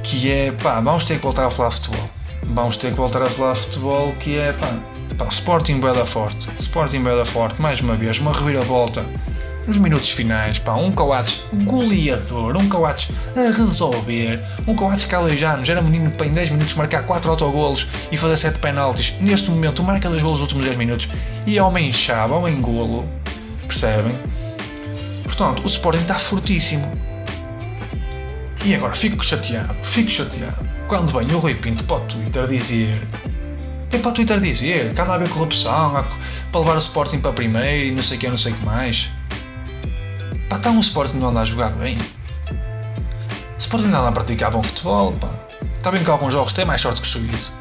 que 0.02 0.30
é, 0.30 0.52
pá, 0.52 0.80
vamos 0.80 1.04
ter 1.04 1.16
que 1.16 1.22
voltar 1.22 1.46
a 1.46 1.50
falar 1.50 1.70
futebol. 1.70 2.10
Vamos 2.42 2.76
ter 2.76 2.90
que 2.90 2.96
voltar 2.96 3.22
a 3.22 3.30
falar 3.30 3.54
futebol 3.54 4.12
que 4.16 4.36
é, 4.36 4.52
pá, 4.52 4.78
pá 5.16 5.28
Sporting 5.28 5.80
Bela 5.80 6.04
Forte. 6.04 6.50
Sporting 6.58 7.02
Bela 7.02 7.24
Forte, 7.24 7.60
mais 7.60 7.80
uma 7.80 7.94
vez, 7.94 8.18
uma 8.18 8.32
reviravolta 8.34 9.06
nos 9.66 9.76
minutos 9.76 10.10
finais, 10.10 10.58
pá, 10.58 10.74
um 10.74 10.90
Coates 10.90 11.44
goleador, 11.64 12.56
um 12.56 12.68
Coates 12.68 13.08
a 13.36 13.56
resolver, 13.56 14.40
um 14.66 14.74
Coates 14.74 15.04
que 15.04 15.14
há 15.14 15.20
era 15.68 15.82
menino 15.82 16.10
para 16.12 16.26
em 16.26 16.32
10 16.32 16.50
minutos 16.50 16.74
marcar 16.74 17.04
4 17.04 17.30
autogolos 17.30 17.86
e 18.10 18.16
fazer 18.16 18.36
7 18.36 18.58
penaltis. 18.58 19.14
Neste 19.20 19.50
momento 19.50 19.82
marca 19.82 20.08
2 20.08 20.22
golos 20.22 20.40
nos 20.40 20.42
últimos 20.42 20.64
10 20.64 20.76
minutos 20.76 21.08
e 21.46 21.58
é 21.58 21.62
homem 21.62 21.92
chave, 21.92 22.32
homem 22.32 22.60
golo, 22.60 23.08
percebem? 23.66 24.18
Portanto, 25.24 25.62
o 25.62 25.66
Sporting 25.66 26.02
está 26.02 26.18
fortíssimo. 26.18 26.90
E 28.64 28.74
agora 28.74 28.94
fico 28.94 29.24
chateado, 29.24 29.74
fico 29.82 30.10
chateado. 30.10 30.68
Quando 30.86 31.16
vem 31.16 31.34
o 31.34 31.38
Rui 31.38 31.54
Pinto 31.54 31.84
para 31.84 31.96
o 31.96 32.00
Twitter 32.00 32.46
dizer 32.46 33.00
é 33.92 33.98
para 33.98 34.10
o 34.10 34.14
Twitter 34.14 34.38
dizer 34.38 34.94
que 34.94 35.00
anda 35.00 35.12
a 35.12 35.14
haver 35.16 35.28
corrupção 35.30 35.92
para 36.52 36.60
levar 36.60 36.76
o 36.76 36.78
Sporting 36.78 37.18
para 37.18 37.32
primeiro 37.32 37.86
e 37.86 37.90
não 37.90 38.02
sei 38.02 38.16
o 38.16 38.20
que, 38.20 38.28
não 38.28 38.38
sei 38.38 38.52
o 38.52 38.54
que 38.54 38.64
mais. 38.64 39.10
Pá, 40.50 40.56
está 40.56 40.72
um 40.72 40.80
Sporting 40.80 41.18
não 41.18 41.28
anda 41.28 41.42
a 41.42 41.44
jogar 41.44 41.70
bem. 41.70 41.96
Sporting 43.56 43.86
não 43.86 44.00
anda 44.00 44.08
a 44.08 44.12
praticar 44.12 44.50
bom 44.50 44.60
futebol, 44.60 45.12
pá. 45.12 45.30
Está 45.76 45.92
bem 45.92 46.02
que 46.02 46.10
alguns 46.10 46.32
jogos 46.32 46.52
têm 46.52 46.64
mais 46.64 46.80
sorte 46.80 47.00
que 47.00 47.06
o 47.06 47.10
juízo. 47.10 47.52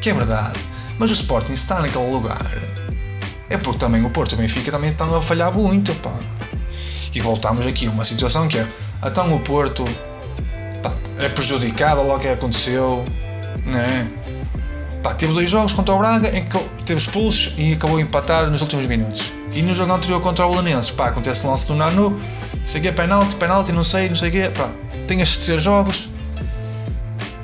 Que 0.00 0.08
é 0.08 0.14
verdade. 0.14 0.58
Mas 0.98 1.10
o 1.10 1.12
Sporting 1.12 1.52
está 1.52 1.80
naquele 1.80 2.10
lugar. 2.10 2.50
É 3.50 3.58
porque 3.58 3.78
também 3.78 4.02
o 4.02 4.08
Porto 4.08 4.32
e 4.32 4.34
o 4.36 4.38
Benfica 4.38 4.72
também 4.72 4.88
estão 4.88 5.14
a 5.14 5.20
falhar 5.20 5.52
muito, 5.52 5.94
pá. 5.96 6.14
E 7.12 7.20
voltamos 7.20 7.66
aqui 7.66 7.86
a 7.86 7.90
uma 7.90 8.06
situação 8.06 8.48
que 8.48 8.58
é. 8.58 8.66
Então 9.04 9.34
o 9.34 9.40
Porto 9.40 9.84
pá, 10.82 10.94
é 11.18 11.28
prejudicado 11.28 12.02
logo 12.02 12.20
que 12.20 12.28
aconteceu. 12.28 13.04
Né? 13.66 14.10
Pá, 15.02 15.14
teve 15.14 15.32
dois 15.32 15.48
jogos 15.48 15.72
contra 15.72 15.94
o 15.94 15.98
Braga 15.98 16.36
em 16.36 16.44
que 16.44 16.58
teve 16.84 17.00
expulsos 17.00 17.54
e 17.56 17.72
acabou 17.72 17.96
a 17.96 18.00
empatar 18.02 18.50
nos 18.50 18.60
últimos 18.60 18.86
minutos. 18.86 19.32
E 19.52 19.62
no 19.62 19.74
jogo 19.74 19.92
anterior 19.92 20.20
contra 20.20 20.46
o 20.46 20.50
Belenenses, 20.50 20.90
pá, 20.90 21.08
acontece 21.08 21.46
o 21.46 21.50
lance 21.50 21.66
do 21.66 21.74
Nanu, 21.74 22.18
sei 22.64 22.80
que 22.80 22.88
é 22.88 22.92
penalti, 22.92 23.34
penalti, 23.36 23.72
não 23.72 23.82
sei, 23.82 24.08
não 24.08 24.16
sei 24.16 24.28
o 24.28 24.32
quê, 24.32 24.50
pá, 24.54 24.70
tem 25.06 25.22
estes 25.22 25.46
três 25.46 25.62
jogos 25.62 26.10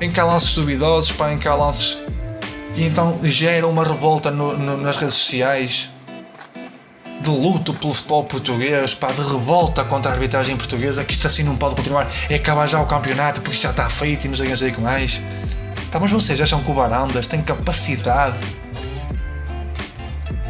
em 0.01 0.11
que 0.11 0.21
há 0.21 0.25
lances 0.25 0.55
duvidosos, 0.55 1.13
pá, 1.13 1.33
em 1.33 1.39
que 1.39 1.49
há 1.49 1.55
lances. 1.55 1.99
E 2.77 2.85
então 2.85 3.19
gera 3.23 3.67
uma 3.67 3.83
revolta 3.83 4.31
no, 4.31 4.57
no, 4.57 4.77
nas 4.77 4.99
redes 4.99 5.15
sociais 5.15 5.91
de 7.23 7.31
luto 7.31 7.73
pelo 7.73 7.95
futebol 7.95 8.25
português, 8.25 8.95
pá, 8.95 9.11
de 9.11 9.23
revolta 9.23 9.83
contra 9.83 10.13
a 10.13 10.15
arbitragem 10.15 10.55
portuguesa, 10.57 11.03
que 11.05 11.13
isto 11.13 11.27
assim 11.27 11.43
não 11.43 11.57
pode 11.57 11.75
continuar, 11.75 12.07
é 12.29 12.35
acabar 12.35 12.67
já 12.67 12.81
o 12.81 12.87
campeonato 12.87 13.41
porque 13.41 13.55
isto 13.55 13.63
já 13.63 13.71
está 13.71 13.89
feito 13.89 14.27
e 14.27 14.29
não 14.29 14.37
sei, 14.37 14.49
não 14.51 14.57
sei 14.57 14.71
o 14.71 14.75
que 14.75 14.81
mais. 14.83 15.23
Pá, 15.97 16.01
mas 16.01 16.11
vocês 16.11 16.39
acham 16.43 16.63
que 16.63 16.71
o 16.71 16.75
Barandas 16.75 17.27
tem 17.27 17.41
capacidade 17.41 18.37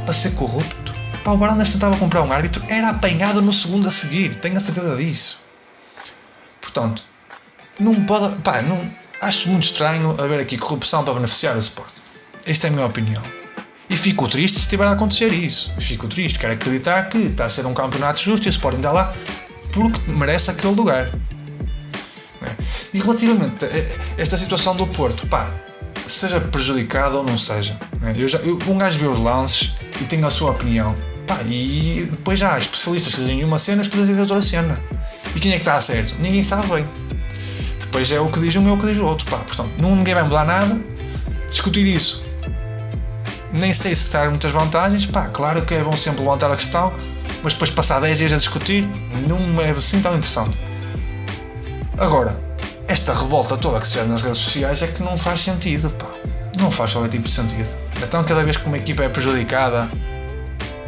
para 0.05 0.13
ser 0.13 0.33
corrupto? 0.33 0.93
Pá, 1.23 1.31
o 1.31 1.37
Barandas 1.37 1.73
tentava 1.73 1.97
comprar 1.97 2.23
um 2.23 2.33
árbitro, 2.33 2.65
era 2.69 2.89
apanhado 2.89 3.41
no 3.41 3.53
segundo 3.53 3.87
a 3.87 3.93
seguir, 3.93 4.35
tenho 4.35 4.57
a 4.57 4.61
certeza 4.61 4.97
disso. 4.97 5.39
Portanto, 6.61 7.05
não 7.79 7.95
pode. 8.05 8.35
Pá, 8.43 8.61
não, 8.61 8.93
acho 9.23 9.49
muito 9.49 9.63
estranho 9.63 10.21
haver 10.21 10.41
aqui 10.41 10.59
corrupção 10.59 11.05
para 11.05 11.15
beneficiar 11.15 11.55
o 11.55 11.61
Sport. 11.61 11.95
Esta 12.45 12.67
é 12.67 12.71
a 12.71 12.73
minha 12.73 12.85
opinião. 12.85 13.23
E 13.89 13.97
fico 13.97 14.27
triste 14.27 14.57
se 14.57 14.63
estiver 14.63 14.89
a 14.89 14.91
acontecer 14.91 15.33
isso. 15.33 15.73
Fico 15.79 16.09
triste, 16.09 16.41
quero 16.41 16.55
acreditar 16.55 17.09
que 17.09 17.19
está 17.19 17.45
a 17.45 17.49
ser 17.49 17.65
um 17.67 17.73
campeonato 17.73 18.21
justo 18.21 18.47
e 18.47 18.49
o 18.49 18.51
Sporting 18.51 18.79
está 18.79 18.91
lá 18.91 19.15
porque 19.73 20.11
merece 20.11 20.51
aquele 20.51 20.75
lugar. 20.75 21.13
E 22.92 23.01
relativamente 23.01 23.64
a 23.64 24.20
esta 24.20 24.37
situação 24.37 24.77
do 24.77 24.87
Porto, 24.87 25.27
pá, 25.27 25.53
seja 26.07 26.40
prejudicado 26.40 27.18
ou 27.18 27.25
não 27.25 27.38
seja, 27.38 27.79
eu 28.16 28.29
já, 28.29 28.38
eu, 28.38 28.59
um 28.66 28.79
gajo 28.79 28.99
vê 28.99 29.07
os 29.07 29.18
lances 29.18 29.75
e 30.01 30.05
tem 30.05 30.22
a 30.25 30.31
sua 30.31 30.53
opinião, 30.53 30.94
pá, 31.27 31.42
e 31.42 32.09
depois 32.11 32.38
já 32.38 32.55
há 32.55 32.59
especialistas 32.59 33.14
que 33.14 33.20
dizem 33.20 33.44
uma 33.44 33.59
cena, 33.59 33.83
especialistas 33.83 34.16
dizem 34.16 34.37
outra 34.37 34.42
cena. 34.42 34.81
E 35.35 35.40
quem 35.40 35.53
é 35.53 35.55
que 35.55 35.61
está 35.61 35.81
certo? 35.81 36.14
Ninguém 36.20 36.42
sabe 36.42 36.66
bem. 36.68 36.87
Depois 37.79 38.11
é 38.11 38.18
o 38.20 38.27
que 38.29 38.40
diz 38.40 38.57
um 38.57 38.68
é 38.68 38.72
o 38.72 38.79
que 38.79 38.87
diz 38.87 38.99
o 38.99 39.05
outro, 39.05 39.29
pá, 39.31 39.38
portanto, 39.38 39.70
ninguém 39.79 40.14
vai 40.14 40.22
mudar 40.22 40.44
nada. 40.44 40.81
Discutir 41.49 41.87
isso 41.87 42.27
nem 43.53 43.72
sei 43.72 43.94
se 43.94 44.11
traz 44.11 44.31
muitas 44.31 44.53
vantagens. 44.53 45.07
Pá, 45.07 45.29
claro 45.29 45.62
que 45.62 45.75
é 45.75 45.83
bom 45.83 45.96
sempre 45.96 46.22
levantar 46.22 46.51
a 46.51 46.57
questão, 46.57 46.92
mas 47.42 47.53
depois 47.53 47.70
passar 47.70 48.01
10 48.01 48.18
dias 48.18 48.33
a 48.33 48.37
discutir 48.37 48.88
não 49.29 49.61
é 49.61 49.70
assim 49.70 50.01
tão 50.01 50.12
interessante. 50.12 50.59
Agora, 51.99 52.39
esta 52.89 53.15
revolta 53.15 53.57
toda 53.57 53.81
que 53.81 53.89
se 53.89 53.95
gera 53.95 54.07
nas 54.07 54.23
redes 54.23 54.39
sociais 54.39 54.83
é 54.83 54.87
que 54.87 55.03
não 55.03 55.17
faz 55.17 55.41
sentido, 55.41 55.91
pá. 55.91 56.07
Não 56.59 56.71
faz 56.71 56.93
qualquer 56.93 57.09
tipo 57.09 57.25
de 57.25 57.31
sentido. 57.31 57.69
Então, 57.97 58.23
cada 58.23 58.45
vez 58.45 58.57
que 58.57 58.67
uma 58.67 58.77
equipa 58.77 59.03
é 59.03 59.09
prejudicada, 59.09 59.91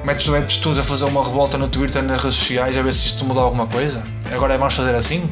metes 0.04 0.28
os 0.28 0.34
adeptos 0.34 0.56
todos 0.58 0.78
a 0.78 0.82
fazer 0.82 1.04
uma 1.04 1.24
revolta 1.24 1.56
no 1.56 1.66
Twitter, 1.68 2.02
nas 2.02 2.22
redes 2.22 2.36
sociais, 2.36 2.76
a 2.76 2.82
ver 2.82 2.92
se 2.92 3.06
isto 3.06 3.24
muda 3.24 3.40
alguma 3.40 3.66
coisa. 3.66 4.02
Agora 4.30 4.54
é 4.54 4.58
mais 4.58 4.74
fazer 4.74 4.94
assim? 4.94 5.28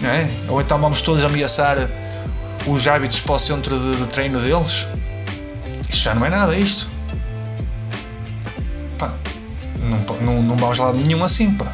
Não 0.00 0.10
é? 0.10 0.28
Ou 0.48 0.60
então 0.60 0.80
vamos 0.80 1.02
todos 1.02 1.24
ameaçar 1.24 1.76
os 2.66 2.86
árbitros 2.86 3.20
para 3.20 3.34
o 3.34 3.38
centro 3.38 3.78
de, 3.78 3.96
de 3.96 4.06
treino 4.06 4.40
deles? 4.40 4.86
Isto 5.88 6.04
já 6.04 6.14
não 6.14 6.24
é 6.24 6.30
nada, 6.30 6.56
isto. 6.56 6.88
Pá, 8.98 9.12
não, 9.80 10.16
não, 10.20 10.42
não 10.42 10.56
vamos 10.56 10.78
lá 10.78 10.92
nenhum 10.92 11.24
assim, 11.24 11.52
pá. 11.52 11.72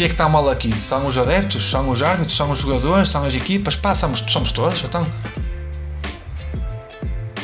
Que 0.00 0.04
é 0.04 0.08
que 0.08 0.14
está 0.14 0.30
mal 0.30 0.48
aqui? 0.48 0.80
São 0.80 1.06
os 1.06 1.18
adeptos? 1.18 1.68
São 1.68 1.90
os 1.90 2.02
árbitros? 2.02 2.34
São 2.34 2.50
os 2.50 2.58
jogadores? 2.58 3.10
São 3.10 3.22
as 3.22 3.34
equipas? 3.34 3.76
Pá, 3.76 3.94
somos, 3.94 4.24
somos 4.26 4.50
todos, 4.50 4.82
então. 4.82 5.06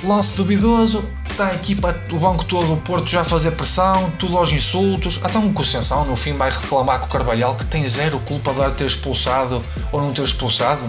Lance 0.02 0.34
duvidoso, 0.38 1.06
está 1.30 1.48
a 1.48 1.54
equipa, 1.54 1.94
o 2.10 2.18
banco 2.18 2.46
todo, 2.46 2.72
o 2.72 2.78
Porto 2.78 3.10
já 3.10 3.20
a 3.20 3.24
fazer 3.24 3.50
pressão, 3.50 4.10
tudo 4.18 4.38
aos 4.38 4.50
insultos. 4.50 5.20
Até 5.22 5.36
um 5.36 5.52
Conceição 5.52 6.06
no 6.06 6.16
fim 6.16 6.32
vai 6.32 6.48
reclamar 6.48 7.00
com 7.00 7.04
o 7.04 7.08
Carvalhal 7.10 7.54
que 7.54 7.66
tem 7.66 7.86
zero 7.86 8.18
culpa 8.20 8.54
de 8.54 8.74
ter 8.74 8.86
expulsado 8.86 9.62
ou 9.92 10.00
não 10.00 10.14
ter 10.14 10.22
expulsado. 10.22 10.82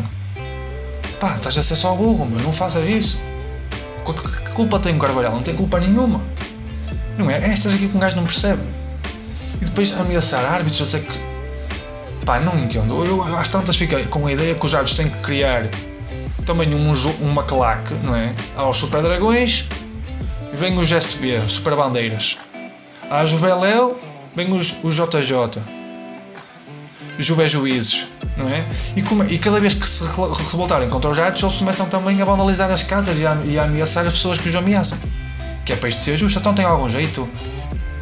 Pá, 1.19 1.35
estás 1.35 1.57
a 1.57 1.63
ser 1.63 1.75
só 1.75 1.93
burro, 1.93 2.25
meu, 2.27 2.39
não 2.39 2.53
faças 2.53 2.87
isso. 2.87 3.19
Que 4.05 4.51
culpa 4.51 4.79
tem 4.79 4.95
o 4.95 4.99
Carvalhal? 4.99 5.33
Não 5.33 5.43
tem 5.43 5.53
culpa 5.53 5.81
nenhuma. 5.81 6.21
Não 7.17 7.29
é? 7.29 7.39
é 7.39 7.49
estas 7.49 7.73
aqui 7.73 7.89
que 7.89 7.97
um 7.97 7.99
gajo 7.99 8.15
não 8.15 8.23
percebe. 8.23 8.63
E 9.61 9.65
depois 9.65 9.91
ameaçar 9.99 10.45
árbitros, 10.45 10.79
eu 10.79 10.85
sei 10.85 11.01
que 11.01 11.36
Pá, 12.27 12.41
não 12.41 12.53
entendo. 12.55 13.05
Eu 13.05 13.23
às 13.23 13.47
tantas 13.47 13.77
fiquei 13.77 14.03
com 14.03 14.27
a 14.27 14.31
ideia 14.33 14.53
que 14.53 14.65
os 14.65 14.75
árbitros 14.75 14.97
têm 14.97 15.09
que 15.09 15.17
criar 15.21 15.69
também 16.45 16.75
um, 16.75 16.91
uma 17.21 17.41
claque, 17.41 17.93
não 18.03 18.13
é? 18.13 18.35
Aos 18.53 18.75
Super 18.75 19.01
Dragões, 19.01 19.65
vem 20.53 20.77
os 20.77 20.91
SB, 20.91 21.39
Super 21.47 21.77
Bandeiras. 21.77 22.37
À 23.09 23.23
Juveléu, 23.25 23.97
vem 24.35 24.51
os, 24.51 24.75
os 24.83 24.93
JJ. 24.93 25.63
Juve 27.17 27.47
Juízes, 27.47 28.07
não 28.35 28.49
é? 28.49 28.67
E, 28.93 29.01
como, 29.01 29.23
e, 29.23 29.37
cada 29.37 29.61
vez 29.61 29.73
que 29.73 29.87
se 29.87 30.03
revoltarem 30.51 30.89
contra 30.89 31.09
os 31.09 31.17
árbitros, 31.17 31.43
eles 31.43 31.55
começam 31.55 31.87
também 31.87 32.21
a 32.21 32.25
vandalizar 32.25 32.69
as 32.69 32.83
casas 32.83 33.17
e 33.17 33.25
a, 33.25 33.37
e 33.45 33.57
a 33.57 33.63
ameaçar 33.63 34.05
as 34.05 34.11
pessoas 34.11 34.37
que 34.37 34.49
os 34.49 34.55
ameaçam. 34.55 34.97
Que 35.65 35.71
é 35.71 35.75
para 35.77 35.87
isto 35.87 36.01
ser 36.01 36.17
justo, 36.17 36.39
então 36.39 36.53
tem 36.53 36.65
algum 36.65 36.89
jeito. 36.89 37.27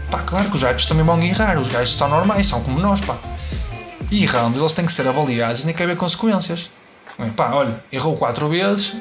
Pá, 0.10 0.24
claro 0.24 0.50
que 0.50 0.58
os 0.58 0.64
árbitros 0.64 0.88
também 0.88 1.06
vão 1.06 1.22
errar, 1.22 1.60
os 1.60 1.68
gajos 1.68 1.94
são 1.94 2.10
normais, 2.10 2.48
são 2.48 2.60
como 2.62 2.80
nós, 2.80 3.00
pá. 3.02 3.18
E 4.12 4.24
errando, 4.24 4.60
eles 4.60 4.74
têm 4.74 4.86
que 4.86 4.94
ser 4.94 5.08
avaliados 5.08 5.62
e 5.62 5.66
nem 5.66 5.76
que 5.76 5.84
haver 5.84 5.98
consequências. 5.98 6.70
Pá, 7.36 7.52
olha, 7.54 7.84
errou 7.92 8.16
quatro 8.18 8.50
vezes, 8.50 8.94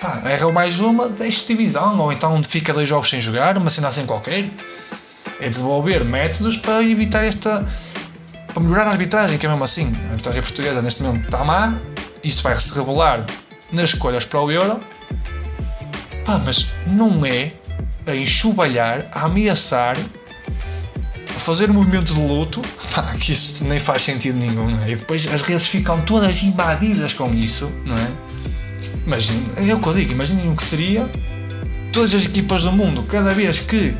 pá, 0.00 0.22
errou 0.30 0.52
mais 0.52 0.78
uma, 0.78 1.08
deixe 1.08 1.46
divisão, 1.46 1.98
ou 1.98 2.12
então 2.12 2.42
fica 2.44 2.72
dois 2.72 2.88
jogos 2.88 3.08
sem 3.08 3.20
jogar, 3.20 3.56
uma 3.56 3.70
cena 3.70 3.88
assim 3.88 4.04
qualquer. 4.06 4.50
É 5.40 5.48
desenvolver 5.48 6.04
métodos 6.04 6.58
para 6.58 6.82
evitar 6.82 7.24
esta. 7.24 7.66
para 8.52 8.62
melhorar 8.62 8.88
a 8.88 8.90
arbitragem, 8.90 9.38
que 9.38 9.46
é 9.46 9.48
mesmo 9.48 9.64
assim. 9.64 9.94
A 10.08 10.10
arbitragem 10.10 10.42
portuguesa 10.42 10.82
neste 10.82 11.02
momento 11.02 11.24
está 11.24 11.42
má, 11.44 11.78
isso 12.22 12.42
vai 12.42 12.58
se 12.58 12.74
revelar 12.76 13.24
nas 13.72 13.90
escolhas 13.90 14.24
para 14.24 14.40
o 14.40 14.50
Euro. 14.50 14.80
Pá, 16.26 16.38
mas 16.44 16.66
não 16.86 17.24
é 17.24 17.52
a 18.06 18.14
enxovalhar, 18.14 19.06
a 19.12 19.24
ameaçar, 19.24 19.96
fazer 21.40 21.70
um 21.70 21.74
movimento 21.74 22.14
de 22.14 22.20
luto, 22.20 22.62
pá, 22.94 23.14
que 23.18 23.32
isso 23.32 23.64
nem 23.64 23.78
faz 23.78 24.02
sentido 24.02 24.38
nenhum, 24.38 24.78
é? 24.82 24.90
E 24.90 24.96
depois 24.96 25.26
as 25.26 25.42
redes 25.42 25.66
ficam 25.66 26.00
todas 26.02 26.42
invadidas 26.42 27.12
com 27.12 27.32
isso, 27.34 27.72
não 27.84 27.98
é? 27.98 28.08
Imagina, 29.06 29.42
é 29.56 29.74
o 29.74 29.80
que 29.80 29.86
eu 29.88 29.94
digo, 29.94 30.12
imaginem 30.12 30.50
o 30.50 30.56
que 30.56 30.62
seria 30.62 31.10
todas 31.92 32.14
as 32.14 32.24
equipas 32.24 32.62
do 32.62 32.72
mundo, 32.72 33.02
cada 33.04 33.34
vez 33.34 33.60
que 33.60 33.94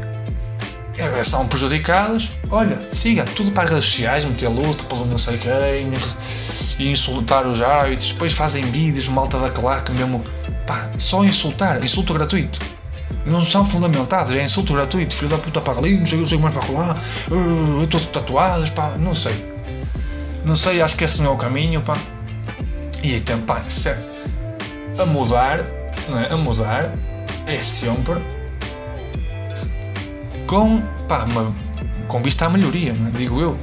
são 1.25 1.47
prejudicadas, 1.47 2.31
olha, 2.51 2.87
siga 2.91 3.25
tudo 3.25 3.51
para 3.53 3.65
as 3.65 3.71
redes 3.71 3.87
sociais, 3.87 4.25
meter 4.25 4.49
luto 4.49 4.85
pelo 4.85 5.07
não 5.07 5.17
sei 5.17 5.39
quem 5.39 5.93
e 6.79 6.91
insultar 6.91 7.47
os 7.47 7.61
árbitros, 7.63 8.13
depois 8.13 8.33
fazem 8.33 8.71
vídeos, 8.71 9.09
malta 9.09 9.39
da 9.39 9.49
claque 9.51 9.93
mesmo, 9.93 10.25
pá, 10.67 10.91
só 10.99 11.25
insultar, 11.25 11.83
insulto 11.83 12.13
gratuito. 12.15 12.61
Não 13.27 13.45
são 13.45 13.65
fundamentados, 13.65 14.33
é 14.33 14.43
insulto 14.43 14.73
gratuito, 14.73 15.15
filho 15.15 15.31
da 15.31 15.39
puta 15.39 15.61
para 15.61 15.79
ali, 15.79 15.97
não 15.97 16.07
sei, 16.07 16.19
não 16.19 16.27
sei 16.27 16.39
mais 16.39 16.55
para 16.55 16.73
lá, 16.73 16.97
eu 17.31 17.85
estou 17.85 18.01
tatuadas, 18.01 18.71
pá, 18.71 18.95
não 18.99 19.15
sei. 19.15 19.51
Não 20.45 20.57
sei, 20.57 20.81
acho 20.81 20.97
que 20.97 21.05
esse 21.05 21.21
não 21.21 21.33
é 21.33 21.35
o 21.35 21.37
caminho, 21.37 21.83
pá. 21.83 21.99
E 23.03 23.21
tem, 23.21 23.39
pá, 23.39 23.61
a 24.99 25.07
mudar, 25.07 25.65
não 26.09 26.19
é? 26.19 26.33
A 26.33 26.37
mudar 26.37 26.93
é 27.47 27.61
sempre 27.61 28.15
com, 30.47 30.83
pá, 31.07 31.25
uma, 31.25 31.55
com 32.09 32.23
vista 32.23 32.47
à 32.47 32.49
melhoria, 32.49 32.93
é? 32.93 33.17
digo 33.17 33.41
eu. 33.41 33.59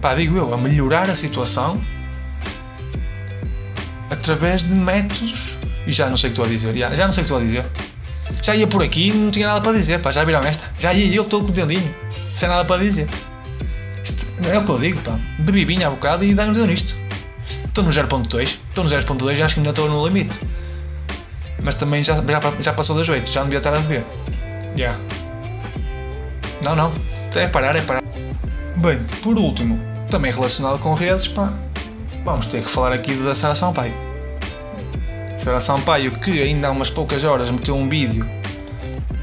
Pá, 0.00 0.14
digo 0.14 0.36
eu, 0.36 0.52
a 0.52 0.58
melhorar 0.58 1.08
a 1.08 1.16
situação 1.16 1.80
através 4.10 4.64
de 4.64 4.74
métodos. 4.74 5.56
E 5.86 5.92
já 5.92 6.08
não 6.10 6.16
sei 6.16 6.30
o 6.30 6.32
que 6.32 6.40
estou 6.40 6.44
a 6.44 6.48
dizer, 6.48 6.76
já, 6.76 6.94
já 6.94 7.06
não 7.06 7.12
sei 7.12 7.22
o 7.22 7.26
que 7.26 7.32
estou 7.32 7.38
a 7.38 7.40
dizer. 7.40 7.66
Já 8.42 8.54
ia 8.54 8.66
por 8.66 8.82
aqui 8.82 9.08
e 9.08 9.12
não 9.12 9.30
tinha 9.30 9.46
nada 9.46 9.60
para 9.60 9.72
dizer, 9.72 10.00
pá, 10.00 10.12
já 10.12 10.24
viram 10.24 10.42
esta? 10.44 10.70
Já 10.78 10.92
ia 10.92 11.14
eu 11.14 11.24
todo 11.24 11.46
contendinho, 11.46 11.94
sem 12.34 12.48
nada 12.48 12.64
para 12.64 12.82
dizer. 12.82 13.08
Isto 14.04 14.26
é 14.44 14.58
o 14.58 14.64
que 14.64 14.70
eu 14.70 14.78
digo, 14.78 15.00
pá. 15.00 15.18
Bebi 15.38 15.64
vinho 15.64 15.86
há 15.86 15.90
bocado 15.90 16.24
e 16.24 16.34
dá-nos 16.34 16.56
deu 16.56 16.66
nisto. 16.66 16.94
Estou 17.66 17.84
no 17.84 17.90
0.2, 17.90 18.58
estou 18.68 18.84
no 18.84 18.90
0.2 18.90 19.42
acho 19.42 19.54
que 19.54 19.60
ainda 19.60 19.70
estou 19.70 19.88
no 19.88 20.06
limite. 20.06 20.40
Mas 21.62 21.74
também 21.74 22.02
já, 22.02 22.14
já, 22.14 22.40
já 22.60 22.72
passou 22.72 22.96
das 22.96 23.08
8, 23.08 23.30
já 23.30 23.40
não 23.40 23.46
devia 23.46 23.58
estar 23.58 23.74
a 23.74 23.80
beber. 23.80 24.04
Já. 24.76 24.76
Yeah. 24.76 24.98
Não, 26.64 26.74
não. 26.74 26.92
É 27.34 27.46
parar, 27.46 27.76
é 27.76 27.82
parar. 27.82 28.02
Bem, 28.76 28.98
por 29.22 29.36
último, 29.36 29.80
também 30.10 30.32
relacionado 30.32 30.78
com 30.78 30.94
redes, 30.94 31.28
pá, 31.28 31.52
vamos 32.24 32.46
ter 32.46 32.62
que 32.62 32.70
falar 32.70 32.92
aqui 32.92 33.14
da 33.14 33.34
Sara 33.34 33.54
Sampaio. 33.54 34.07
Sara 35.38 35.60
Sampaio, 35.60 36.12
que 36.12 36.42
ainda 36.42 36.68
há 36.68 36.70
umas 36.70 36.90
poucas 36.90 37.24
horas 37.24 37.50
meteu 37.50 37.74
um 37.74 37.88
vídeo 37.88 38.28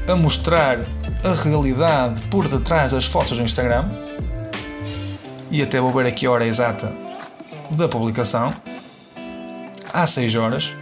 a 0.08 0.16
mostrar 0.16 0.78
a 1.24 1.32
realidade 1.32 2.20
por 2.22 2.48
detrás 2.48 2.92
das 2.92 3.04
fotos 3.04 3.36
do 3.36 3.44
Instagram. 3.44 3.84
E 5.50 5.62
até 5.62 5.80
vou 5.80 5.92
ver 5.92 6.06
aqui 6.06 6.26
a 6.26 6.30
hora 6.30 6.46
exata 6.46 6.92
da 7.70 7.88
publicação. 7.88 8.52
Há 9.92 10.06
6 10.06 10.34
horas 10.34 10.74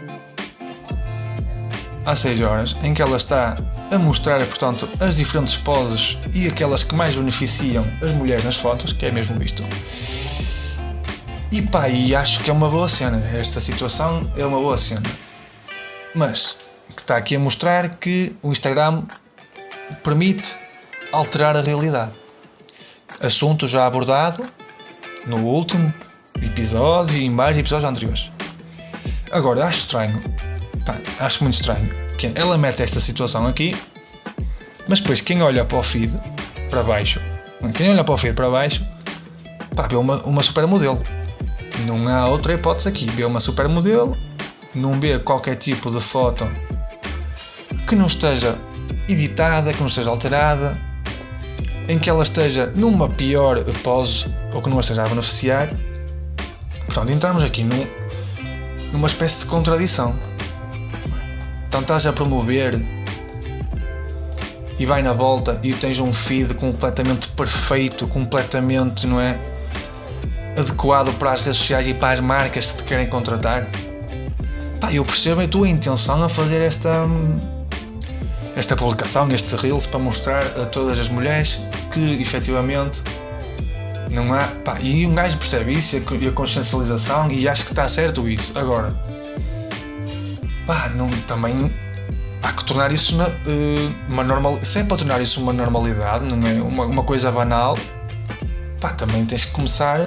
há 2.07 2.15
6 2.15 2.41
horas, 2.41 2.77
em 2.83 2.93
que 2.93 3.03
ela 3.03 3.17
está 3.17 3.57
a 3.91 3.99
mostrar, 3.99 4.45
portanto, 4.47 4.89
as 5.01 5.17
diferentes 5.17 5.57
poses 5.57 6.19
e 6.33 6.47
aquelas 6.47 6.83
que 6.83 6.95
mais 6.95 7.17
beneficiam 7.17 7.87
as 8.03 8.13
mulheres 8.13 8.45
nas 8.45 8.57
fotos, 8.57 8.93
que 8.93 9.07
é 9.07 9.11
mesmo 9.11 9.43
isto. 9.43 9.65
E 11.51 11.63
pá, 11.63 11.89
e 11.89 12.15
acho 12.15 12.41
que 12.41 12.51
é 12.51 12.53
uma 12.53 12.69
boa 12.69 12.89
cena. 12.89 13.23
Esta 13.35 13.61
situação 13.61 14.31
é 14.37 14.45
uma 14.45 14.59
boa 14.59 14.77
cena. 14.77 15.03
Mas, 16.15 16.57
que 16.95 17.03
está 17.03 17.17
aqui 17.17 17.37
a 17.37 17.41
mostrar 17.41 17.97
que 17.97 18.35
o 18.43 18.51
Instagram 18.53 19.05
permite 20.03 20.57
alterar 21.13 21.57
a 21.57 21.61
realidade. 21.61 22.13
Assunto 23.21 23.67
já 23.67 23.87
abordado 23.87 24.45
no 25.27 25.39
último 25.39 25.93
episódio 26.43 27.17
e 27.17 27.25
em 27.25 27.35
vários 27.35 27.59
episódios 27.59 27.91
anteriores. 27.91 28.31
Agora, 29.31 29.65
acho 29.65 29.81
estranho 29.81 30.23
Pá, 30.85 30.99
acho 31.19 31.43
muito 31.43 31.55
estranho. 31.55 31.89
Que 32.19 32.31
ela 32.35 32.57
mete 32.59 32.83
esta 32.83 33.01
situação 33.01 33.47
aqui, 33.47 33.77
mas 34.87 35.01
depois 35.01 35.21
quem 35.21 35.43
olha 35.43 35.65
para 35.65 35.79
o 35.79 35.83
feed 35.83 36.13
para 36.71 36.83
baixo, 36.83 37.21
quem 37.75 37.91
olha 37.91 38.05
para 38.05 38.15
o 38.15 38.19
feed 38.19 38.35
para 38.35 38.51
baixo, 38.51 38.87
pá, 39.75 39.89
vê 39.89 39.97
uma, 39.97 40.23
uma 40.23 40.43
supermodelo. 40.43 41.03
Não 41.87 42.09
há 42.09 42.29
outra 42.29 42.55
hipótese 42.55 42.89
aqui. 42.89 43.07
Vê 43.11 43.25
uma 43.25 43.41
supermodelo, 43.41 44.17
não 44.75 44.99
vê 44.99 45.19
qualquer 45.19 45.57
tipo 45.57 45.91
de 45.91 46.01
foto 46.01 46.49
que 47.87 47.95
não 47.95 48.07
esteja 48.07 48.57
editada, 49.09 49.73
que 49.73 49.81
não 49.81 49.87
esteja 49.87 50.11
alterada, 50.11 50.81
em 51.89 51.99
que 51.99 52.09
ela 52.09 52.23
esteja 52.23 52.73
numa 52.75 53.09
pior 53.09 53.63
pose 53.83 54.27
ou 54.53 54.63
que 54.63 54.69
não 54.69 54.79
a 54.79 54.81
esteja 54.81 55.05
a 55.05 55.09
beneficiar. 55.09 55.71
Portanto, 56.87 57.11
entramos 57.11 57.45
aqui 57.45 57.63
num, 57.63 57.87
numa 58.93 59.07
espécie 59.07 59.41
de 59.41 59.47
contradição. 59.47 60.15
Então 61.69 61.81
estás 61.81 62.07
a 62.07 62.13
promover 62.13 62.81
e 64.79 64.87
vai 64.87 65.03
na 65.03 65.13
volta 65.13 65.59
e 65.63 65.73
tens 65.73 65.99
um 65.99 66.13
feed 66.13 66.55
completamente 66.55 67.29
perfeito, 67.29 68.07
completamente, 68.09 69.07
não 69.07 69.21
é? 69.21 69.39
Adequado 70.57 71.13
para 71.19 71.33
as 71.33 71.43
redes 71.43 71.59
sociais 71.59 71.89
e 71.89 71.95
para 71.95 72.13
as 72.13 72.21
marcas 72.21 72.73
que 72.73 72.79
te 72.79 72.85
querem 72.85 73.07
contratar. 73.09 73.69
Pá, 74.85 74.93
eu 74.93 75.03
percebo 75.03 75.41
a 75.41 75.49
tua 75.49 75.67
intenção 75.67 76.23
a 76.23 76.29
fazer 76.29 76.61
esta 76.61 77.07
esta 78.55 78.77
publicação, 78.77 79.27
este 79.33 79.57
Reels, 79.57 79.87
para 79.87 79.99
mostrar 79.99 80.45
a 80.61 80.67
todas 80.67 80.99
as 80.99 81.09
mulheres 81.09 81.59
que 81.91 82.21
efetivamente 82.21 83.03
não 84.15 84.31
há. 84.35 84.49
Pá, 84.63 84.79
e 84.83 85.07
um 85.07 85.15
gajo 85.15 85.39
percebe 85.39 85.73
isso 85.73 85.97
e 85.97 86.29
a 86.29 86.33
consciencialização 86.33 87.31
e 87.31 87.49
acho 87.49 87.65
que 87.65 87.73
está 87.73 87.89
certo 87.89 88.29
isso. 88.29 88.59
Agora, 88.59 88.95
pá, 90.67 90.91
não, 90.91 91.09
também 91.23 91.73
há 92.43 92.53
que 92.53 92.63
tornar 92.67 92.93
isso 92.93 93.15
uma, 93.15 93.29
uh, 93.29 93.95
uma 94.11 94.23
normal. 94.23 94.59
Se 94.61 94.81
é 94.81 94.85
para 94.85 94.99
tornar 94.99 95.19
isso 95.23 95.41
uma 95.41 95.55
normalidade, 95.55 96.27
não 96.27 96.47
é? 96.47 96.61
Uma, 96.61 96.85
uma 96.85 97.05
coisa 97.05 97.33
banal, 97.33 97.79
pá, 98.83 98.91
também 98.91 99.25
tens 99.25 99.47
que 99.47 99.53
começar, 99.53 100.01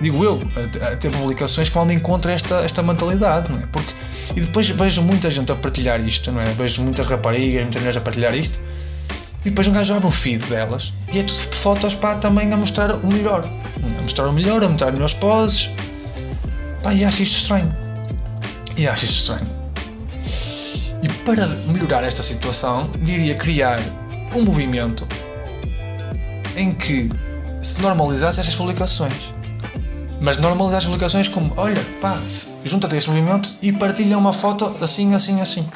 digo 0.00 0.24
eu, 0.24 0.40
a, 0.56 0.92
a 0.92 0.96
ter 0.96 1.10
publicações 1.10 1.68
que 1.68 1.74
vão 1.74 1.86
de 1.86 1.94
encontro 1.94 2.30
esta, 2.30 2.56
esta 2.56 2.82
mentalidade, 2.82 3.50
não 3.50 3.58
é? 3.58 3.66
Porque, 3.72 3.92
e 4.36 4.40
depois 4.40 4.68
vejo 4.68 5.02
muita 5.02 5.30
gente 5.30 5.50
a 5.50 5.56
partilhar 5.56 6.00
isto, 6.00 6.30
não 6.30 6.40
é? 6.40 6.52
Vejo 6.54 6.82
muitas 6.82 7.06
raparigas, 7.06 7.62
muitas 7.62 7.80
mulheres 7.80 7.96
a 7.96 8.00
partilhar 8.00 8.34
isto. 8.34 8.58
E 9.44 9.50
depois 9.50 9.66
um 9.66 9.72
gajo 9.72 9.94
abre 9.94 10.06
o 10.06 10.10
feed 10.10 10.44
delas 10.46 10.92
e 11.12 11.20
é 11.20 11.22
tudo 11.22 11.38
fotos 11.54 11.94
pá, 11.94 12.16
também 12.16 12.52
a 12.52 12.56
mostrar 12.56 12.92
o 12.94 13.06
melhor. 13.06 13.48
A 13.98 14.02
mostrar 14.02 14.26
o 14.26 14.32
melhor, 14.32 14.62
a 14.62 14.68
mostrar 14.68 14.92
melhores 14.92 15.14
poses. 15.14 15.70
Pá, 16.82 16.92
e 16.92 17.04
acho 17.04 17.22
isto 17.22 17.36
estranho. 17.36 17.72
E 18.76 18.86
acho 18.86 19.04
isto 19.04 19.16
estranho. 19.16 19.58
E 21.02 21.08
para 21.24 21.46
melhorar 21.68 22.02
esta 22.02 22.22
situação, 22.22 22.90
diria 22.98 23.34
criar 23.36 23.80
um 24.34 24.42
movimento 24.42 25.06
em 26.56 26.74
que 26.74 27.08
se 27.62 27.80
normalizasse 27.80 28.40
estas 28.40 28.54
publicações. 28.54 29.32
Mas 30.20 30.38
normalizar 30.38 30.78
as 30.78 30.84
publicações 30.84 31.28
como, 31.28 31.52
olha, 31.56 31.84
pá, 32.00 32.18
junta-te 32.64 32.94
a 32.94 32.98
este 32.98 33.10
movimento 33.10 33.50
e 33.62 33.72
partilha 33.72 34.18
uma 34.18 34.32
foto 34.32 34.76
assim, 34.82 35.14
assim, 35.14 35.40
assim. 35.40 35.68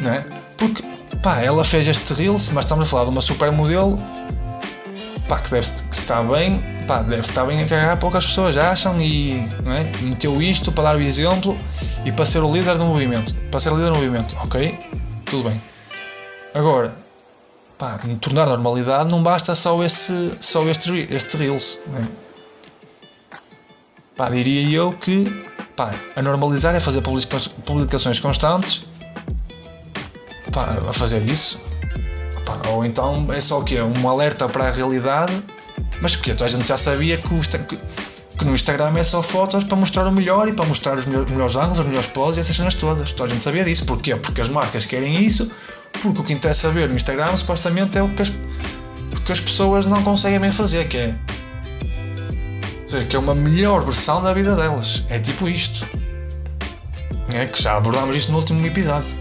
Não 0.00 0.12
é? 0.12 0.26
Porque, 0.56 0.82
pá, 1.22 1.40
ela 1.40 1.64
fez 1.64 1.88
este 1.88 2.12
Reels, 2.12 2.50
mas 2.50 2.64
estamos 2.64 2.86
a 2.86 2.90
falar 2.90 3.04
de 3.04 3.10
uma 3.10 3.22
supermodelo, 3.22 3.96
pá, 5.28 5.38
que 5.38 5.50
deve 5.50 5.66
que 5.84 5.94
está 5.94 6.22
bem, 6.22 6.60
pá, 6.86 7.02
deve 7.02 7.22
estar 7.22 7.44
bem 7.46 7.62
a 7.62 7.66
cagar, 7.66 7.98
poucas 7.98 8.26
pessoas 8.26 8.56
acham 8.58 9.00
e 9.00 9.48
não 9.64 9.72
é? 9.72 9.84
meteu 10.02 10.40
isto 10.42 10.70
para 10.70 10.84
dar 10.84 10.96
o 10.96 11.00
exemplo 11.00 11.58
e 12.04 12.12
para 12.12 12.26
ser 12.26 12.40
o 12.40 12.52
líder 12.52 12.76
do 12.76 12.84
movimento. 12.84 13.34
Para 13.50 13.60
ser 13.60 13.70
líder 13.72 13.88
do 13.88 13.94
movimento, 13.94 14.36
ok? 14.42 14.78
Tudo 15.24 15.48
bem. 15.48 15.60
Agora, 16.54 16.92
pá, 17.78 17.98
tornar 18.20 18.46
normalidade 18.46 19.10
não 19.10 19.22
basta 19.22 19.54
só, 19.54 19.82
esse, 19.82 20.32
só 20.38 20.62
este, 20.64 21.08
este 21.10 21.36
Reels. 21.36 21.78
É? 21.98 22.25
Pá, 24.16 24.30
diria 24.30 24.76
eu 24.76 24.92
que 24.92 25.44
pá, 25.76 25.94
a 26.14 26.22
normalizar 26.22 26.74
é 26.74 26.80
fazer 26.80 27.02
publicações 27.02 28.18
constantes 28.18 28.86
pá, 30.50 30.78
a 30.88 30.92
fazer 30.92 31.24
isso. 31.28 31.60
Pá, 32.44 32.68
ou 32.70 32.84
então 32.84 33.26
é 33.32 33.40
só 33.40 33.60
o 33.60 33.64
quê? 33.64 33.80
Um 33.80 34.08
alerta 34.08 34.48
para 34.48 34.68
a 34.68 34.70
realidade 34.70 35.42
mas 36.00 36.14
porque 36.14 36.30
a 36.32 36.48
gente 36.48 36.66
já 36.66 36.76
sabia 36.76 37.16
que, 37.16 37.28
que, 37.28 37.78
que, 38.38 38.44
no 38.44 38.54
Instagram 38.54 38.92
é 38.96 39.04
só 39.04 39.22
fotos 39.22 39.64
para 39.64 39.76
mostrar 39.76 40.06
o 40.06 40.12
melhor 40.12 40.48
e 40.48 40.52
para 40.52 40.64
mostrar 40.64 40.98
os 40.98 41.06
melhores, 41.06 41.56
ângulos, 41.56 41.80
as 41.80 41.86
melhores 41.86 42.06
poses 42.06 42.38
e 42.38 42.40
essas 42.40 42.56
cenas 42.56 42.74
todas. 42.74 43.12
Toda 43.12 43.30
a 43.30 43.32
gente 43.32 43.42
sabia 43.42 43.64
disso. 43.64 43.84
Porquê? 43.86 44.14
Porque 44.16 44.40
as 44.40 44.48
marcas 44.48 44.84
querem 44.84 45.24
isso, 45.24 45.50
porque 46.02 46.20
o 46.20 46.24
que 46.24 46.32
interessa 46.32 46.70
ver 46.70 46.88
no 46.88 46.94
Instagram 46.94 47.36
supostamente 47.36 47.96
é 47.96 48.02
o 48.02 48.08
que 48.10 48.22
as, 48.22 48.28
o 48.28 49.20
que 49.24 49.32
as 49.32 49.40
pessoas 49.40 49.86
não 49.86 50.02
conseguem 50.02 50.38
bem 50.38 50.52
fazer, 50.52 50.86
que 50.86 50.98
é. 50.98 51.14
Ou 52.86 52.90
seja, 52.90 53.04
que 53.04 53.16
é 53.16 53.18
uma 53.18 53.34
melhor 53.34 53.84
versão 53.84 54.22
da 54.22 54.32
vida 54.32 54.54
delas. 54.54 55.02
É 55.08 55.18
tipo 55.18 55.48
isto. 55.48 55.84
É 57.34 57.44
que 57.44 57.60
já 57.60 57.76
abordámos 57.76 58.14
isto 58.14 58.30
no 58.30 58.38
último 58.38 58.64
episódio. 58.64 59.12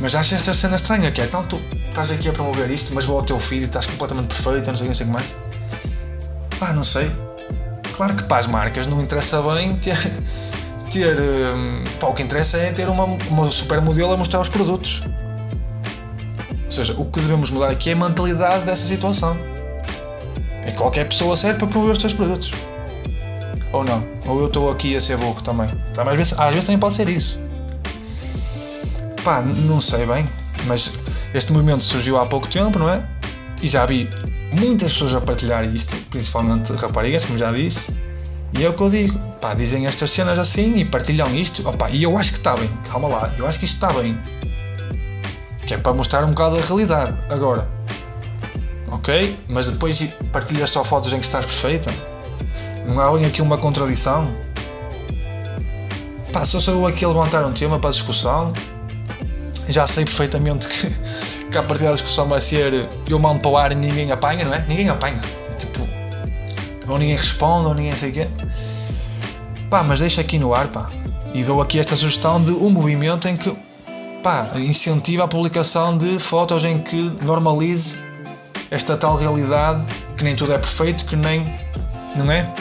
mas 0.00 0.16
acho 0.16 0.34
essa 0.34 0.52
cena 0.52 0.74
estranha 0.74 1.12
que 1.12 1.20
é, 1.20 1.24
então 1.24 1.46
tu 1.46 1.60
estás 1.88 2.10
aqui 2.10 2.28
a 2.28 2.32
promover 2.32 2.68
isto, 2.68 2.92
mas 2.96 3.04
vou 3.04 3.16
ao 3.16 3.22
teu 3.22 3.38
feed 3.38 3.62
e 3.62 3.66
estás 3.66 3.86
completamente 3.86 4.26
perfeito, 4.26 4.66
não 4.66 4.76
sei, 4.76 4.88
não 4.88 4.94
sei 4.94 5.06
o 5.06 5.08
que 5.08 5.12
mais. 5.12 5.34
Pá, 6.58 6.72
não 6.72 6.82
sei. 6.82 7.12
Claro 7.92 8.16
que 8.16 8.24
para 8.24 8.38
as 8.38 8.48
marcas 8.48 8.88
não 8.88 9.00
interessa 9.00 9.40
bem 9.42 9.76
ter. 9.76 9.96
ter 10.90 11.16
hum, 11.16 11.84
pá, 12.00 12.08
o 12.08 12.12
que 12.12 12.24
interessa 12.24 12.56
é 12.56 12.72
ter 12.72 12.88
uma, 12.88 13.04
uma 13.04 13.48
super 13.52 13.80
modelo 13.80 14.12
a 14.12 14.16
mostrar 14.16 14.40
os 14.40 14.48
produtos. 14.48 15.04
Ou 16.64 16.70
seja, 16.72 16.92
o 16.98 17.04
que 17.04 17.20
devemos 17.20 17.50
mudar 17.50 17.70
aqui 17.70 17.90
é 17.90 17.92
a 17.92 17.96
mentalidade 17.96 18.64
dessa 18.64 18.84
situação. 18.84 19.49
É 20.64 20.72
qualquer 20.72 21.06
pessoa 21.08 21.36
serve 21.36 21.58
para 21.58 21.68
promover 21.68 21.92
os 21.92 21.98
teus 21.98 22.12
produtos. 22.12 22.52
Ou 23.72 23.84
não? 23.84 24.04
Ou 24.26 24.40
eu 24.40 24.46
estou 24.46 24.70
aqui 24.70 24.96
a 24.96 25.00
ser 25.00 25.16
burro 25.16 25.40
também? 25.42 25.68
também 25.94 26.12
às, 26.12 26.18
vezes, 26.18 26.38
às 26.38 26.50
vezes 26.50 26.66
também 26.66 26.78
pode 26.78 26.94
ser 26.94 27.08
isso. 27.08 27.40
Pá, 29.24 29.42
não 29.42 29.80
sei 29.80 30.06
bem, 30.06 30.24
mas 30.66 30.92
este 31.34 31.52
movimento 31.52 31.84
surgiu 31.84 32.18
há 32.18 32.26
pouco 32.26 32.48
tempo, 32.48 32.78
não 32.78 32.88
é? 32.88 33.06
E 33.62 33.68
já 33.68 33.84
vi 33.86 34.08
muitas 34.52 34.92
pessoas 34.92 35.14
a 35.14 35.20
partilhar 35.20 35.64
isto, 35.64 35.94
principalmente 36.10 36.72
raparigas, 36.72 37.24
como 37.24 37.38
já 37.38 37.52
disse. 37.52 37.94
E 38.52 38.64
é 38.64 38.68
o 38.68 38.72
que 38.72 38.82
eu 38.82 38.90
digo, 38.90 39.18
pá, 39.40 39.54
dizem 39.54 39.86
estas 39.86 40.10
cenas 40.10 40.38
assim 40.38 40.78
e 40.78 40.84
partilham 40.84 41.32
isto, 41.34 41.66
opa, 41.68 41.88
e 41.90 42.02
eu 42.02 42.16
acho 42.18 42.32
que 42.32 42.38
está 42.38 42.56
bem, 42.56 42.68
calma 42.90 43.06
lá, 43.06 43.34
eu 43.38 43.46
acho 43.46 43.58
que 43.60 43.64
isto 43.64 43.74
está 43.74 43.92
bem. 43.92 44.18
Que 45.64 45.74
é 45.74 45.78
para 45.78 45.92
mostrar 45.92 46.24
um 46.24 46.30
bocado 46.30 46.56
a 46.56 46.60
realidade. 46.60 47.16
Agora, 47.32 47.68
ok? 48.90 49.38
Mas 49.48 49.68
depois 49.68 50.02
partilhas 50.32 50.70
só 50.70 50.84
fotos 50.84 51.12
em 51.12 51.18
que 51.18 51.24
estás 51.24 51.44
perfeita. 51.44 51.92
Não 52.86 53.00
há 53.00 53.26
aqui 53.26 53.40
uma 53.42 53.58
contradição. 53.58 54.30
Pá, 56.32 56.44
só 56.44 56.60
sou 56.60 56.74
eu 56.74 56.86
aqui 56.86 57.04
a 57.04 57.08
levantar 57.08 57.44
um 57.44 57.52
tema 57.52 57.78
para 57.78 57.90
a 57.90 57.92
discussão. 57.92 58.52
Já 59.68 59.86
sei 59.86 60.04
perfeitamente 60.04 60.66
que, 60.66 60.90
que 61.50 61.58
a 61.58 61.62
partir 61.62 61.84
da 61.84 61.92
discussão 61.92 62.28
vai 62.28 62.40
ser 62.40 62.88
eu 63.08 63.18
mando 63.18 63.40
para 63.40 63.50
o 63.50 63.56
ar 63.56 63.72
e 63.72 63.74
ninguém 63.74 64.10
apanha, 64.10 64.44
não 64.44 64.54
é? 64.54 64.64
Ninguém 64.68 64.88
apanha. 64.88 65.20
Tipo, 65.56 65.86
ou 66.88 66.98
ninguém 66.98 67.16
responde, 67.16 67.66
ou 67.66 67.74
ninguém 67.74 67.96
sei 67.96 68.10
o 68.10 68.12
quê. 68.12 68.28
Pá, 69.68 69.82
mas 69.82 70.00
deixa 70.00 70.20
aqui 70.20 70.38
no 70.38 70.54
ar, 70.54 70.68
pá. 70.68 70.88
E 71.32 71.44
dou 71.44 71.62
aqui 71.62 71.78
esta 71.78 71.94
sugestão 71.94 72.42
de 72.42 72.50
um 72.50 72.70
movimento 72.70 73.28
em 73.28 73.36
que, 73.36 73.56
pá, 74.22 74.50
incentiva 74.56 75.24
a 75.24 75.28
publicação 75.28 75.96
de 75.96 76.18
fotos 76.18 76.64
em 76.64 76.78
que 76.78 77.00
normalize 77.22 78.09
esta 78.70 78.96
tal 78.96 79.16
realidade 79.16 79.84
que 80.16 80.24
nem 80.24 80.36
tudo 80.36 80.52
é 80.52 80.58
perfeito, 80.58 81.04
que 81.04 81.16
nem. 81.16 81.56
Não 82.16 82.30
é? 82.30 82.52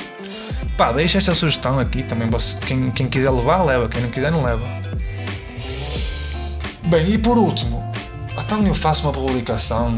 Pá, 0.77 0.91
deixa 0.91 1.17
esta 1.17 1.35
sugestão 1.35 1.79
aqui 1.79 2.03
também. 2.03 2.29
Quem, 2.65 2.91
quem 2.91 3.07
quiser 3.07 3.29
levar, 3.29 3.63
leva. 3.63 3.87
Quem 3.87 4.01
não 4.01 4.09
quiser, 4.09 4.31
não 4.31 4.43
leva. 4.43 4.65
Bem, 6.85 7.11
e 7.11 7.17
por 7.17 7.37
último, 7.37 7.83
então 8.37 8.65
eu 8.65 8.73
faço 8.73 9.03
uma 9.03 9.11
publicação 9.11 9.93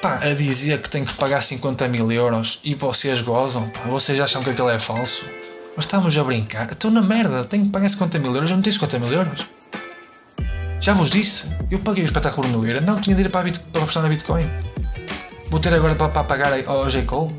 pá, 0.00 0.18
a 0.22 0.32
dizer 0.32 0.80
que 0.80 0.88
tenho 0.88 1.04
que 1.04 1.12
pagar 1.14 1.42
50 1.42 1.88
mil 1.88 2.10
euros 2.10 2.58
e 2.64 2.74
vocês 2.74 3.20
gozam, 3.20 3.68
pá, 3.68 3.80
vocês 3.82 4.18
acham 4.20 4.42
que 4.42 4.50
aquilo 4.50 4.70
é 4.70 4.78
falso? 4.78 5.26
Mas 5.76 5.84
estamos 5.84 6.16
a 6.16 6.24
brincar. 6.24 6.70
Estou 6.70 6.90
na 6.90 7.02
merda, 7.02 7.44
tenho 7.44 7.64
que 7.64 7.70
pagar 7.70 7.90
50 7.90 8.18
mil 8.18 8.32
euros, 8.32 8.48
eu 8.48 8.56
não 8.56 8.62
tenho 8.62 8.72
50 8.72 8.98
mil 8.98 9.12
euros. 9.12 9.46
Já 10.80 10.94
vos 10.94 11.10
disse, 11.10 11.50
eu 11.70 11.78
paguei 11.78 12.04
o 12.04 12.06
espetáculo 12.06 12.46
no 12.48 12.58
Nogueira, 12.58 12.80
não 12.80 13.00
tinha 13.00 13.16
de 13.16 13.22
ir 13.22 13.28
para, 13.28 13.42
Bit 13.42 13.60
para 13.60 13.82
apostar 13.82 14.02
na 14.02 14.08
Bitcoin. 14.08 14.48
Vou 15.50 15.58
ter 15.58 15.72
agora 15.72 15.94
para, 15.94 16.08
para 16.08 16.24
pagar 16.24 16.52
ao 16.66 16.88
J. 16.88 17.04
Cole? 17.04 17.34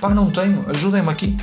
Pá, 0.00 0.10
não 0.10 0.30
tenho, 0.30 0.64
ajudem-me 0.68 1.10
aqui. 1.10 1.36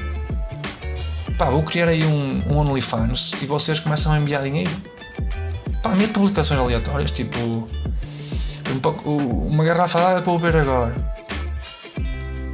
Pá, 1.38 1.50
vou 1.50 1.64
criar 1.64 1.88
aí 1.88 2.06
um, 2.06 2.44
um 2.52 2.58
OnlyFans 2.58 3.34
e 3.42 3.46
vocês 3.46 3.80
começam 3.80 4.12
a 4.12 4.20
enviar 4.20 4.44
dinheiro. 4.44 4.72
Pá, 5.82 5.96
meto 5.96 6.14
publicações 6.14 6.60
aleatórias, 6.60 7.12
tipo. 7.12 7.38
Um 7.40 9.48
uma 9.48 9.64
garrafa 9.64 10.00
d'água 10.00 10.22
para 10.22 10.34
beber 10.34 10.56
agora. 10.58 10.96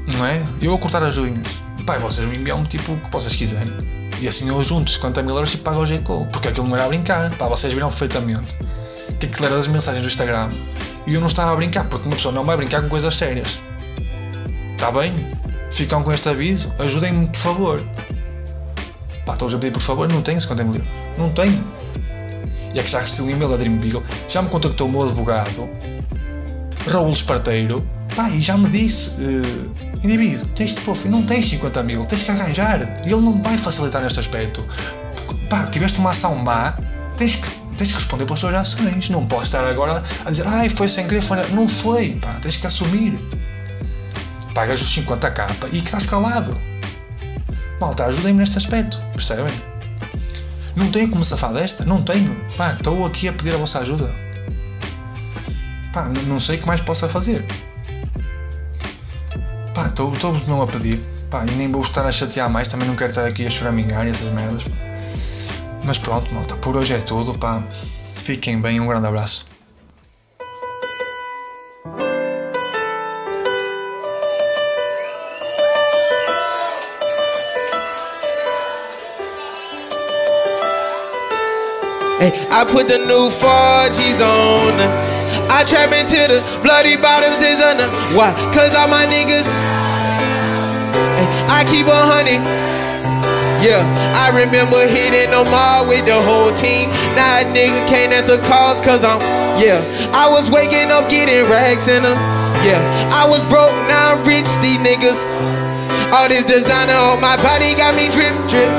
Não 0.07 0.25
é? 0.25 0.41
Eu 0.61 0.69
vou 0.69 0.79
cortar 0.79 1.03
as 1.03 1.17
unhas. 1.17 1.47
Pá, 1.85 1.97
vocês 1.97 2.27
me 2.27 2.37
enviam 2.37 2.63
tipo 2.63 2.93
o 2.93 2.99
que 2.99 3.11
vocês 3.11 3.35
quiserem. 3.35 3.94
E 4.25 4.27
assim 4.27 4.49
eu 4.49 4.63
junto 4.63 4.89
50 4.89 5.21
mil 5.21 5.35
euros 5.35 5.53
e 5.53 5.57
pago 5.57 5.81
ao 5.81 5.85
J. 5.85 5.99
Cole. 5.99 6.25
Porque 6.31 6.47
aquilo 6.47 6.67
não 6.67 6.75
era 6.75 6.85
a 6.85 6.87
brincar. 6.87 7.29
Pá, 7.37 7.47
vocês 7.47 7.71
viram 7.71 7.89
perfeitamente 7.89 8.55
que 9.19 9.27
aquilo 9.27 9.45
era 9.45 9.55
das 9.55 9.67
mensagens 9.67 10.01
do 10.01 10.07
Instagram. 10.07 10.49
E 11.05 11.13
eu 11.13 11.21
não 11.21 11.27
estava 11.27 11.53
a 11.53 11.55
brincar, 11.55 11.83
porque 11.87 12.07
uma 12.07 12.15
pessoa 12.15 12.33
não 12.33 12.43
vai 12.43 12.57
brincar 12.57 12.81
com 12.81 12.89
coisas 12.89 13.13
sérias. 13.13 13.61
Está 14.71 14.91
bem? 14.91 15.13
Ficam 15.69 16.01
com 16.01 16.11
este 16.11 16.27
aviso. 16.27 16.73
Ajudem-me, 16.79 17.27
por 17.27 17.37
favor. 17.37 17.87
Pá, 19.27 19.33
estou 19.33 19.47
a 19.47 19.51
pedir 19.51 19.71
por 19.71 19.81
favor, 19.83 20.09
não 20.09 20.23
tenho 20.23 20.41
50 20.41 20.63
mil 20.63 20.73
euros. 20.73 20.89
Não 21.19 21.29
tenho. 21.29 21.63
E 22.73 22.79
é 22.79 22.81
que 22.81 22.89
já 22.89 23.01
recebi 23.01 23.27
um 23.27 23.29
e-mail 23.29 23.51
da 23.51 23.57
Dream 23.57 23.77
Beagle, 23.77 24.01
já 24.27 24.41
me 24.41 24.49
contactou 24.49 24.87
o 24.87 24.91
meu 24.91 25.03
advogado, 25.03 25.69
Raul 26.87 27.11
Esparteiro, 27.11 27.87
pá, 28.15 28.29
e 28.29 28.41
já 28.41 28.57
me 28.57 28.69
disse, 28.69 29.11
uh, 29.21 29.95
indivíduo, 30.03 30.45
tens 30.55 30.73
de 30.73 30.81
pôr, 30.81 30.97
não 31.05 31.23
tens 31.23 31.49
50 31.49 31.83
mil, 31.83 32.05
tens 32.05 32.23
que 32.23 32.31
arranjar. 32.31 32.81
E 33.05 33.11
ele 33.11 33.21
não 33.21 33.41
vai 33.41 33.57
facilitar 33.57 34.01
neste 34.01 34.19
aspecto. 34.19 34.65
Pá, 35.49 35.67
tiveste 35.67 35.99
uma 35.99 36.11
ação 36.11 36.35
má, 36.35 36.77
tens 37.17 37.35
que, 37.35 37.49
tens 37.77 37.89
que 37.89 37.95
responder 37.95 38.25
pelas 38.25 38.39
tuas 38.39 38.55
ações. 38.55 39.09
Não 39.09 39.25
podes 39.25 39.47
estar 39.47 39.65
agora 39.65 40.03
a 40.23 40.29
dizer, 40.29 40.47
ai, 40.47 40.69
foi 40.69 40.87
sem 40.87 41.07
querer, 41.07 41.21
foi. 41.21 41.37
Não 41.49 41.67
foi, 41.67 42.13
pá, 42.13 42.37
tens 42.41 42.57
que 42.57 42.65
assumir. 42.65 43.17
Pagas 44.53 44.81
os 44.81 44.95
50k 44.97 45.67
e 45.73 45.81
que 45.81 45.85
estás 45.85 46.05
calado. 46.05 46.59
Malta, 47.79 48.05
ajudem-me 48.05 48.39
neste 48.39 48.57
aspecto, 48.57 49.01
percebem? 49.11 49.53
Não 50.75 50.89
tenho 50.91 51.09
como 51.09 51.23
safar 51.25 51.53
desta? 51.53 51.83
Não 51.83 52.01
tenho. 52.01 52.35
Pá, 52.57 52.71
estou 52.71 53.05
aqui 53.05 53.27
a 53.27 53.33
pedir 53.33 53.53
a 53.53 53.57
vossa 53.57 53.79
ajuda. 53.79 54.13
Pá, 55.91 56.05
não 56.27 56.39
sei 56.39 56.55
o 56.55 56.59
que 56.59 56.67
mais 56.67 56.79
possa 56.79 57.09
fazer. 57.09 57.45
Pá, 59.75 59.87
estou-vos 59.87 60.39
mesmo 60.39 60.61
a 60.61 60.67
pedir. 60.67 61.01
Pá, 61.29 61.45
e 61.45 61.53
nem 61.53 61.69
vou 61.69 61.81
estar 61.81 62.05
a 62.05 62.11
chatear 62.11 62.49
mais, 62.49 62.69
também 62.69 62.87
não 62.87 62.95
quero 62.95 63.09
estar 63.09 63.25
aqui 63.25 63.45
a 63.45 63.49
choramingar 63.49 64.07
e 64.07 64.11
essas 64.11 64.31
merdas. 64.31 64.63
Mas 65.83 65.97
pronto, 65.97 66.33
malta, 66.33 66.55
por 66.55 66.77
hoje 66.77 66.93
é 66.93 66.99
tudo, 66.99 67.37
pá. 67.37 67.61
Fiquem 68.15 68.61
bem, 68.61 68.79
um 68.79 68.87
grande 68.87 69.05
abraço. 69.05 69.45
Hey, 82.17 82.31
I 82.49 82.63
put 82.71 82.87
the 82.87 82.97
new 82.97 83.29
4Gs 83.29 84.21
on. 84.21 85.14
I 85.49 85.63
trap 85.63 85.93
into 85.93 86.19
the 86.27 86.39
bloody 86.61 86.97
bottoms 86.97 87.41
is 87.41 87.59
under. 87.59 87.87
Why? 88.15 88.33
Cause 88.53 88.75
all 88.75 88.87
my 88.87 89.05
niggas. 89.05 89.47
I 91.49 91.63
keep 91.69 91.87
a 91.87 91.95
hundred. 91.95 92.43
Yeah, 93.63 93.81
I 94.13 94.29
remember 94.35 94.77
hitting 94.85 95.31
them 95.31 95.49
all 95.49 95.87
with 95.87 96.05
the 96.05 96.19
whole 96.21 96.53
team. 96.53 96.91
Now 97.17 97.41
a 97.41 97.43
nigga 97.47 97.87
can't 97.89 98.13
answer 98.13 98.37
calls 98.45 98.79
cause 98.81 99.03
I'm, 99.03 99.17
yeah. 99.57 99.81
I 100.13 100.29
was 100.29 100.51
waking 100.51 100.91
up 100.91 101.09
getting 101.09 101.49
rags 101.49 101.87
in 101.87 102.03
them. 102.03 102.19
Yeah, 102.61 102.81
I 103.09 103.25
was 103.25 103.41
broke, 103.49 103.73
now 103.89 104.13
I'm 104.13 104.21
rich, 104.21 104.45
these 104.61 104.77
niggas. 104.83 105.17
All 106.13 106.29
this 106.29 106.45
designer 106.45 106.93
on 106.93 107.21
my 107.21 107.37
body 107.41 107.73
got 107.73 107.95
me 107.95 108.11
drip, 108.13 108.35
drip. 108.45 108.69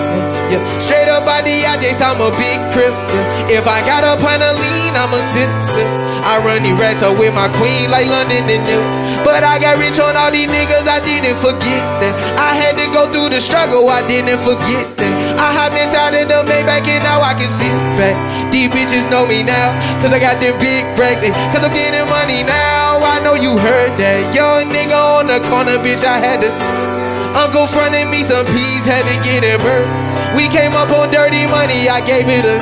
Yeah, 0.47 0.63
straight 0.79 1.09
up 1.11 1.27
by 1.27 1.43
the 1.43 1.67
IJs, 1.67 1.99
I'm 1.99 2.23
a 2.23 2.31
big 2.39 2.59
crip. 2.71 2.95
Yeah. 2.95 3.59
If 3.59 3.67
I 3.67 3.83
got 3.83 4.07
a 4.07 4.15
pint 4.23 4.43
of 4.43 4.55
lean, 4.55 4.95
I'ma 4.95 5.19
sip, 5.35 5.51
sip. 5.67 6.06
I 6.27 6.43
run 6.43 6.67
the 6.67 6.75
rest 6.75 7.07
up 7.07 7.15
with 7.23 7.31
my 7.39 7.47
queen 7.55 7.87
like 7.87 8.11
London 8.11 8.43
and 8.51 8.63
New. 8.67 8.83
But 9.23 9.47
I 9.47 9.63
got 9.63 9.79
rich 9.79 10.03
on 10.03 10.19
all 10.19 10.35
these 10.35 10.51
niggas, 10.51 10.83
I 10.83 10.99
didn't 10.99 11.39
forget 11.39 11.87
that. 12.03 12.15
I 12.35 12.51
had 12.59 12.75
to 12.83 12.91
go 12.91 13.07
through 13.07 13.31
the 13.31 13.39
struggle, 13.39 13.87
I 13.87 14.03
didn't 14.11 14.43
forget 14.43 14.91
that. 14.99 15.15
I 15.39 15.55
hopped 15.55 15.79
inside 15.79 16.19
of 16.19 16.27
the 16.27 16.43
Maybach 16.43 16.83
and 16.83 17.07
now 17.07 17.23
I 17.23 17.39
can 17.39 17.47
sit 17.47 17.71
back. 17.95 18.19
These 18.51 18.75
bitches 18.75 19.07
know 19.07 19.23
me 19.23 19.47
now, 19.47 19.71
cause 20.03 20.11
I 20.11 20.19
got 20.19 20.43
them 20.43 20.59
big. 20.59 20.83
And 20.99 21.31
cause 21.55 21.63
I'm 21.63 21.71
getting 21.71 22.03
money 22.11 22.43
now, 22.43 22.99
I 23.07 23.23
know 23.23 23.39
you 23.39 23.55
heard 23.55 23.95
that. 23.95 24.35
Young 24.35 24.67
nigga 24.67 24.99
on 24.99 25.31
the 25.31 25.39
corner, 25.47 25.79
bitch, 25.79 26.03
I 26.03 26.19
had 26.19 26.43
to. 26.43 26.51
Uncle 27.39 27.71
fronted 27.71 28.11
me 28.11 28.27
some 28.27 28.43
peas, 28.51 28.83
had 28.83 29.07
to 29.07 29.15
get 29.23 29.47
it 29.47 29.63
burnt. 29.63 29.87
We 30.35 30.51
came 30.51 30.75
up 30.75 30.91
on 30.91 31.15
dirty 31.15 31.47
money, 31.47 31.87
I 31.87 32.03
gave 32.03 32.27
it 32.27 32.43
a 32.43 32.59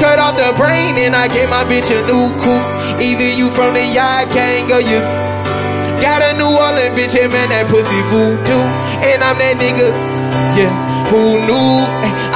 cut 0.00 0.18
off 0.18 0.36
the 0.36 0.52
brain 0.56 0.96
and 0.98 1.16
I 1.16 1.28
gave 1.28 1.48
my 1.48 1.64
bitch 1.64 1.88
a 1.88 2.04
new 2.06 2.28
coupe. 2.40 2.75
Either 3.00 3.30
you 3.36 3.50
from 3.50 3.74
the 3.74 3.84
yard 3.84 4.28
gang 4.30 4.70
or 4.72 4.80
you 4.80 5.00
got 6.00 6.22
a 6.22 6.36
New 6.36 6.48
Orleans 6.48 6.94
bitch 6.94 7.18
and 7.18 7.32
man 7.32 7.48
that 7.50 7.66
pussy 7.68 8.00
voodoo. 8.12 8.62
And 9.02 9.22
I'm 9.22 9.38
that 9.38 9.56
nigga, 9.58 9.90
yeah, 10.54 10.72
who 11.10 11.40
knew? 11.44 11.84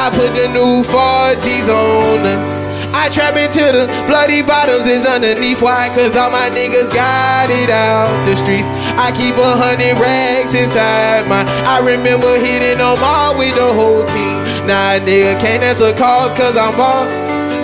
I 0.00 0.08
put 0.16 0.32
the 0.32 0.48
new 0.48 0.82
4Gs 0.88 1.68
on. 1.68 2.60
I 2.92 3.08
trap 3.08 3.36
into 3.36 3.60
the 3.60 3.86
bloody 4.06 4.42
bottoms 4.42 4.86
is 4.86 5.06
underneath. 5.06 5.62
Why? 5.62 5.88
Cause 5.94 6.16
all 6.16 6.30
my 6.30 6.50
niggas 6.50 6.92
got 6.92 7.50
it 7.50 7.70
out 7.70 8.10
the 8.26 8.34
streets. 8.34 8.66
I 8.98 9.12
keep 9.12 9.36
a 9.36 9.56
hundred 9.56 10.00
rags 10.00 10.54
inside 10.54 11.28
my. 11.28 11.44
I 11.68 11.78
remember 11.84 12.36
hitting 12.38 12.78
them 12.78 12.98
all 12.98 13.38
with 13.38 13.54
the 13.54 13.72
whole 13.72 14.04
team. 14.04 14.66
Nah, 14.66 14.98
nigga 14.98 15.38
can't 15.38 15.62
answer 15.62 15.94
calls 15.94 16.34
cause 16.34 16.56
I'm 16.56 16.76
ball. 16.76 17.06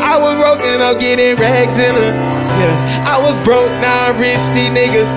I 0.01 0.17
was 0.21 0.37
broken 0.37 0.81
up 0.81 1.01
getting 1.01 1.37
rags 1.37 1.79
in 1.79 1.95
her. 1.95 2.36
Yeah, 2.57 3.05
I 3.05 3.21
was 3.21 3.37
broke, 3.45 3.71
now 3.85 4.09
I'm 4.09 4.19
rich, 4.19 4.41
these 4.57 4.73
niggas. 4.73 5.11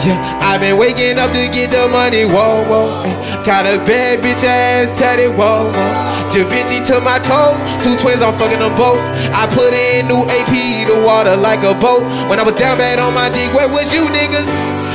Yeah, 0.00 0.16
i 0.40 0.56
been 0.56 0.80
waking 0.80 1.20
up 1.20 1.36
to 1.36 1.44
get 1.52 1.68
the 1.68 1.84
money, 1.88 2.24
whoa, 2.24 2.64
whoa. 2.64 3.04
Got 3.44 3.68
a 3.68 3.76
bad 3.84 4.24
bitch 4.24 4.44
ass 4.48 4.98
tatted, 4.98 5.36
whoa, 5.36 5.68
whoa. 5.68 6.10
Javinci 6.32 6.80
to 6.88 7.04
my 7.04 7.20
toes, 7.20 7.60
two 7.84 7.92
twins, 8.00 8.22
I'm 8.22 8.32
fucking 8.40 8.64
them 8.64 8.72
both. 8.80 9.02
I 9.36 9.44
put 9.52 9.76
in 9.76 10.08
new 10.08 10.24
AP, 10.24 10.88
the 10.88 11.04
water 11.04 11.36
like 11.36 11.60
a 11.60 11.76
boat. 11.76 12.08
When 12.32 12.40
I 12.40 12.42
was 12.42 12.54
down 12.54 12.78
bad 12.78 12.98
on 12.98 13.12
my 13.12 13.28
dick, 13.28 13.52
where 13.52 13.68
was 13.68 13.92
you 13.92 14.08
niggas? 14.08 14.48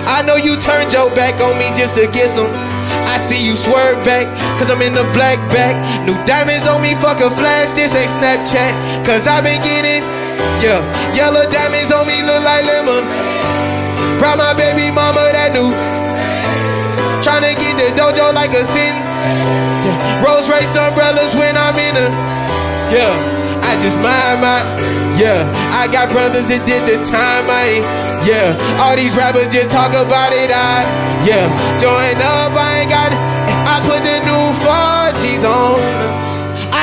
I 0.10 0.26
know 0.26 0.38
you 0.38 0.58
turned 0.58 0.94
your 0.94 1.14
back 1.14 1.38
on 1.42 1.54
me 1.62 1.70
just 1.78 1.94
to 2.02 2.10
get 2.10 2.34
some. 2.34 2.50
I 3.06 3.22
see 3.22 3.38
you 3.38 3.54
swerve 3.54 4.02
back, 4.02 4.26
cause 4.58 4.72
I'm 4.72 4.82
in 4.82 4.98
the 4.98 5.06
black 5.14 5.38
back. 5.54 5.78
New 6.10 6.18
diamonds 6.26 6.66
on 6.66 6.82
me, 6.82 6.98
fuck 6.98 7.22
a 7.22 7.30
flash, 7.30 7.70
this 7.78 7.94
ain't 7.94 8.10
Snapchat. 8.10 8.74
Cause 9.06 9.28
i 9.28 9.42
been 9.42 9.62
getting, 9.62 10.02
yeah, 10.62 10.80
yellow 11.14 11.46
diamonds 11.52 11.92
on 11.92 12.08
me 12.08 12.22
look 12.24 12.44
like 12.44 12.66
lemon. 12.66 13.04
Brought 14.18 14.40
my 14.40 14.54
baby 14.56 14.90
mama 14.96 15.28
that 15.36 15.52
new. 15.52 15.70
Tryna 17.26 17.58
get 17.58 17.76
the 17.76 17.90
dojo 17.98 18.32
like 18.34 18.54
a 18.54 18.64
sin. 18.64 18.96
Yeah. 19.84 20.24
Rose 20.24 20.48
Race 20.48 20.76
umbrellas 20.78 21.36
when 21.36 21.58
I'm 21.58 21.76
in 21.76 21.98
a. 21.98 22.08
Yeah. 22.94 23.12
I 23.66 23.76
just 23.82 24.00
mind 24.00 24.42
my. 24.42 24.62
Yeah. 25.18 25.44
I 25.74 25.92
got 25.92 26.10
brothers 26.14 26.48
that 26.48 26.64
did 26.70 26.86
the 26.88 27.04
time. 27.04 27.50
I 27.50 27.82
ain't. 27.82 27.86
Yeah. 28.30 28.56
All 28.80 28.96
these 28.96 29.16
rappers 29.18 29.50
just 29.50 29.70
talk 29.70 29.92
about 29.92 30.32
it. 30.32 30.54
I. 30.54 30.86
Yeah. 31.26 31.50
Join 31.82 32.16
up. 32.22 32.54
I 32.54 32.86
ain't 32.86 32.90
got 32.90 33.12
it. 33.12 33.20
I 33.68 33.82
put 33.84 34.00
the 34.06 34.22
new 34.24 34.46
4G's 34.64 35.44
on. 35.44 36.25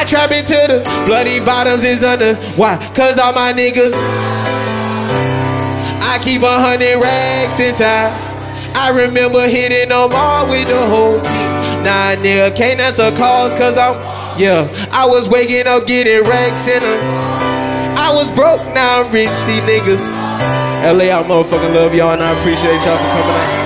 I 0.02 0.04
trap 0.04 0.32
into 0.32 0.58
the 0.66 0.82
bloody 1.06 1.38
bottoms 1.38 1.84
is 1.84 2.02
under. 2.02 2.34
Why? 2.58 2.74
Cause 2.92 3.20
all 3.20 3.32
my 3.32 3.52
niggas. 3.52 3.92
I 6.02 6.18
keep 6.20 6.42
a 6.42 6.58
hundred 6.58 7.00
racks 7.00 7.60
inside. 7.60 8.10
I 8.74 8.90
remember 8.90 9.46
hitting 9.46 9.90
them 9.90 10.10
all 10.12 10.50
with 10.50 10.66
the 10.66 10.86
whole 10.90 11.22
team. 11.22 11.86
Nah, 11.86 12.18
nigga, 12.18 12.50
can't 12.56 12.80
answer 12.80 13.14
calls 13.14 13.54
cause 13.54 13.78
I'm, 13.78 13.94
yeah. 14.40 14.66
I 14.90 15.06
was 15.06 15.28
waking 15.28 15.68
up 15.68 15.86
getting 15.86 16.28
racks 16.28 16.66
in 16.66 16.82
them. 16.82 17.00
I 17.96 18.10
was 18.12 18.28
broke, 18.34 18.58
now 18.74 19.04
I'm 19.04 19.12
rich, 19.12 19.30
these 19.46 19.62
niggas. 19.62 20.02
LA, 20.82 21.14
I 21.14 21.22
motherfucking 21.22 21.76
love 21.76 21.94
y'all 21.94 22.10
and 22.10 22.24
I 22.24 22.36
appreciate 22.40 22.82
y'all 22.82 22.98
for 22.98 23.04
coming 23.06 23.36
out. 23.38 23.61